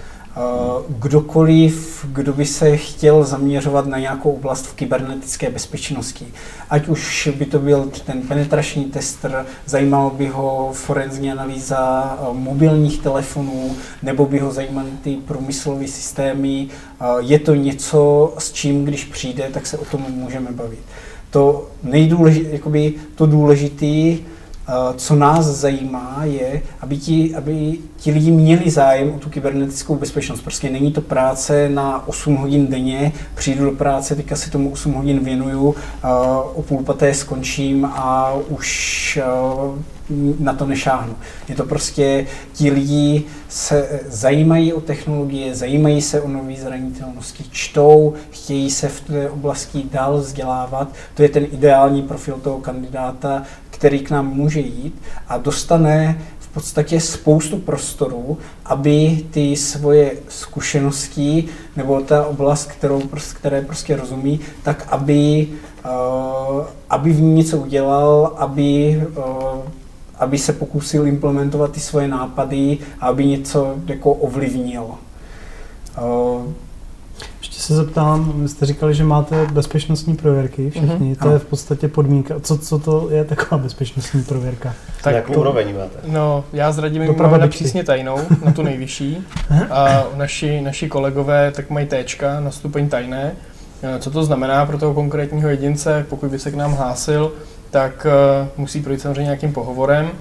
kdokoliv, 0.99 2.05
kdo 2.11 2.33
by 2.33 2.45
se 2.45 2.77
chtěl 2.77 3.23
zaměřovat 3.23 3.85
na 3.85 3.99
nějakou 3.99 4.31
oblast 4.31 4.65
v 4.65 4.73
kybernetické 4.73 5.49
bezpečnosti. 5.49 6.25
Ať 6.69 6.87
už 6.87 7.29
by 7.37 7.45
to 7.45 7.59
byl 7.59 7.91
ten 8.05 8.21
penetrační 8.21 8.85
tester, 8.85 9.45
zajímalo 9.65 10.09
by 10.09 10.27
ho 10.27 10.69
forenzní 10.73 11.31
analýza 11.31 12.13
eh, 12.19 12.33
mobilních 12.33 13.01
telefonů, 13.01 13.75
nebo 14.03 14.25
by 14.25 14.39
ho 14.39 14.51
zajímaly 14.51 14.89
ty 15.03 15.15
průmyslové 15.15 15.87
systémy. 15.87 16.67
Eh, 16.67 17.05
je 17.19 17.39
to 17.39 17.55
něco, 17.55 18.33
s 18.37 18.51
čím, 18.51 18.85
když 18.85 19.05
přijde, 19.05 19.49
tak 19.53 19.65
se 19.65 19.77
o 19.77 19.85
tom 19.85 20.05
můžeme 20.09 20.51
bavit. 20.51 20.79
To 21.29 21.67
nejdůležitější, 21.83 22.95
to 23.15 23.25
důležité, 23.25 24.23
co 24.95 25.15
nás 25.15 25.45
zajímá, 25.45 26.21
je, 26.23 26.61
aby 26.81 26.97
ti, 26.97 27.35
aby 27.35 27.77
ti 27.97 28.11
lidi 28.11 28.31
měli 28.31 28.69
zájem 28.69 29.11
o 29.15 29.19
tu 29.19 29.29
kybernetickou 29.29 29.95
bezpečnost. 29.95 30.41
Prostě 30.41 30.69
není 30.69 30.91
to 30.91 31.01
práce 31.01 31.69
na 31.69 32.07
8 32.07 32.35
hodin 32.35 32.67
denně, 32.67 33.11
přijdu 33.35 33.65
do 33.65 33.71
práce, 33.71 34.15
teďka 34.15 34.35
si 34.35 34.51
tomu 34.51 34.69
8 34.69 34.93
hodin 34.93 35.19
věnuju, 35.19 35.75
o 36.53 36.61
půl 36.61 36.83
paté 36.83 37.13
skončím 37.13 37.85
a 37.85 38.33
už 38.49 39.19
na 40.39 40.53
to 40.53 40.65
nešáhnu. 40.65 41.15
Je 41.49 41.55
to 41.55 41.63
prostě, 41.63 42.27
ti 42.53 42.71
lidi 42.71 43.23
se 43.49 43.99
zajímají 44.07 44.73
o 44.73 44.81
technologie, 44.81 45.55
zajímají 45.55 46.01
se 46.01 46.21
o 46.21 46.27
nové 46.27 46.53
zranitelnosti, 46.55 47.43
čtou, 47.51 48.13
chtějí 48.31 48.71
se 48.71 48.89
v 48.89 49.01
té 49.01 49.29
oblasti 49.29 49.83
dál 49.91 50.17
vzdělávat. 50.17 50.93
To 51.13 51.23
je 51.23 51.29
ten 51.29 51.43
ideální 51.43 52.01
profil 52.01 52.35
toho 52.35 52.57
kandidáta, 52.57 53.43
který 53.69 53.99
k 53.99 54.11
nám 54.11 54.27
může 54.27 54.59
jít 54.59 55.01
a 55.27 55.37
dostane 55.37 56.21
v 56.39 56.47
podstatě 56.53 56.99
spoustu 56.99 57.57
prostoru, 57.57 58.37
aby 58.65 59.25
ty 59.31 59.55
svoje 59.55 60.11
zkušenosti 60.29 61.45
nebo 61.75 62.01
ta 62.01 62.25
oblast, 62.25 62.65
kterou, 62.65 63.01
které 63.33 63.61
prostě 63.61 63.95
rozumí, 63.95 64.39
tak 64.63 64.87
aby, 64.89 65.47
uh, 65.85 66.65
aby 66.89 67.13
v 67.13 67.21
ní 67.21 67.33
něco 67.33 67.57
udělal, 67.57 68.33
aby, 68.37 69.03
uh, 69.17 69.23
aby 70.23 70.37
se 70.37 70.53
pokusil 70.53 71.07
implementovat 71.07 71.71
ty 71.71 71.79
svoje 71.79 72.07
nápady 72.07 72.77
a 72.99 73.07
aby 73.07 73.25
něco 73.25 73.75
jako 73.87 74.11
ovlivnil. 74.11 74.85
Uh, 76.01 76.53
se 77.63 77.75
zeptám, 77.75 78.33
vy 78.35 78.47
jste 78.47 78.65
říkali, 78.65 78.93
že 78.93 79.03
máte 79.03 79.45
bezpečnostní 79.45 80.15
prověrky 80.15 80.69
všichni, 80.69 81.15
mm-hmm. 81.15 81.23
to 81.23 81.29
je 81.29 81.39
v 81.39 81.45
podstatě 81.45 81.87
podmínka. 81.87 82.39
Co, 82.39 82.57
co 82.57 82.79
to 82.79 83.09
je 83.09 83.23
taková 83.23 83.57
bezpečnostní 83.57 84.23
prověrka? 84.23 84.73
Tak 85.03 85.15
Jakou 85.15 85.33
to, 85.33 85.39
úroveň 85.39 85.75
máte? 85.75 85.99
No, 86.07 86.43
já 86.53 86.71
s 86.71 86.77
Radimem 86.77 87.15
máme 87.17 87.37
na 87.37 87.47
přísně 87.47 87.83
tajnou, 87.83 88.17
na 88.45 88.51
tu 88.51 88.63
nejvyšší. 88.63 89.27
A 89.69 90.03
naši, 90.15 90.61
naši 90.61 90.87
kolegové 90.87 91.51
tak 91.51 91.69
mají 91.69 91.87
Tčka 92.03 92.39
na 92.39 92.51
stupeň 92.51 92.89
tajné. 92.89 93.35
Eh, 93.83 93.99
co 93.99 94.11
to 94.11 94.23
znamená 94.23 94.65
pro 94.65 94.77
toho 94.77 94.93
konkrétního 94.93 95.49
jedince, 95.49 96.05
pokud 96.09 96.31
by 96.31 96.39
se 96.39 96.51
k 96.51 96.55
nám 96.55 96.71
hlásil, 96.73 97.31
tak 97.73 98.05
uh, 98.05 98.47
musí 98.57 98.81
projít 98.81 99.01
samozřejmě 99.01 99.23
nějakým 99.23 99.53
pohovorem 99.53 100.11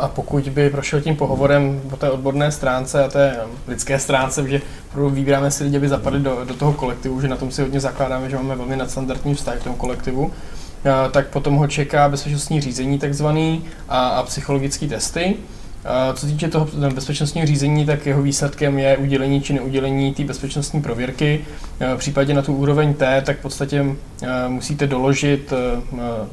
a 0.00 0.08
pokud 0.08 0.48
by 0.48 0.70
prošel 0.70 1.00
tím 1.00 1.16
pohovorem 1.16 1.80
po 1.90 1.96
té 1.96 2.10
odborné 2.10 2.52
stránce 2.52 3.04
a 3.04 3.08
té 3.08 3.36
lidské 3.68 3.98
stránce, 3.98 4.48
že 4.48 4.60
vybíráme 5.10 5.50
si 5.50 5.64
lidi, 5.64 5.76
aby 5.76 5.88
zapadli 5.88 6.20
do, 6.20 6.44
do 6.44 6.54
toho 6.54 6.72
kolektivu, 6.72 7.20
že 7.20 7.28
na 7.28 7.36
tom 7.36 7.50
si 7.50 7.62
hodně 7.62 7.80
zakládáme, 7.80 8.30
že 8.30 8.36
máme 8.36 8.56
velmi 8.56 8.76
nadstandardní 8.76 9.34
vztah 9.34 9.58
k 9.58 9.64
tomu 9.64 9.76
kolektivu, 9.76 10.32
tak 11.10 11.28
potom 11.28 11.56
ho 11.56 11.66
čeká 11.66 12.08
bezpečnostní 12.08 12.60
řízení 12.60 12.98
takzvaný 12.98 13.64
a, 13.88 14.08
a 14.08 14.22
psychologické 14.22 14.86
testy. 14.86 15.36
Co 16.14 16.26
týče 16.26 16.48
toho 16.48 16.68
bezpečnostního 16.94 17.46
řízení, 17.46 17.86
tak 17.86 18.06
jeho 18.06 18.22
výsledkem 18.22 18.78
je 18.78 18.96
udělení 18.96 19.40
či 19.40 19.52
neudělení 19.52 20.14
té 20.14 20.24
bezpečnostní 20.24 20.82
prověrky. 20.82 21.40
V 21.94 21.96
případě 21.96 22.34
na 22.34 22.42
tu 22.42 22.54
úroveň 22.54 22.94
T, 22.94 23.22
tak 23.26 23.38
v 23.38 23.42
podstatě 23.42 23.84
musíte 24.48 24.86
doložit, 24.86 25.52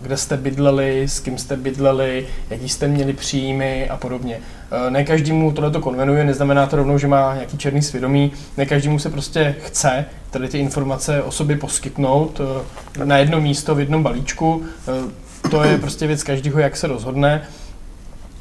kde 0.01 0.17
jste 0.17 0.37
bydleli, 0.37 1.03
s 1.03 1.19
kým 1.19 1.37
jste 1.37 1.57
bydleli, 1.57 2.27
jaký 2.49 2.69
jste 2.69 2.87
měli 2.87 3.13
příjmy 3.13 3.89
a 3.89 3.97
podobně. 3.97 4.39
Ne 4.89 5.03
každému 5.03 5.51
tohle 5.51 5.71
konvenuje, 5.81 6.23
neznamená 6.23 6.67
to 6.67 6.75
rovnou, 6.75 6.97
že 6.97 7.07
má 7.07 7.33
nějaký 7.35 7.57
černý 7.57 7.81
svědomí, 7.81 8.31
ne 8.57 8.65
každému 8.65 8.99
se 8.99 9.09
prostě 9.09 9.55
chce 9.65 10.05
tady 10.31 10.47
ty 10.47 10.57
informace 10.57 11.23
o 11.23 11.31
sobě 11.31 11.57
poskytnout 11.57 12.41
na 13.03 13.17
jedno 13.17 13.41
místo 13.41 13.75
v 13.75 13.79
jednom 13.79 14.03
balíčku. 14.03 14.63
To 15.51 15.63
je 15.63 15.77
prostě 15.77 16.07
věc 16.07 16.23
každého, 16.23 16.59
jak 16.59 16.77
se 16.77 16.87
rozhodne. 16.87 17.41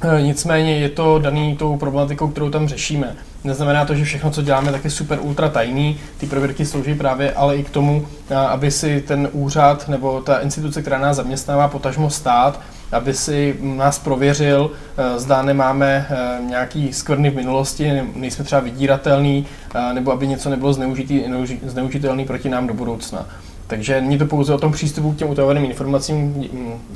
Eh, 0.00 0.22
nicméně 0.22 0.78
je 0.78 0.88
to 0.88 1.18
daný 1.18 1.56
tou 1.56 1.76
problematikou, 1.76 2.28
kterou 2.28 2.50
tam 2.50 2.68
řešíme. 2.68 3.16
Neznamená 3.44 3.84
to, 3.84 3.94
že 3.94 4.04
všechno, 4.04 4.30
co 4.30 4.42
děláme, 4.42 4.72
tak 4.72 4.84
je 4.84 4.90
super 4.90 5.18
ultra 5.22 5.48
tajný. 5.48 5.98
Ty 6.18 6.26
prověrky 6.26 6.66
slouží 6.66 6.94
právě 6.94 7.32
ale 7.32 7.56
i 7.56 7.64
k 7.64 7.70
tomu, 7.70 8.06
eh, 8.30 8.34
aby 8.34 8.70
si 8.70 9.00
ten 9.00 9.28
úřad 9.32 9.88
nebo 9.88 10.20
ta 10.20 10.38
instituce, 10.38 10.80
která 10.82 10.98
nás 10.98 11.16
zaměstnává, 11.16 11.68
potažmo 11.68 12.10
stát, 12.10 12.60
aby 12.92 13.14
si 13.14 13.56
nás 13.60 13.98
prověřil, 13.98 14.70
eh, 14.96 15.18
zda 15.18 15.42
nemáme 15.42 16.06
nějaký 16.48 16.92
skvrny 16.92 17.30
v 17.30 17.36
minulosti, 17.36 18.02
nejsme 18.14 18.44
třeba 18.44 18.60
vydíratelný, 18.60 19.46
nebo 19.92 20.12
aby 20.12 20.26
něco 20.26 20.50
nebylo 20.50 20.72
zneužitý, 20.72 21.24
zneužitelný 21.66 22.24
proti 22.24 22.48
nám 22.48 22.66
do 22.66 22.74
budoucna. 22.74 23.26
Takže 23.66 24.00
není 24.00 24.18
to 24.18 24.26
pouze 24.26 24.54
o 24.54 24.58
tom 24.58 24.72
přístupu 24.72 25.12
k 25.12 25.16
těm 25.16 25.30
utajovaným 25.30 25.64
informacím, 25.64 26.44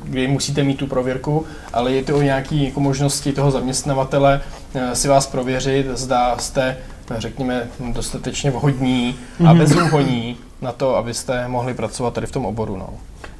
kdy 0.04 0.28
musíte 0.28 0.62
mít 0.62 0.78
tu 0.78 0.86
prověrku, 0.86 1.46
ale 1.72 1.92
je 1.92 2.02
to 2.02 2.16
o 2.16 2.22
nějaké 2.22 2.54
jako 2.54 2.80
možnosti 2.80 3.32
toho 3.32 3.50
zaměstnavatele 3.50 4.40
eh, 4.74 4.96
si 4.96 5.08
vás 5.08 5.26
prověřit, 5.26 5.86
zda 5.94 6.38
jste, 6.38 6.76
řekněme, 7.18 7.68
dostatečně 7.92 8.50
vhodní 8.50 9.14
a 9.38 9.52
mhm. 9.52 9.58
bezúhoní 9.58 10.36
na 10.62 10.72
to, 10.72 10.96
abyste 10.96 11.48
mohli 11.48 11.74
pracovat 11.74 12.14
tady 12.14 12.26
v 12.26 12.32
tom 12.32 12.46
oboru. 12.46 12.76
No. 12.76 12.88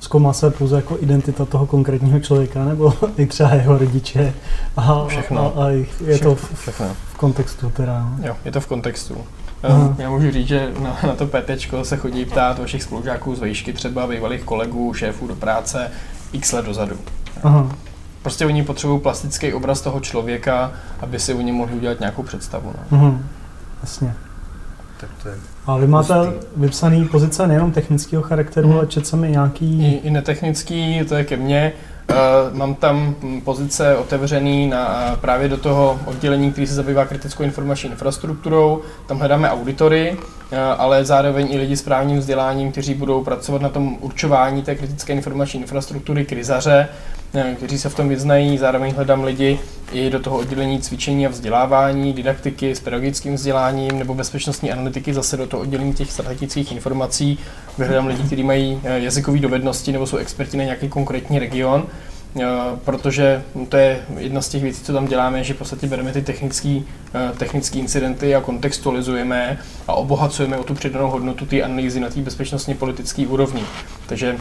Zkoumá 0.01 0.33
se 0.33 0.51
pouze 0.51 0.77
jako 0.77 0.99
identita 1.01 1.45
toho 1.45 1.67
konkrétního 1.67 2.21
člověka, 2.21 2.65
nebo 2.65 2.95
i 3.17 3.27
třeba 3.27 3.55
jeho 3.55 3.79
rodiče? 3.79 4.35
A, 4.77 5.07
Všechno. 5.07 5.53
A, 5.57 5.65
a 5.65 5.69
je 6.07 6.19
to 6.19 6.35
v, 6.35 6.61
Všechno. 6.61 6.87
v 7.13 7.17
kontextu 7.17 7.71
teda? 7.71 8.09
Jo, 8.23 8.37
je 8.45 8.53
to 8.53 8.61
v 8.61 8.67
kontextu. 8.67 9.17
Aha. 9.63 9.95
Já 9.99 10.11
můžu 10.11 10.31
říct, 10.31 10.49
že 10.49 10.73
na, 10.83 10.99
na 11.07 11.15
to 11.15 11.27
PT 11.27 11.51
se 11.83 11.97
chodí 11.97 12.25
ptát 12.25 12.59
vašich 12.59 12.83
spolužáků 12.83 13.35
z 13.35 13.41
vejšky, 13.41 13.73
třeba 13.73 14.07
bývalých 14.07 14.43
kolegů, 14.43 14.95
šéfů 14.95 15.27
do 15.27 15.37
práce, 15.37 15.91
x 16.33 16.53
let 16.53 16.65
dozadu. 16.65 16.97
Aha. 17.43 17.77
Prostě 18.23 18.47
oni 18.47 18.65
potřebují 18.65 19.01
plastický 19.01 19.53
obraz 19.53 19.81
toho 19.81 20.01
člověka, 20.01 20.73
aby 21.01 21.19
si 21.19 21.35
o 21.35 21.41
něm 21.41 21.55
mohli 21.55 21.75
udělat 21.75 22.01
nějakou 22.01 22.23
představu. 22.23 22.73
No. 22.91 22.99
Aha. 22.99 23.19
Jasně. 23.83 24.15
Tak 25.01 25.11
to 25.23 25.29
je 25.29 25.35
a 25.67 25.77
vy 25.77 25.87
máte 25.87 26.15
vypsaný 26.57 27.09
pozice 27.09 27.47
nejenom 27.47 27.73
technického 27.73 28.23
charakteru, 28.23 28.69
hmm. 28.69 28.77
ale 28.77 28.87
čet 28.87 29.15
i 29.15 29.31
nějaký... 29.31 29.87
I, 29.87 30.01
I 30.07 30.11
netechnický, 30.11 31.05
to 31.09 31.15
je 31.15 31.25
ke 31.25 31.37
mně. 31.37 31.73
Uh, 32.11 32.57
mám 32.57 32.75
tam 32.75 33.15
pozice 33.45 33.97
otevřený 33.97 34.69
na, 34.69 35.11
uh, 35.11 35.17
právě 35.17 35.49
do 35.49 35.57
toho 35.57 36.01
oddělení, 36.05 36.53
který 36.53 36.67
se 36.67 36.75
zabývá 36.75 37.05
kritickou 37.07 37.43
informační 37.43 37.91
infrastrukturou. 37.91 38.83
Tam 39.07 39.19
hledáme 39.19 39.51
auditory, 39.51 40.13
uh, 40.13 40.59
ale 40.79 41.05
zároveň 41.05 41.49
i 41.53 41.59
lidi 41.59 41.77
s 41.77 41.83
právním 41.83 42.19
vzděláním, 42.19 42.73
kteří 42.73 42.95
budou 42.95 43.25
pracovat 43.25 43.63
na 43.63 43.69
tom 43.69 43.97
určování 44.01 44.63
té 44.63 44.75
kritické 44.75 45.13
informační 45.13 45.61
infrastruktury, 45.61 46.25
krizaře, 46.25 46.89
kteří 47.57 47.79
se 47.79 47.89
v 47.89 47.95
tom 47.95 48.09
vyznají. 48.09 48.59
Zároveň 48.59 48.95
hledám 48.95 49.25
lidi 49.25 49.59
i 49.93 50.11
do 50.11 50.21
toho 50.21 50.39
oddělení 50.39 50.81
cvičení 50.81 51.27
a 51.27 51.31
vzdělávání, 51.31 52.13
didaktiky 52.13 52.75
s 52.75 52.81
pedagogickým 52.81 53.35
vzděláním 53.35 53.99
nebo 53.99 54.15
bezpečnostní 54.15 54.73
analytiky 54.73 55.15
zase 55.15 55.37
do 55.37 55.47
toho 55.47 55.61
oddělení 55.61 55.95
těch 55.95 56.13
strategických 56.13 56.73
informací. 56.73 57.39
Vyhledám 57.79 58.07
lidi, 58.07 58.23
kteří 58.23 58.43
mají 58.43 58.81
jazykové 58.83 59.39
dovednosti 59.39 59.93
nebo 59.93 60.07
jsou 60.07 60.17
experti 60.17 60.57
na 60.57 60.65
nějaký 60.65 60.89
konkrétní 60.89 61.39
region 61.39 61.87
protože 62.85 63.43
to 63.69 63.77
je 63.77 64.05
jedna 64.19 64.43
z 64.43 64.49
těch 64.49 64.63
věcí, 64.63 64.83
co 64.83 64.93
tam 64.93 65.07
děláme, 65.07 65.45
že 65.45 65.55
v 65.55 65.59
podstatě 65.59 65.87
bereme 65.87 66.13
ty 66.13 66.23
technické 66.23 66.81
technický 67.39 67.79
incidenty 67.79 68.35
a 68.35 68.41
kontextualizujeme 68.41 69.59
a 69.89 69.93
obohacujeme 69.93 70.59
o 70.59 70.65
tu 70.65 70.75
přidanou 70.75 71.11
hodnotu 71.11 71.47
té 71.47 71.63
analýzy 71.63 72.01
na 72.01 72.09
té 72.09 72.21
bezpečnostně 72.21 72.75
politické 72.75 73.27
úrovni. 73.27 73.63
Takže 74.07 74.37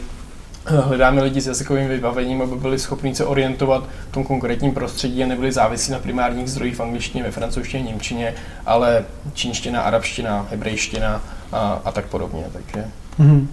hledáme 0.70 1.22
lidi 1.22 1.40
s 1.40 1.46
jazykovým 1.46 1.88
vybavením, 1.88 2.42
aby 2.42 2.56
byli 2.56 2.78
schopni 2.78 3.14
se 3.14 3.24
orientovat 3.24 3.84
v 4.10 4.12
tom 4.12 4.24
konkrétním 4.24 4.74
prostředí 4.74 5.24
a 5.24 5.26
nebyli 5.26 5.52
závislí 5.52 5.92
na 5.92 5.98
primárních 5.98 6.50
zdrojích 6.50 6.76
v 6.76 6.80
angličtině, 6.80 7.24
ve 7.24 7.30
francouzštině, 7.30 7.82
němčině, 7.82 8.34
ale 8.66 9.04
čínština, 9.32 9.82
arabština, 9.82 10.46
hebrejština 10.50 11.22
a, 11.52 11.80
a 11.84 11.92
tak 11.92 12.06
podobně. 12.06 12.44
Takže. 12.52 12.88
Mm-hmm. 13.20 13.46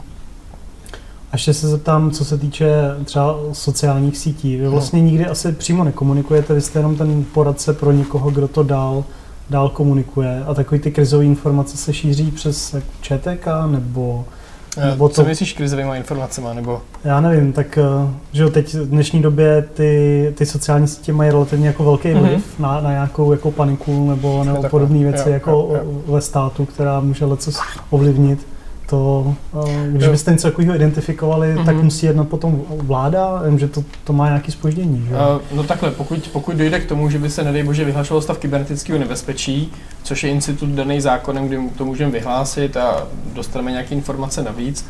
A 1.31 1.35
ještě 1.35 1.53
se 1.53 1.67
zeptám, 1.67 2.11
co 2.11 2.25
se 2.25 2.37
týče 2.37 2.71
třeba 3.05 3.35
sociálních 3.53 4.17
sítí. 4.17 4.57
Vy 4.57 4.67
vlastně 4.67 5.01
no. 5.01 5.05
nikdy 5.05 5.25
asi 5.25 5.51
přímo 5.51 5.83
nekomunikujete, 5.83 6.53
vy 6.53 6.61
jste 6.61 6.79
jenom 6.79 6.95
ten 6.95 7.23
poradce 7.23 7.73
pro 7.73 7.91
někoho, 7.91 8.31
kdo 8.31 8.47
to 8.47 8.63
dal 8.63 9.03
dál 9.49 9.69
komunikuje 9.69 10.43
a 10.47 10.53
takový 10.53 10.81
ty 10.81 10.91
krizové 10.91 11.25
informace 11.25 11.77
se 11.77 11.93
šíří 11.93 12.31
přes 12.31 12.75
ČTK 13.01 13.47
nebo 13.71 14.25
nebo 14.85 15.09
Co 15.09 15.21
to... 15.21 15.27
myslíš 15.27 15.53
krizovými 15.53 15.97
informacemi? 15.97 16.47
Nebo... 16.53 16.81
Já 17.03 17.21
nevím, 17.21 17.53
tak 17.53 17.77
eh, 17.77 18.13
že 18.31 18.43
jo, 18.43 18.49
teď 18.49 18.73
v 18.73 18.89
dnešní 18.89 19.21
době 19.21 19.61
ty, 19.73 20.33
ty 20.37 20.45
sociální 20.45 20.87
sítě 20.87 21.13
mají 21.13 21.31
relativně 21.31 21.67
jako 21.67 21.83
velký 21.83 22.09
mhm. 22.09 22.19
vliv 22.19 22.39
mm-hmm. 22.39 22.61
na, 22.61 22.81
na 22.81 22.91
nějakou 22.91 23.31
jako 23.31 23.51
paniku 23.51 24.09
nebo, 24.09 24.43
nebo 24.43 24.63
podobné 24.69 24.99
věci 24.99 25.29
jo, 25.29 25.33
jako 25.33 25.51
jo, 25.51 25.81
jo. 25.83 26.13
ve 26.13 26.21
státu, 26.21 26.65
která 26.65 26.99
může 26.99 27.25
leco 27.25 27.51
ovlivnit 27.89 28.47
to, 28.89 29.35
eh, 29.67 29.87
když 29.87 30.07
byste 30.07 30.31
něco 30.31 30.47
takového 30.47 30.75
identifikovali, 30.75 31.55
mm-hmm. 31.55 31.65
tak 31.65 31.75
musí 31.75 32.05
jednat 32.05 32.27
potom 32.27 32.61
vláda, 32.77 33.41
že 33.57 33.67
to, 33.67 33.83
to 34.03 34.13
má 34.13 34.27
nějaké 34.27 34.51
spoždění. 34.51 35.05
Že? 35.09 35.15
Uh, 35.15 35.57
no 35.57 35.63
takhle, 35.63 35.91
pokud, 35.91 36.29
pokud 36.33 36.55
dojde 36.55 36.79
k 36.79 36.85
tomu, 36.85 37.09
že 37.09 37.19
by 37.19 37.29
se, 37.29 37.43
nedej 37.43 37.63
bože, 37.63 37.85
vyhlašoval 37.85 38.21
stav 38.21 38.37
kybernetického 38.37 38.99
nebezpečí, 38.99 39.71
což 40.03 40.23
je 40.23 40.29
institut 40.29 40.69
daný 40.69 41.01
zákonem, 41.01 41.47
kdy 41.47 41.69
to 41.77 41.85
můžeme 41.85 42.11
vyhlásit 42.11 42.77
a 42.77 43.07
dostaneme 43.33 43.71
nějaké 43.71 43.95
informace 43.95 44.43
navíc 44.43 44.85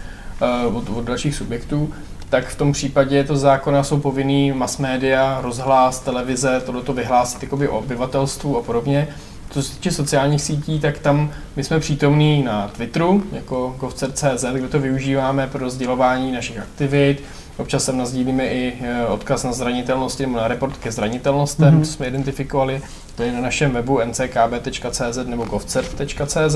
uh, 0.68 0.78
od, 0.78 0.90
od 0.90 1.06
dalších 1.06 1.36
subjektů, 1.36 1.90
tak 2.30 2.48
v 2.48 2.56
tom 2.56 2.72
případě 2.72 3.24
to 3.24 3.38
zákona 3.38 3.84
jsou 3.84 4.00
povinný 4.00 4.52
mass 4.52 4.78
media, 4.78 5.40
rozhlas, 5.42 6.00
televize, 6.00 6.62
tohleto 6.66 6.94
vyhlásit 6.94 7.44
jakoby 7.44 7.68
o 7.68 7.78
obyvatelstvu 7.78 8.58
a 8.58 8.62
podobně. 8.62 9.08
Co 9.50 9.64
se 9.64 9.76
týče 9.76 9.92
sociálních 9.92 10.42
sítí, 10.42 10.80
tak 10.80 11.00
tam 11.00 11.32
my 11.56 11.64
jsme 11.64 11.80
přítomní 11.80 12.44
na 12.44 12.68
Twitteru, 12.68 13.24
jako 13.32 13.76
govcer.cz, 13.80 14.46
kde 14.54 14.68
to 14.68 14.80
využíváme 14.80 15.48
pro 15.48 15.60
rozdělování 15.60 16.32
našich 16.32 16.60
aktivit. 16.60 17.24
Občas 17.58 17.84
sem 17.84 17.98
nazdílíme 17.98 18.48
i 18.48 18.74
e, 18.82 19.06
odkaz 19.06 19.44
na 19.44 19.54
zranitelnosti 19.54 20.26
nebo 20.26 20.38
na 20.38 20.48
report 20.48 20.78
ke 20.78 20.92
zranitelnostem, 20.92 21.80
mm-hmm. 21.80 21.86
co 21.86 21.92
jsme 21.92 22.08
identifikovali. 22.08 22.82
To 23.16 23.24
je 23.24 23.32
na 23.32 23.42
našem 23.42 23.72
webu 23.72 24.00
nckb.cz 24.00 25.18
nebo 25.26 25.46
govcert.cz. 25.46 26.56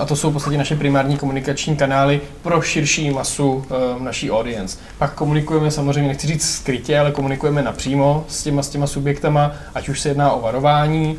A 0.00 0.04
to 0.04 0.16
jsou 0.16 0.30
v 0.30 0.32
podstatě 0.32 0.58
naše 0.58 0.76
primární 0.76 1.16
komunikační 1.16 1.76
kanály 1.76 2.20
pro 2.42 2.62
širší 2.62 3.10
masu 3.10 3.52
uh, 3.52 4.02
naší 4.02 4.30
audience. 4.30 4.78
Pak 4.98 5.14
komunikujeme 5.14 5.70
samozřejmě, 5.70 6.08
nechci 6.08 6.26
říct 6.26 6.50
skrytě, 6.50 6.98
ale 6.98 7.12
komunikujeme 7.12 7.62
napřímo 7.62 8.24
s 8.28 8.42
těma, 8.42 8.62
s 8.62 8.68
těma 8.68 8.86
subjektama, 8.86 9.52
ať 9.74 9.88
už 9.88 10.00
se 10.00 10.08
jedná 10.08 10.32
o 10.32 10.40
varování, 10.40 11.18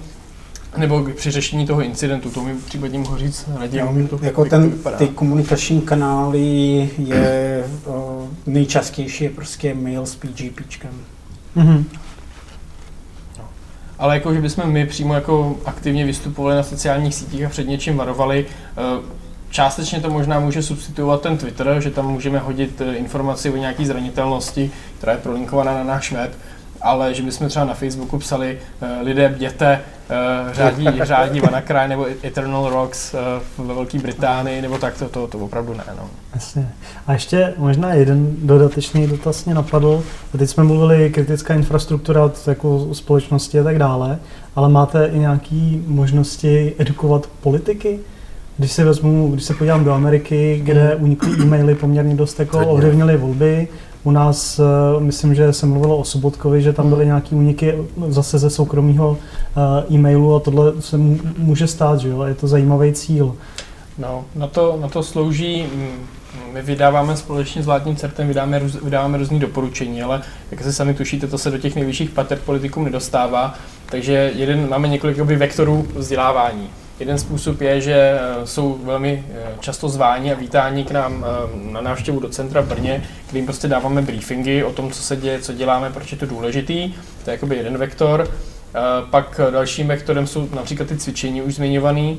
nebo 0.78 1.08
při 1.16 1.32
řešení 1.32 1.68
toho 1.68 1.82
incidentu, 1.82 2.30
to 2.30 2.44
mi 2.44 2.56
případně 2.56 3.00
mohu 3.00 3.18
říct 3.18 3.46
raději. 3.60 4.08
To, 4.08 4.20
jako 4.22 4.46
ten, 4.46 4.74
ty 4.98 5.08
komunikační 5.08 5.82
kanály 5.82 6.90
je 6.98 7.64
o, 7.86 8.28
nejčastější 8.46 9.24
je 9.24 9.30
prostě 9.30 9.74
mail 9.74 10.06
s 10.06 10.16
PGPčkem. 10.16 10.92
Mm-hmm. 11.58 11.84
No. 13.38 13.44
Ale 14.00 14.16
jako, 14.16 14.34
že 14.34 14.42
bychom 14.42 14.72
my 14.72 14.86
přímo 14.86 15.14
jako 15.14 15.58
aktivně 15.66 16.06
vystupovali 16.06 16.56
na 16.56 16.64
sociálních 16.64 17.16
sítích 17.16 17.46
a 17.46 17.50
před 17.50 17.68
něčím 17.68 17.98
varovali, 17.98 18.46
e, 18.78 19.22
Částečně 19.52 20.00
to 20.00 20.10
možná 20.10 20.40
může 20.40 20.64
substituovat 20.64 21.22
ten 21.22 21.38
Twitter, 21.38 21.76
že 21.80 21.92
tam 21.92 22.08
můžeme 22.08 22.40
hodit 22.40 22.82
e, 22.82 22.96
informaci 22.96 23.50
o 23.50 23.58
nějaké 23.58 23.86
zranitelnosti, 23.86 24.72
která 24.98 25.12
je 25.12 25.18
prolinkovaná 25.18 25.74
na 25.74 25.84
náš 25.84 26.12
web, 26.12 26.32
ale 26.82 27.14
že 27.14 27.24
bychom 27.24 27.48
třeba 27.48 27.66
na 27.66 27.74
Facebooku 27.74 28.20
psali 28.20 28.58
uh, 28.82 29.08
lidé 29.08 29.30
bděte, 29.30 29.80
uh, 30.10 30.54
řádí, 30.54 30.88
řádí 31.04 31.40
Vanakraj 31.40 31.88
nebo 31.88 32.06
Eternal 32.24 32.70
Rocks 32.70 33.14
uh, 33.58 33.68
ve 33.68 33.74
Velké 33.74 34.00
Británii, 34.00 34.62
nebo 34.62 34.78
tak, 34.78 34.98
to, 34.98 35.10
to, 35.10 35.28
to 35.28 35.38
opravdu 35.38 35.74
ne. 35.74 35.84
No. 35.98 36.10
Jasně. 36.34 36.70
A 37.08 37.14
ještě 37.14 37.54
možná 37.58 37.94
jeden 37.94 38.36
dodatečný 38.42 39.08
dotaz 39.08 39.46
mě 39.46 39.56
napadl. 39.56 40.04
Teď 40.38 40.50
jsme 40.50 40.64
mluvili 40.64 41.10
kritická 41.10 41.54
infrastruktura 41.54 42.32
jako 42.48 42.94
společnosti 42.94 43.60
a 43.60 43.64
tak 43.64 43.78
dále, 43.78 44.20
ale 44.56 44.70
máte 44.70 45.06
i 45.06 45.20
nějaké 45.20 45.80
možnosti 45.88 46.74
edukovat 46.80 47.28
politiky? 47.42 48.00
Když 48.58 48.72
se 48.72 48.84
vezmu, 48.84 49.32
když 49.32 49.44
se 49.44 49.54
podívám 49.54 49.84
do 49.84 49.94
Ameriky, 49.94 50.62
kde 50.64 50.88
hmm. 50.88 51.04
unikly 51.04 51.32
e-maily 51.42 51.76
poměrně 51.76 52.16
dost 52.16 52.40
jako 52.40 52.68
ovlivnily 52.68 53.18
volby, 53.18 53.68
u 54.04 54.12
nás, 54.12 54.60
eh, 54.60 54.64
myslím, 55.00 55.36
že 55.36 55.54
se 55.54 55.66
mluvilo 55.66 55.98
o 55.98 56.04
Sobotkovi, 56.04 56.62
že 56.62 56.74
tam 56.74 56.90
byly 56.90 57.06
nějaké 57.06 57.36
úniky 57.36 57.78
zase 58.08 58.40
ze 58.40 58.50
soukromého 58.50 59.18
eh, 59.18 59.94
e-mailu 59.94 60.36
a 60.36 60.40
tohle 60.40 60.82
se 60.82 60.98
může 61.38 61.68
stát, 61.68 62.00
že 62.00 62.10
jo? 62.10 62.24
Je 62.24 62.34
to 62.34 62.48
zajímavý 62.48 62.94
cíl. 62.94 63.36
No, 63.98 64.26
na 64.36 64.48
to, 64.48 64.78
na 64.82 64.88
to 64.88 65.04
slouží, 65.04 65.64
mm, 65.64 66.08
my 66.54 66.62
vydáváme 66.62 67.18
společně 67.18 67.64
s 67.64 67.66
vládním 67.66 67.96
CERTem, 67.96 68.28
vydáme, 68.28 68.60
vydáváme 68.60 69.18
různé 69.18 69.40
doporučení, 69.40 70.02
ale 70.02 70.22
jak 70.52 70.64
se 70.64 70.74
sami 70.74 70.94
tušíte, 70.94 71.28
to 71.28 71.38
se 71.38 71.52
do 71.52 71.58
těch 71.58 71.76
nejvyšších 71.76 72.10
pater 72.10 72.38
politikům 72.46 72.84
nedostává, 72.84 73.54
takže 73.86 74.32
jeden, 74.36 74.70
máme 74.70 74.88
několik 74.88 75.18
vektorů 75.18 75.88
vzdělávání. 75.96 76.70
Jeden 77.02 77.18
způsob 77.18 77.62
je, 77.62 77.82
že 77.82 77.94
eh, 77.94 78.48
jsou 78.48 78.80
velmi 78.84 79.24
eh, 79.34 79.52
často 79.60 79.90
zváni 79.90 80.34
a 80.34 80.36
vítáni 80.36 80.84
k 80.84 80.92
nám 80.92 81.26
eh, 81.26 81.72
na 81.72 81.82
návštěvu 81.82 82.20
do 82.20 82.30
centra 82.30 82.62
v 82.62 82.68
Brně, 82.68 83.04
kde 83.30 83.40
jim 83.40 83.46
prostě 83.46 83.68
dáváme 83.68 84.02
briefingy 84.02 84.64
o 84.64 84.74
tom, 84.74 84.92
co 84.92 85.02
se 85.02 85.16
děje, 85.16 85.40
co 85.40 85.54
děláme, 85.54 85.90
proč 85.90 86.12
je 86.12 86.18
to 86.18 86.26
důležitý. 86.26 86.94
To 87.24 87.30
je 87.30 87.32
jakoby 87.32 87.56
jeden 87.56 87.78
vektor. 87.78 88.32
Pak 89.10 89.42
dalším 89.50 89.88
vektorem 89.88 90.28
jsou 90.28 90.50
například 90.56 90.88
ty 90.88 90.98
cvičení 90.98 91.42
už 91.42 91.56
zmiňované, 91.56 92.16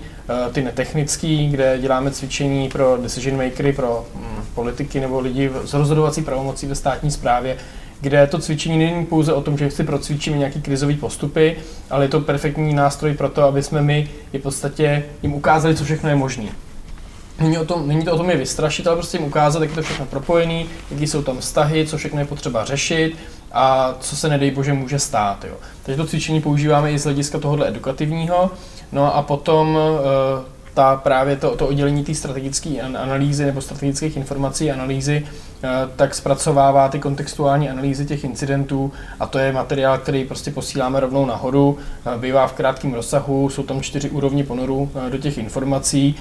ty 0.53 0.63
netechnické, 0.63 1.47
kde 1.51 1.79
děláme 1.79 2.11
cvičení 2.11 2.69
pro 2.69 2.99
decision 3.03 3.45
makery, 3.45 3.73
pro 3.73 4.07
hm, 4.15 4.45
politiky 4.55 5.01
nebo 5.01 5.21
lidi 5.21 5.51
s 5.65 5.75
rozhodovací 5.75 6.23
pravomocí 6.23 6.67
ve 6.67 6.75
státní 6.75 7.11
správě, 7.11 7.57
kde 8.03 8.27
to 8.27 8.39
cvičení 8.39 8.79
není 8.79 9.07
pouze 9.07 9.33
o 9.33 9.43
tom, 9.43 9.59
že 9.59 9.71
si 9.71 9.85
procvičíme 9.85 10.37
nějaký 10.37 10.63
krizový 10.63 10.97
postupy, 10.97 11.57
ale 11.91 12.05
je 12.05 12.09
to 12.09 12.21
perfektní 12.21 12.75
nástroj 12.75 13.15
pro 13.15 13.29
to, 13.29 13.43
aby 13.43 13.63
jsme 13.63 13.83
my 13.83 14.09
i 14.33 14.39
v 14.39 14.43
podstatě 14.43 15.05
jim 15.23 15.35
ukázali, 15.35 15.77
co 15.77 15.85
všechno 15.85 16.09
je 16.09 16.15
možné. 16.15 16.49
Není, 17.41 17.59
o 17.59 17.65
tom, 17.65 17.89
není 17.89 18.05
to 18.05 18.13
o 18.13 18.17
tom 18.17 18.31
je 18.31 18.37
vystrašit, 18.37 18.87
ale 18.87 18.97
prostě 18.97 19.19
jim 19.19 19.27
ukázat, 19.27 19.63
jak 19.63 19.71
je 19.71 19.77
to 19.77 19.83
všechno 19.83 20.07
propojené, 20.07 20.65
jaký 20.91 21.07
jsou 21.07 21.23
tam 21.23 21.39
vztahy, 21.39 21.87
co 21.87 21.99
všechno 21.99 22.21
je 22.21 22.27
potřeba 22.27 22.65
řešit 22.65 23.17
a 23.53 23.95
co 24.01 24.17
se 24.17 24.29
nedej 24.29 24.51
bože 24.51 24.73
může 24.73 24.99
stát. 24.99 25.45
Jo. 25.45 25.55
Takže 25.83 25.97
to 25.97 26.07
cvičení 26.07 26.41
používáme 26.41 26.93
i 26.93 26.99
z 26.99 27.05
hlediska 27.05 27.39
tohohle 27.39 27.69
edukativního. 27.69 28.51
No 28.93 29.17
a 29.17 29.23
potom 29.23 29.75
uh, 29.75 30.45
ta 30.75 30.97
právě 30.97 31.37
to, 31.37 31.57
to 31.57 31.69
oddělení 31.69 32.05
té 32.05 32.15
strategické 32.15 32.81
analýzy 32.81 33.45
nebo 33.45 33.61
strategických 33.61 34.17
informací 34.17 34.71
analýzy, 34.71 35.27
eh, 35.65 35.69
tak 35.97 36.15
zpracovává 36.15 36.89
ty 36.89 36.99
kontextuální 36.99 37.71
analýzy 37.71 38.07
těch 38.07 38.25
incidentů 38.25 38.93
a 39.21 39.27
to 39.27 39.39
je 39.39 39.53
materiál, 39.53 39.99
který 39.99 40.25
prostě 40.25 40.51
posíláme 40.51 41.01
rovnou 41.01 41.27
nahoru, 41.27 41.79
eh, 42.15 42.19
bývá 42.19 42.47
v 42.47 42.53
krátkém 42.53 42.95
rozsahu, 42.95 43.49
jsou 43.49 43.63
tam 43.63 43.81
čtyři 43.81 44.11
úrovně 44.11 44.45
ponoru 44.45 44.91
eh, 44.95 45.11
do 45.11 45.19
těch 45.19 45.39
informací, 45.39 46.17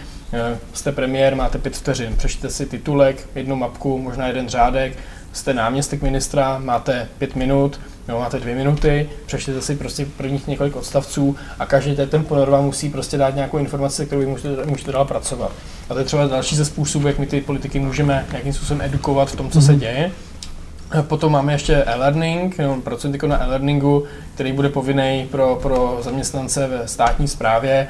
jste 0.73 0.91
premiér, 0.91 1.35
máte 1.35 1.57
pět 1.57 1.77
vteřin, 1.77 2.15
přečtěte 2.15 2.49
si 2.49 2.65
titulek, 2.65 3.29
jednu 3.35 3.55
mapku, 3.55 3.97
možná 3.97 4.27
jeden 4.27 4.49
řádek, 4.49 4.97
jste 5.33 5.53
náměstek 5.53 6.01
ministra, 6.01 6.59
máte 6.59 7.07
pět 7.17 7.35
minut, 7.35 7.79
jo, 8.09 8.19
máte 8.19 8.39
dvě 8.39 8.55
minuty, 8.55 9.09
přečtěte 9.25 9.61
si 9.61 9.75
prostě 9.75 10.05
prvních 10.17 10.47
několik 10.47 10.75
odstavců 10.75 11.35
a 11.59 11.65
každý 11.65 11.95
ten 11.95 12.23
ponor 12.23 12.49
vám 12.49 12.65
musí 12.65 12.89
prostě 12.89 13.17
dát 13.17 13.35
nějakou 13.35 13.57
informaci, 13.57 14.05
kterou 14.05 14.21
vy 14.21 14.27
můžete, 14.27 14.65
můžete 14.65 14.91
dál 14.91 15.05
pracovat. 15.05 15.51
A 15.89 15.93
to 15.93 15.99
je 15.99 16.05
třeba 16.05 16.27
další 16.27 16.55
ze 16.55 16.65
způsobů, 16.65 17.07
jak 17.07 17.19
my 17.19 17.25
ty 17.25 17.41
politiky 17.41 17.79
můžeme 17.79 18.25
nějakým 18.31 18.53
způsobem 18.53 18.81
edukovat 18.81 19.29
v 19.29 19.35
tom, 19.35 19.49
co 19.49 19.61
se 19.61 19.71
mhm. 19.71 19.79
děje. 19.79 20.11
Potom 21.01 21.31
máme 21.31 21.53
ještě 21.53 21.75
e-learning, 21.75 22.57
pracujeme 22.83 23.17
na 23.27 23.43
e-learningu, 23.43 24.03
který 24.33 24.53
bude 24.53 24.69
povinný 24.69 25.27
pro, 25.31 25.59
pro 25.61 25.97
zaměstnance 26.01 26.67
ve 26.67 26.87
státní 26.87 27.27
správě 27.27 27.87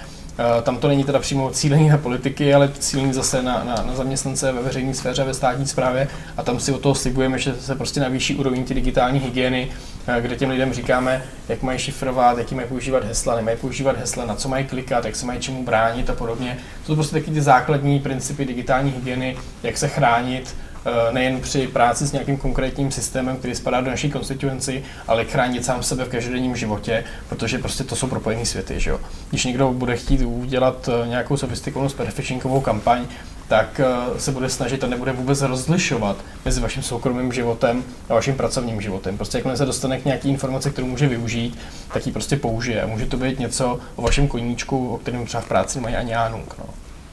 tam 0.62 0.78
to 0.78 0.88
není 0.88 1.04
teda 1.04 1.20
přímo 1.20 1.50
cílení 1.50 1.90
na 1.90 1.98
politiky, 1.98 2.54
ale 2.54 2.70
cílení 2.80 3.14
zase 3.14 3.44
na, 3.44 3.64
na, 3.64 3.76
na 3.88 3.96
zaměstnance 3.96 4.52
ve 4.52 4.62
veřejné 4.62 4.94
sféře, 4.94 5.24
ve 5.24 5.34
státní 5.34 5.68
správě 5.68 6.08
a 6.38 6.44
tam 6.44 6.60
si 6.60 6.72
o 6.72 6.78
toho 6.78 6.96
slibujeme, 6.96 7.40
že 7.40 7.56
se 7.56 7.76
prostě 7.76 8.00
na 8.00 8.08
vyšší 8.08 8.36
úroveň 8.36 8.64
ty 8.64 8.74
digitální 8.74 9.20
hygieny, 9.20 9.72
eh, 10.08 10.22
kde 10.22 10.36
těm 10.36 10.50
lidem 10.50 10.74
říkáme, 10.74 11.24
jak 11.50 11.62
mají 11.62 11.80
šifrovat, 11.80 12.38
jaký 12.38 12.56
mají 12.56 12.68
používat 12.68 13.06
hesla, 13.06 13.36
nemají 13.36 13.58
používat 13.58 13.98
hesla, 13.98 14.26
na 14.26 14.36
co 14.36 14.50
mají 14.50 14.66
klikat, 14.66 15.06
jak 15.06 15.16
se 15.16 15.26
mají 15.26 15.40
čemu 15.40 15.64
bránit 15.64 16.10
a 16.10 16.16
podobně. 16.16 16.58
To 16.82 16.88
jsou 16.88 16.96
prostě 16.96 17.16
taky 17.16 17.32
ty 17.32 17.42
základní 17.42 18.00
principy 18.00 18.46
digitální 18.46 18.92
hygieny, 18.92 19.38
jak 19.64 19.78
se 19.78 19.88
chránit, 19.88 20.56
Eh, 20.71 20.71
nejen 21.12 21.42
při 21.42 21.68
práci 21.68 22.08
s 22.08 22.12
nějakým 22.12 22.38
konkrétním 22.38 22.92
systémem, 22.92 23.38
který 23.38 23.56
spadá 23.56 23.82
do 23.82 23.90
naší 23.90 24.12
konstituenci, 24.12 24.84
ale 25.08 25.26
chránit 25.26 25.66
sám 25.66 25.84
sebe 25.84 26.06
v 26.06 26.10
každodenním 26.10 26.56
životě, 26.56 27.04
protože 27.30 27.58
prostě 27.58 27.84
to 27.84 27.96
jsou 27.96 28.08
propojené 28.08 28.46
světy. 28.46 28.80
Že 28.80 28.90
jo? 28.90 29.00
Když 29.30 29.46
někdo 29.46 29.74
bude 29.74 29.98
chtít 29.98 30.22
udělat 30.22 30.90
eh, 30.90 31.08
nějakou 31.08 31.38
sofistikovanou 31.38 31.90
sperfishingovou 31.90 32.62
kampaň, 32.62 33.06
tak 33.48 33.80
eh, 33.80 34.20
se 34.20 34.32
bude 34.32 34.50
snažit 34.50 34.84
a 34.84 34.88
nebude 34.88 35.12
vůbec 35.12 35.42
rozlišovat 35.42 36.18
mezi 36.46 36.62
vaším 36.62 36.84
soukromým 36.84 37.34
životem 37.34 37.84
a 38.10 38.14
vaším 38.14 38.36
pracovním 38.36 38.82
životem. 38.82 39.18
Prostě 39.18 39.38
jakmile 39.38 39.58
se 39.58 39.66
dostane 39.66 40.00
k 40.00 40.06
nějaký 40.06 40.30
informaci, 40.30 40.72
kterou 40.72 40.88
může 40.88 41.08
využít, 41.08 41.58
tak 41.94 42.06
ji 42.06 42.12
prostě 42.12 42.36
použije. 42.36 42.86
Může 42.86 43.06
to 43.06 43.18
být 43.18 43.40
něco 43.40 43.80
o 43.96 44.02
vašem 44.02 44.28
koníčku, 44.28 44.94
o 44.94 44.98
kterém 44.98 45.26
třeba 45.26 45.42
v 45.42 45.48
práci 45.48 45.78
nemají 45.78 45.96
ani 45.96 46.12
Jánuk. 46.12 46.56
No. 46.60 46.66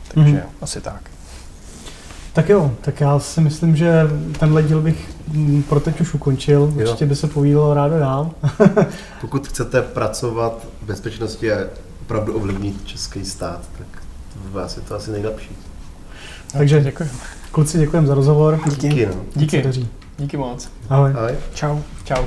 Takže 0.08 0.36
mm-hmm. 0.36 0.62
asi 0.62 0.80
tak. 0.80 1.17
Tak 2.32 2.48
jo, 2.48 2.74
tak 2.80 3.00
já 3.00 3.18
si 3.18 3.40
myslím, 3.40 3.76
že 3.76 4.10
tenhle 4.38 4.62
díl 4.62 4.82
bych 4.82 5.08
mm, 5.28 5.62
pro 5.62 5.80
teď 5.80 6.00
už 6.00 6.14
ukončil. 6.14 6.72
Určitě 6.76 7.06
by 7.06 7.16
se 7.16 7.26
povídalo 7.26 7.74
rádo 7.74 7.98
dál. 7.98 8.30
Pokud 9.20 9.48
chcete 9.48 9.82
pracovat 9.82 10.66
v 10.82 10.86
bezpečnosti 10.86 11.52
a 11.52 11.56
opravdu 12.02 12.36
ovlivnit 12.36 12.86
český 12.86 13.24
stát, 13.24 13.60
tak 13.78 14.02
vás 14.52 14.76
je 14.76 14.82
to 14.82 14.94
asi 14.94 15.10
nejlepší. 15.10 15.56
Takže 16.52 16.80
děkuji. 16.80 17.10
Kluci, 17.52 17.78
děkujeme 17.78 18.06
za 18.06 18.14
rozhovor. 18.14 18.60
Díky. 18.68 18.88
Díky, 18.88 19.06
no. 19.06 19.14
Díky. 19.34 19.86
Díky 20.18 20.36
moc. 20.36 20.68
Ahoj. 20.88 21.12
Ahoj. 21.16 21.34
Čau. 21.54 21.78
Čau. 22.04 22.24